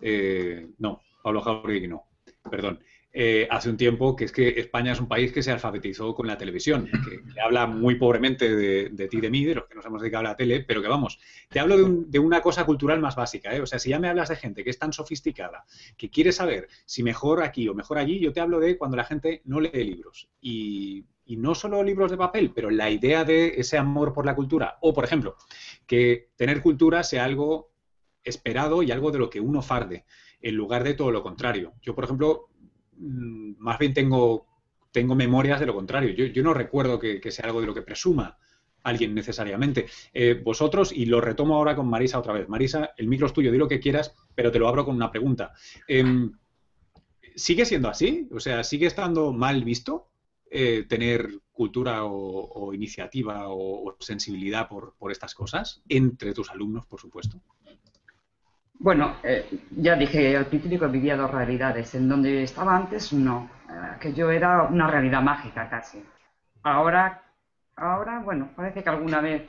[0.02, 2.06] eh, no, Pablo Jauregui no,
[2.50, 2.80] perdón.
[3.12, 6.28] Eh, hace un tiempo, que es que España es un país que se alfabetizó con
[6.28, 10.02] la televisión, que, habla muy pobremente de, ti de mí, de los que nos hemos
[10.02, 11.20] dedicado a la tele, pero que vamos,
[11.50, 13.62] te hablo de, una cosa cultural más básica, ¿eh?
[13.62, 15.66] o sea, si ya me hablas de gente que es tan sofisticada,
[15.98, 19.06] que quiere saber si mejor aquí o mejor allí, yo te hablo de cuando la
[19.06, 20.30] gente no lee libros.
[20.40, 24.36] Y, y no solo libros de papel, pero la idea de ese amor por la
[24.36, 25.36] cultura, o por ejemplo,
[25.88, 27.72] que tener cultura sea algo
[28.24, 30.06] esperado y algo de lo que uno farde,
[30.42, 31.74] en lugar de todo lo contrario.
[31.82, 32.49] Yo, por ejemplo,
[33.00, 34.48] más bien tengo,
[34.92, 36.12] tengo memorias de lo contrario.
[36.12, 38.38] Yo, no recuerdo que, sea algo de lo que presuma
[38.84, 39.88] alguien necesariamente.
[40.14, 42.48] Eh, vosotros, y lo retomo ahora con Marisa otra vez.
[42.48, 45.12] Marisa, el micro es tuyo, di lo que quieras, pero te lo abro con una
[45.12, 45.54] pregunta.
[45.88, 46.32] Em,
[47.36, 48.28] ¿Sigue siendo así?
[48.32, 50.10] O sea, ¿sigue estando mal visto
[50.50, 55.82] eh, tener cultura o, iniciativa o, sensibilidad por estas cosas?
[55.88, 57.42] Entre tus alumnos, por supuesto.
[58.82, 61.94] Bueno, eh, ya dije al principio que vivía dos realidades.
[61.96, 63.50] En donde estaba antes, no.
[63.70, 66.02] Eh, que yo era una realidad mágica casi.
[66.64, 67.22] Ahora,
[67.76, 69.44] ahora, bueno, parece que alguna vez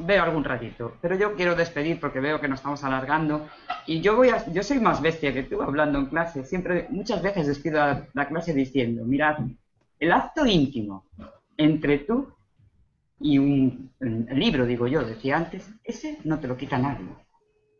[0.00, 0.96] veo algún ratito.
[1.00, 3.48] Pero yo quiero despedir porque veo que nos estamos alargando.
[3.86, 6.44] Y yo voy a, yo soy más bestia que tú hablando en clase.
[6.44, 9.38] Siempre, muchas veces despido a la clase diciendo, mirad,
[10.00, 11.04] el acto íntimo
[11.56, 12.28] entre tú
[13.20, 13.92] y un
[14.30, 17.06] libro, digo yo, decía antes, ese no te lo quita nadie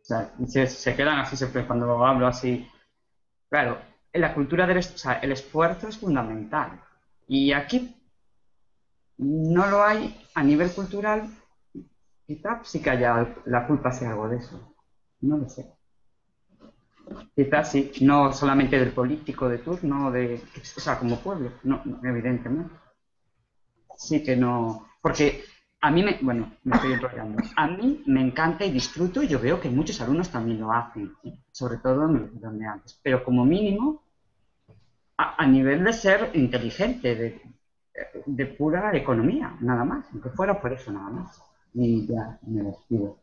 [0.09, 2.67] sea, se, quedan así siempre cuando hablo así.
[3.51, 3.79] Claro,
[4.13, 4.81] en la cultura del
[5.23, 6.81] el esfuerzo es fundamental.
[7.27, 7.95] Y aquí
[9.19, 11.29] no lo hay a nivel cultural.
[12.27, 14.75] Quizás sí que haya la culpa sea algo de eso.
[15.21, 15.67] No lo sé.
[17.35, 20.43] Quizás sí, no solamente del político de turno, de,
[20.77, 22.75] o sea, como pueblo, no, evidentemente.
[23.97, 25.45] Sí que no, porque
[25.81, 27.43] a mí me, bueno, me estoy enrollando.
[27.57, 31.13] A mí me encanta y disfruto y yo veo que muchos alumnos también lo hacen,
[31.53, 32.99] sobre todo donde antes.
[33.03, 34.03] Pero como mínimo,
[35.17, 37.43] a, nivel de ser inteligente, de,
[38.27, 40.07] de, pura economía, nada más.
[40.13, 41.43] Aunque fuera por eso, nada más.
[41.75, 43.19] Y ya me despido.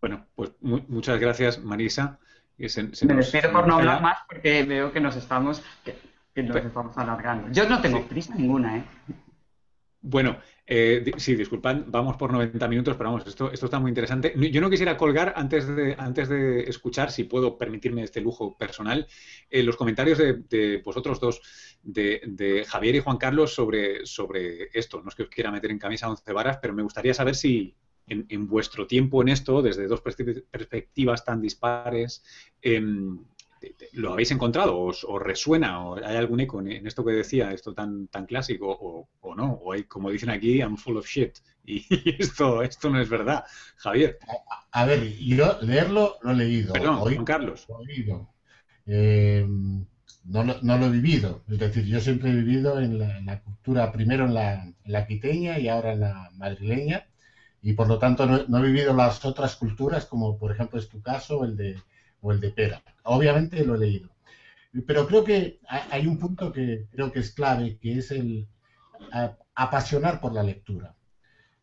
[0.00, 2.18] Bueno, pues muchas gracias, Marisa.
[2.58, 7.50] me despido por no hablar más porque veo que nos estamos, que, nos estamos alargando.
[7.50, 8.84] Yo no tengo prisa ninguna, ¿eh?
[10.02, 14.32] Bueno, eh, sí, disculpad, vamos por 90 minutos, pero vamos, esto, esto está muy interesante.
[14.50, 19.06] Yo no quisiera colgar, antes de, antes de escuchar, si puedo permitirme este lujo personal,
[19.50, 21.42] eh, los comentarios de, vosotros dos,
[21.82, 25.02] de, Javier y Juan Carlos, sobre, sobre esto.
[25.02, 27.74] No es que os quiera meter en camisa once varas, pero me gustaría saber si
[28.06, 32.24] en, vuestro tiempo en esto, desde dos perspectivas tan dispares,
[32.62, 33.18] em,
[33.92, 34.78] ¿Lo habéis encontrado?
[34.78, 35.84] ¿Os, resuena?
[35.84, 39.06] ¿O hay algún eco en, esto que decía, esto tan, tan clásico?
[39.20, 39.52] ¿O, no?
[39.54, 41.38] ¿O hay, como dicen aquí, I'm full of shit?
[41.64, 41.84] Y,
[42.18, 43.44] esto, esto no es verdad.
[43.76, 44.18] Javier.
[44.72, 46.72] A, ver, yo leerlo lo he leído.
[46.72, 47.66] Perdón, Juan Carlos.
[48.86, 49.46] Eh,
[50.24, 51.42] no, lo, he vivido.
[51.48, 55.58] Es decir, yo siempre he vivido en la, cultura, primero en la, en la, quiteña
[55.58, 57.06] y ahora en la madrileña.
[57.62, 60.88] Y por lo tanto no, no, he vivido las otras culturas, como por ejemplo es
[60.88, 61.76] tu caso, el de
[62.20, 62.82] o el de pera.
[63.04, 64.10] Obviamente lo he leído.
[64.86, 68.46] Pero creo que hay un punto que creo que es clave, que es el
[69.54, 70.94] apasionar por la lectura.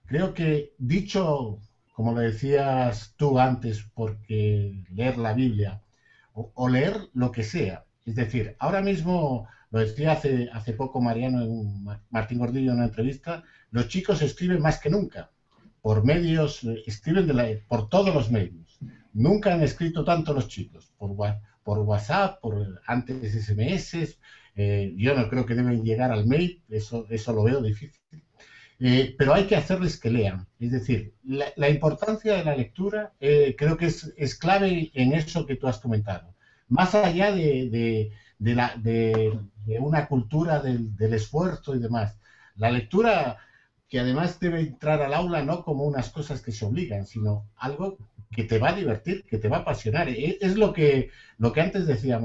[0.06, 1.60] Creo que dicho,
[1.94, 5.82] como lo decías tú antes, porque leer la Biblia
[6.34, 11.40] o, leer lo que sea, es decir, ahora mismo, lo decía hace, hace poco Mariano,
[12.12, 15.32] Martín Gordillo en una entrevista, los chicos escriben más que nunca,
[15.82, 18.67] por medios, escriben por todos los medios.
[19.14, 21.16] Nunca han escrito tanto los chicos, por,
[21.64, 24.18] por WhatsApp, por antes SMS.
[24.56, 28.02] Eh, yo no creo que deben llegar al mail, eso, eso lo veo difícil.
[28.80, 30.48] Eh, pero hay que hacerles que lean.
[30.60, 35.46] Es decir, la, importancia de la lectura eh, creo que es, es, clave en eso
[35.46, 36.36] que tú has comentado.
[36.68, 42.20] Más allá de, de, de una cultura del, esfuerzo y demás.
[42.56, 43.38] La lectura
[43.90, 47.98] que además debe entrar al aula no como unas cosas que se obligan, sino algo
[48.32, 50.10] que te va a divertir, que te va a apasionar.
[50.10, 52.20] E, es lo que, lo que antes decía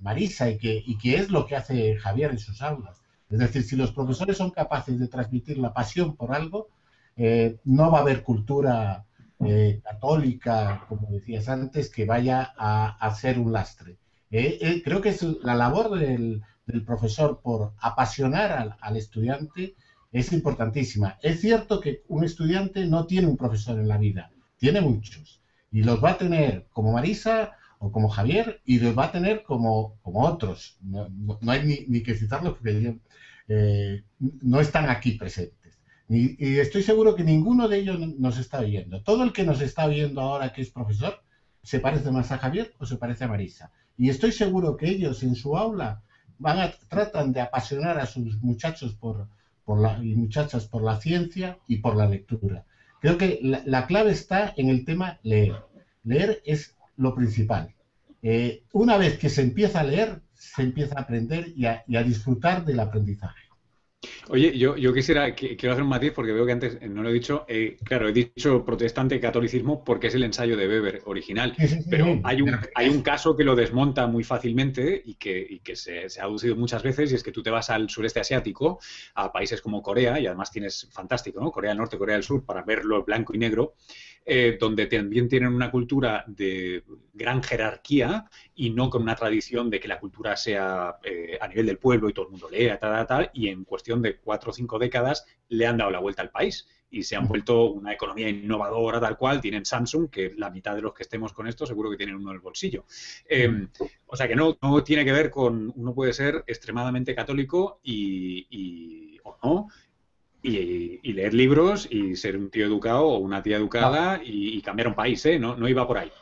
[0.00, 3.02] Marisa y que, y que es lo que hace Javier en sus aulas.
[3.30, 6.68] Es decir, si los profesores son capaces de transmitir la pasión por algo,
[7.16, 9.06] eh, no va a haber cultura
[9.40, 13.96] eh, católica, como decías antes, que vaya a, ser un lastre.
[14.30, 16.42] Eh, creo que es la labor del,
[16.86, 19.74] profesor por apasionar al, al, estudiante
[20.12, 21.18] es importantísima.
[21.22, 24.30] Es cierto que un estudiante no tiene un profesor en la vida,
[24.64, 25.42] tiene muchos.
[25.70, 29.42] Y los va a tener como Marisa o como Javier y los va a tener
[29.42, 30.78] como, como otros.
[30.80, 31.06] No,
[31.48, 32.98] hay ni, que citarlos porque
[33.48, 35.78] eh, no están aquí presentes.
[36.08, 39.02] Y, estoy seguro que ninguno de ellos nos está viendo.
[39.02, 41.20] Todo el que nos está viendo ahora que es profesor
[41.62, 43.70] se parece más a Javier o se parece a Marisa.
[43.98, 46.02] Y estoy seguro que ellos en su aula
[46.38, 49.28] van a, tratan de apasionar a sus muchachos por,
[49.66, 52.64] por la, y muchachas por la ciencia y por la lectura.
[53.04, 55.56] Creo que la, clave está en el tema leer.
[56.04, 57.74] Leer es lo principal.
[58.22, 62.64] Eh, una vez que se empieza a leer, se empieza a aprender y a disfrutar
[62.64, 63.43] del aprendizaje.
[64.28, 67.12] Oye, yo, yo quisiera, quiero hacer un matiz porque veo que antes no lo he
[67.12, 67.44] dicho.
[67.48, 71.54] Eh, claro, he dicho protestante catolicismo porque es el ensayo de Weber original,
[71.90, 76.06] pero hay un, hay un caso que lo desmonta muy fácilmente y que, que se,
[76.20, 78.78] ha aducido muchas veces y es que tú te vas al sureste asiático,
[79.14, 81.50] a países como Corea, y además tienes fantástico, ¿no?
[81.50, 83.74] Corea del Norte, Corea del Sur, para verlo blanco y negro,
[84.26, 86.82] eh, donde también tienen una cultura de
[87.12, 91.66] gran jerarquía y no con una tradición de que la cultura sea eh, a nivel
[91.66, 94.50] del pueblo y todo el mundo lea, tal, tal, tal, y en cuestión de cuatro
[94.50, 97.92] o cinco décadas le han dado la vuelta al país y se han vuelto una
[97.92, 99.40] economía innovadora tal cual.
[99.40, 102.30] Tienen Samsung, que la mitad de los que estemos con esto seguro que tienen uno
[102.30, 102.86] en el bolsillo.
[103.28, 103.66] Eh,
[104.06, 108.46] o sea que no, no, tiene que ver con uno puede ser extremadamente católico y,
[108.48, 109.68] y o no,
[110.44, 114.94] y, leer libros y ser un tío educado o una tía educada y, cambiar un
[114.94, 115.38] país, ¿eh?
[115.38, 116.12] No, no iba por ahí.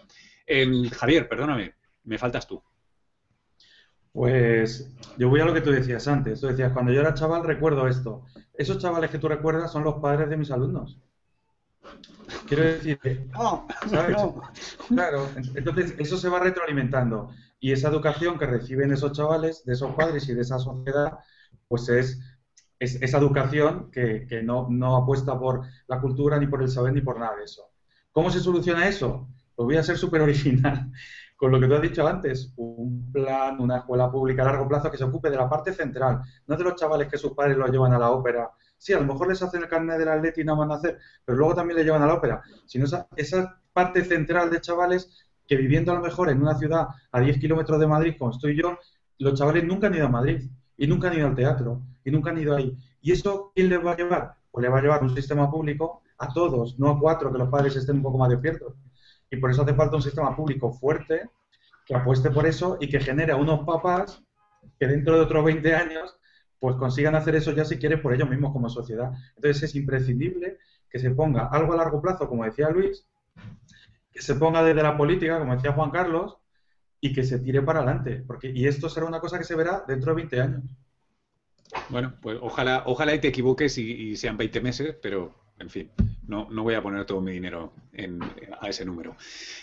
[0.93, 1.75] Javier, perdóname,
[2.05, 2.63] me faltas tú.
[4.13, 6.41] Pues yo voy a lo que tú decías antes.
[6.41, 8.25] Tú decías, cuando yo era chaval recuerdo esto.
[8.55, 11.01] Esos chavales que tú recuerdas son los padres de mis alumnos.
[12.47, 13.01] Quiero decir,
[13.91, 14.17] ¿sabes?
[14.89, 17.31] Claro, entonces eso se va retroalimentando.
[17.59, 21.19] Y esa educación que reciben esos chavales, de esos padres y de esa sociedad,
[21.69, 22.21] pues es
[22.83, 27.19] es, esa educación que, no, apuesta por la cultura, ni por el saber, ni por
[27.19, 27.71] nada de eso.
[28.11, 29.29] ¿Cómo se soluciona eso?
[29.55, 30.91] Pues voy a ser súper original
[31.37, 34.91] con lo que tú has dicho antes, un plan, una escuela pública a largo plazo
[34.91, 37.71] que se ocupe de la parte central, no de los chavales que sus padres los
[37.71, 38.51] llevan a la ópera.
[38.77, 40.99] Sí, a lo mejor les hacen el carnet del atleti y no van a hacer,
[41.25, 42.43] pero luego también les llevan a la ópera.
[42.67, 46.89] Sino esa, esa parte central de chavales que viviendo a lo mejor en una ciudad
[47.13, 48.79] a 10 kilómetros de Madrid, como estoy yo,
[49.19, 52.31] los chavales nunca han ido a Madrid y nunca han ido al teatro y nunca
[52.31, 52.77] han ido ahí.
[53.01, 54.35] ¿Y eso quién les va a llevar?
[54.51, 57.49] Pues le va a llevar un sistema público a todos, no a cuatro, que los
[57.49, 58.75] padres estén un poco más despiertos.
[59.31, 61.31] Y por eso hace falta un sistema público fuerte
[61.87, 64.23] que apueste por eso y que genere unos papás
[64.79, 66.17] que dentro de otros 20 años
[66.61, 69.13] pues consigan hacer eso ya si quieren por ellos mismos como sociedad.
[69.35, 70.59] Entonces es imprescindible
[70.89, 73.05] que se ponga algo a largo plazo, como decía Luis,
[74.13, 76.37] que se ponga desde la política, como decía Juan Carlos,
[77.05, 78.23] y que se tire para adelante.
[78.27, 80.63] Porque, y esto será una cosa que se verá dentro de 20 años.
[81.91, 85.91] Bueno, pues ojalá, ojalá y te equivoques y, sean 20 meses, pero en fin,
[86.27, 87.73] no, no, voy a poner todo mi dinero
[88.61, 89.17] a ese número.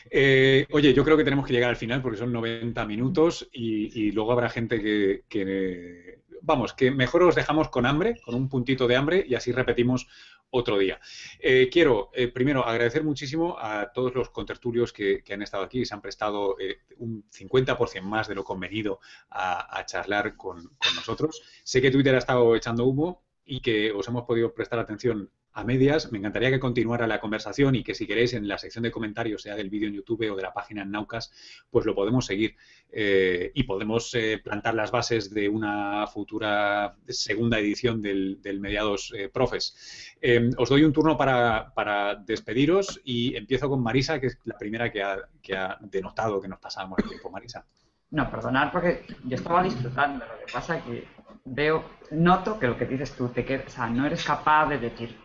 [0.09, 4.11] Eh, oye, yo creo que tenemos que llegar al final porque son 90 minutos y,
[4.11, 8.87] luego habrá gente que, que, vamos, que mejor os dejamos con hambre, con un puntito
[8.87, 10.07] de hambre y así repetimos
[10.51, 10.99] otro día.
[11.39, 15.85] Eh, quiero, eh, primero, agradecer muchísimo a todos los contertulios que, han estado aquí y
[15.85, 18.99] se han prestado eh, un 50% más de lo convenido
[19.29, 21.41] a, charlar con, nosotros.
[21.63, 25.63] Sé que Twitter ha estado echando humo y que os hemos podido prestar atención a
[25.63, 26.11] medias.
[26.11, 29.41] Me encantaría que continuara la conversación y que si queréis en la sección de comentarios,
[29.41, 31.31] sea del vídeo en YouTube o de la página en Naucas,
[31.69, 32.55] pues lo podemos seguir
[32.91, 39.29] eh, y podemos eh, plantar las bases de una futura segunda edición del, Mediados eh,
[39.29, 40.17] Profes.
[40.57, 45.01] os doy un turno para, despediros y empiezo con Marisa, que es la primera que
[45.01, 47.29] ha, que ha denotado que nos pasábamos el tiempo.
[47.29, 47.65] Marisa.
[48.11, 51.07] No, perdonad porque yo estaba disfrutando, lo que pasa que
[51.45, 55.15] veo, noto que lo que dices tú, te o sea, no eres capaz de decir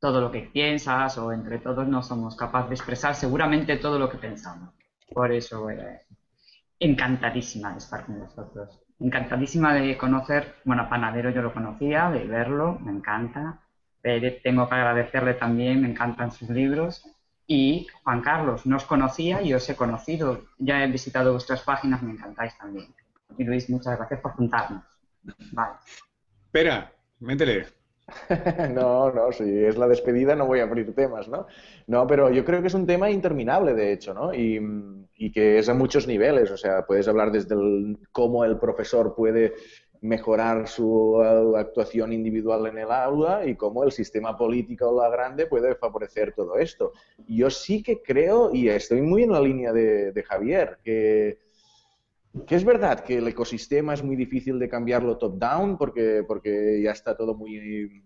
[0.00, 4.08] todo lo que piensas o entre todos no somos capaces de expresar seguramente todo lo
[4.08, 4.74] que pensamos.
[5.12, 6.00] Por eso, eh,
[6.78, 8.80] encantadísima de estar con vosotros.
[8.98, 13.60] Encantadísima de conocer, bueno, Panadero yo lo conocía, de verlo, me encanta.
[14.00, 17.04] Pérez tengo que agradecerle también, me encantan sus libros.
[17.46, 20.44] Y Juan Carlos, no os conocía y os he conocido.
[20.58, 22.94] Ya he visitado vuestras páginas, me encantáis también.
[23.36, 24.84] Y Luis, muchas gracias por juntarnos.
[25.52, 25.74] Vale.
[26.46, 27.79] Espera, métele.
[28.74, 31.46] no, no, si es la despedida no voy a abrir temas, ¿no?
[31.86, 34.32] No, pero yo creo que es un tema interminable, de hecho, ¿no?
[34.34, 34.60] Y,
[35.32, 37.54] que es a muchos niveles, o sea, puedes hablar desde
[38.10, 39.52] cómo el profesor puede
[40.00, 41.20] mejorar su
[41.56, 46.32] actuación individual en el aula y cómo el sistema político o la grande puede favorecer
[46.32, 46.92] todo esto.
[47.28, 51.38] Yo sí que creo, y estoy muy en la línea de Javier, que
[52.46, 56.92] que es verdad que el ecosistema es muy difícil de cambiarlo top-down porque, porque ya
[56.92, 58.04] está todo muy,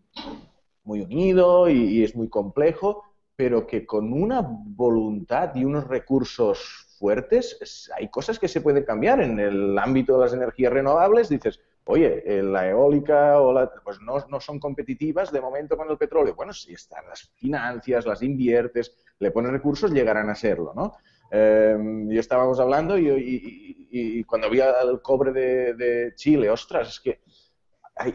[0.85, 3.03] muy unido y, es muy complejo,
[3.37, 9.21] pero que con una voluntad y unos recursos fuertes hay cosas que se pueden cambiar.
[9.21, 14.01] En el ámbito de las energías renovables dices, oye, eh, la eólica o la, pues
[14.01, 16.35] no, no, son competitivas de momento con el petróleo.
[16.35, 20.95] Bueno, si están las financias, las inviertes, le pones recursos, llegarán a serlo, ¿no?
[21.36, 21.77] Eh,
[22.11, 26.89] y estábamos hablando y, cuando había el cobre de, Chile, ostras,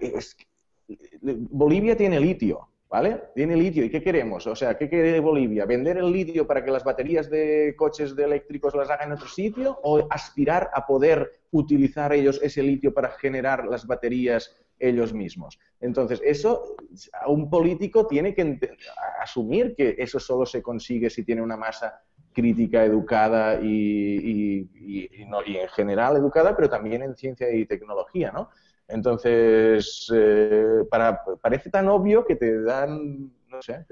[0.01, 0.47] es que,
[1.21, 3.23] Bolivia tiene litio, ¿vale?
[3.35, 3.83] Tiene litio.
[3.83, 4.47] ¿Y qué queremos?
[4.47, 5.65] O sea, ¿qué quiere Bolivia?
[5.65, 9.79] ¿Vender el litio para que las baterías de coches eléctricos las hagan en otro sitio?
[9.83, 15.59] ¿O aspirar a poder utilizar ellos ese litio para generar las baterías ellos mismos.
[15.81, 16.77] Entonces, eso,
[17.27, 18.59] un político tiene que
[19.21, 22.01] asumir que eso solo se consigue si tiene una masa
[22.33, 24.69] crítica, educada y,
[25.15, 28.49] en general educada, pero también en ciencia y tecnología, ¿no?
[28.87, 30.83] Entonces, eh,
[31.41, 33.85] parece tan obvio que te dan, no sé,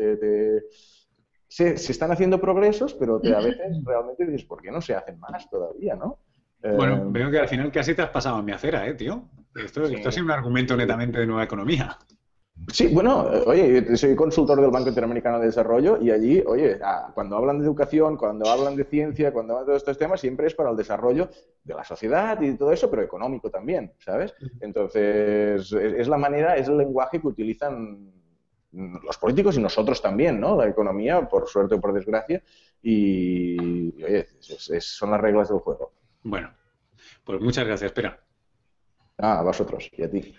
[1.48, 5.50] se, están haciendo progresos, pero a veces realmente dices, ¿por qué no se hacen más
[5.50, 6.20] todavía, no?
[6.62, 9.30] Bueno, eh, veo que al final casi te has pasado en mi acera, ¿eh, tío?
[9.56, 11.98] Esto, esto ha sido un argumento netamente de nueva economía.
[12.72, 17.38] Sí, bueno, oye, soy consultor del Banco Interamericano de Desarrollo y allí, oye, ah, cuando
[17.38, 20.54] hablan de educación, cuando hablan de ciencia, cuando hablan de todos estos temas, siempre es
[20.54, 21.30] para el desarrollo
[21.64, 24.36] de la sociedad y todo eso, pero económico también, ¿sabes?
[24.60, 28.12] Entonces, es la manera, es el lenguaje que utilizan
[28.72, 30.58] los políticos y nosotros también, ¿no?
[30.58, 32.44] La economía, por suerte o por desgracia,
[32.82, 35.94] y, oye, son las reglas del juego.
[36.24, 36.54] Bueno,
[37.24, 38.20] pues muchas gracias, espera.
[39.18, 40.36] Ah, a vosotros y a ti.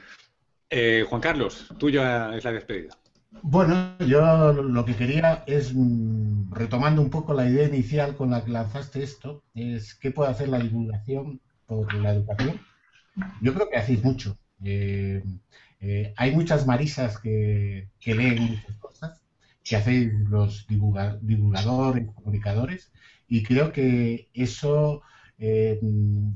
[0.70, 2.94] Eh, Juan Carlos, tuya es la despedida.
[3.42, 8.44] Bueno, yo lo que quería es, mm, retomando un poco la idea inicial con la
[8.44, 12.60] que lanzaste esto, es qué puede hacer la divulgación por la educación.
[13.40, 14.38] Yo creo que hacéis mucho.
[14.64, 15.22] Eh,
[15.80, 19.20] eh, hay muchas marisas que, leen muchas cosas,
[19.64, 22.92] que hacéis los divulgadores, comunicadores,
[23.28, 25.02] y creo que eso
[25.38, 25.78] eh,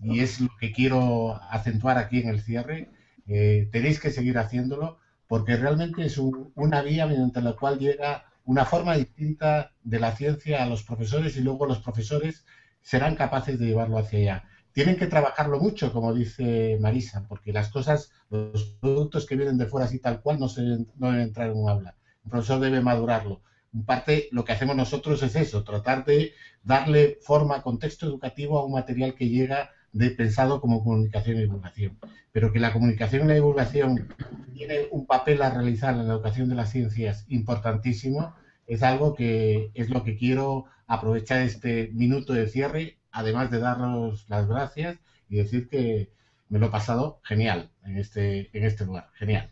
[0.03, 2.89] y es lo que quiero acentuar aquí en el cierre,
[3.27, 8.97] tenéis que seguir haciéndolo porque realmente es una vía mediante la cual llega una forma
[8.97, 12.45] distinta de la ciencia a los profesores y luego los profesores
[12.81, 14.45] serán capaces de llevarlo hacia allá.
[14.73, 19.67] Tienen que trabajarlo mucho, como dice Marisa, porque las cosas, los productos que vienen de
[19.67, 21.95] fuera así tal cual no, deben entrar en un aula.
[22.25, 23.43] El profesor debe madurarlo
[23.75, 28.65] en parte lo que hacemos nosotros es eso, tratar de darle forma, contexto educativo a
[28.65, 31.99] un material que llega de pensado como comunicación y divulgación.
[32.33, 34.09] Pero que la comunicación y la divulgación
[34.55, 38.35] tiene un papel a realizar en la educación de las ciencias importantísimo,
[38.67, 44.27] es algo que es lo que quiero aprovechar este minuto de cierre, además de daros
[44.29, 44.99] las gracias
[45.29, 46.11] y decir que
[46.49, 49.11] me lo he pasado genial en este, en este lugar.
[49.15, 49.51] Genial.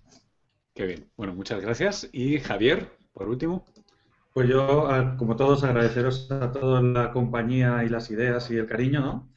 [0.75, 1.11] Qué bien.
[1.17, 2.09] Bueno, muchas gracias.
[2.13, 3.65] Y Javier, por último.
[4.33, 4.89] Pues yo,
[5.19, 9.29] como todos, agradeceros a todos la compañía y las ideas y el cariño, ¿no?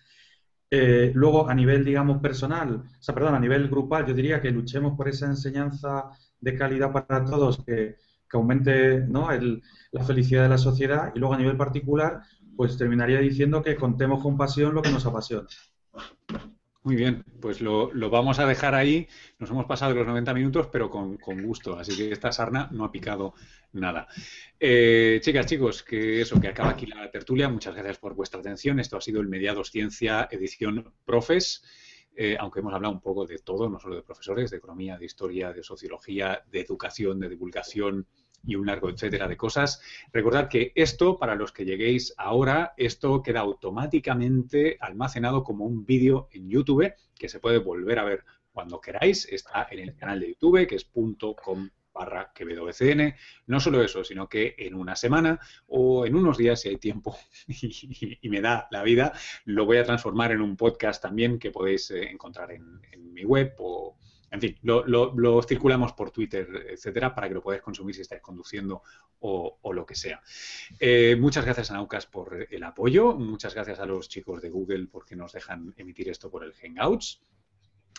[0.75, 4.49] Eh, luego, a nivel, digamos, personal, o sea, perdón, a nivel grupal, yo diría que
[4.49, 6.09] luchemos por esa enseñanza
[6.41, 7.97] de calidad para todos, que,
[8.31, 9.27] aumente ¿no?
[9.91, 11.11] la felicidad de la sociedad.
[11.13, 12.23] Y luego, a nivel particular,
[12.55, 15.47] pues terminaría diciendo que contemos con pasión lo que nos apasiona.
[16.83, 19.07] Muy bien, pues lo, vamos a dejar ahí.
[19.39, 21.79] Nos hemos pasado los 90 minutos, pero con, gusto.
[21.79, 23.35] Así que esta sarna no ha picado
[23.71, 24.07] nada.
[24.59, 27.47] Eh, chicas, chicos, que eso, que acaba aquí la tertulia.
[27.47, 28.81] Muchas gracias por vuestra atención.
[28.81, 31.63] Esto ha sido el Mediados Ciencia, edición Profes.
[32.15, 35.05] Eh, aunque hemos hablado un poco de todo, no solo de profesores, de economía, de
[35.05, 38.07] historia, de sociología, de educación, de divulgación,
[38.45, 39.81] y un largo etcétera de cosas.
[40.11, 46.27] Recordad que esto, para los que lleguéis ahora, esto queda automáticamente almacenado como un vídeo
[46.31, 49.25] en YouTube que se puede volver a ver cuando queráis.
[49.31, 50.89] Está en el canal de YouTube, que es
[51.35, 53.13] .com barra QWCN.
[53.47, 57.15] No solo eso, sino que en una semana o en unos días, si hay tiempo
[57.47, 59.13] y, me da la vida,
[59.45, 63.23] lo voy a transformar en un podcast también que podéis eh, encontrar en, en mi
[63.23, 63.97] web o
[64.33, 68.81] en fin, lo, circulamos por Twitter, etcétera, para que lo podáis consumir si estáis conduciendo
[69.19, 70.21] o, lo que sea.
[70.79, 74.87] Eh, muchas gracias a Naucas por el apoyo, muchas gracias a los chicos de Google
[74.87, 77.21] porque nos dejan emitir esto por el Hangouts.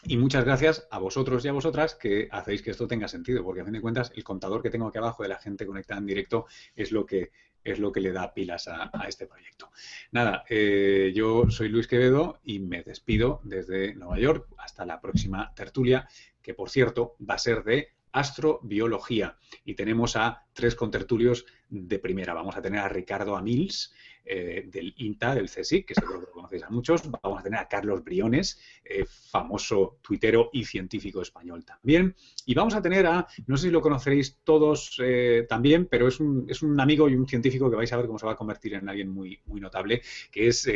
[0.06, 3.60] Y muchas gracias a vosotros y a vosotras que hacéis que esto tenga sentido, porque
[3.60, 6.06] a fin de cuentas el contador que tengo aquí abajo de la gente conectada en
[6.06, 7.30] directo es lo que
[7.64, 9.70] es lo que le da pilas a, este proyecto.
[10.12, 14.48] Nada, eh, yo soy Luis Quevedo y me despido desde Nueva York.
[14.58, 16.06] Hasta la próxima tertulia,
[16.42, 19.36] que por cierto va a ser de astrobiología.
[19.64, 22.32] Y tenemos a tres contertulios de primera.
[22.32, 23.92] Vamos a tener a Ricardo Amils,
[24.26, 27.02] eh, del INTA, del CSIC, que seguro que lo conocéis a muchos.
[27.10, 32.16] Vamos a tener a Carlos Briones, eh, famoso tuitero y científico español también.
[32.46, 36.20] Y vamos a tener a, no sé si lo conoceréis todos eh, también, pero es
[36.20, 38.36] un, es un, amigo y un científico que vais a ver cómo se va a
[38.36, 40.68] convertir en alguien muy, muy notable, que es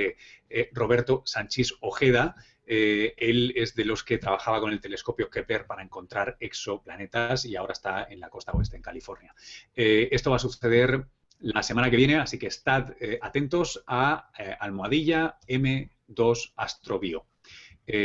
[0.72, 2.34] Roberto Sánchez Ojeda.
[2.66, 7.72] él es de los que trabajaba con el telescopio Kepler para encontrar exoplanetas y ahora
[7.72, 9.34] está en la costa oeste, en California.
[9.74, 11.06] esto va a suceder
[11.40, 17.26] la semana que viene, así que estad eh, atentos a eh, almohadilla M 2 Astrobio.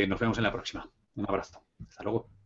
[0.08, 0.90] nos vemos en la próxima.
[1.16, 1.64] Un abrazo.
[1.88, 2.43] Hasta luego.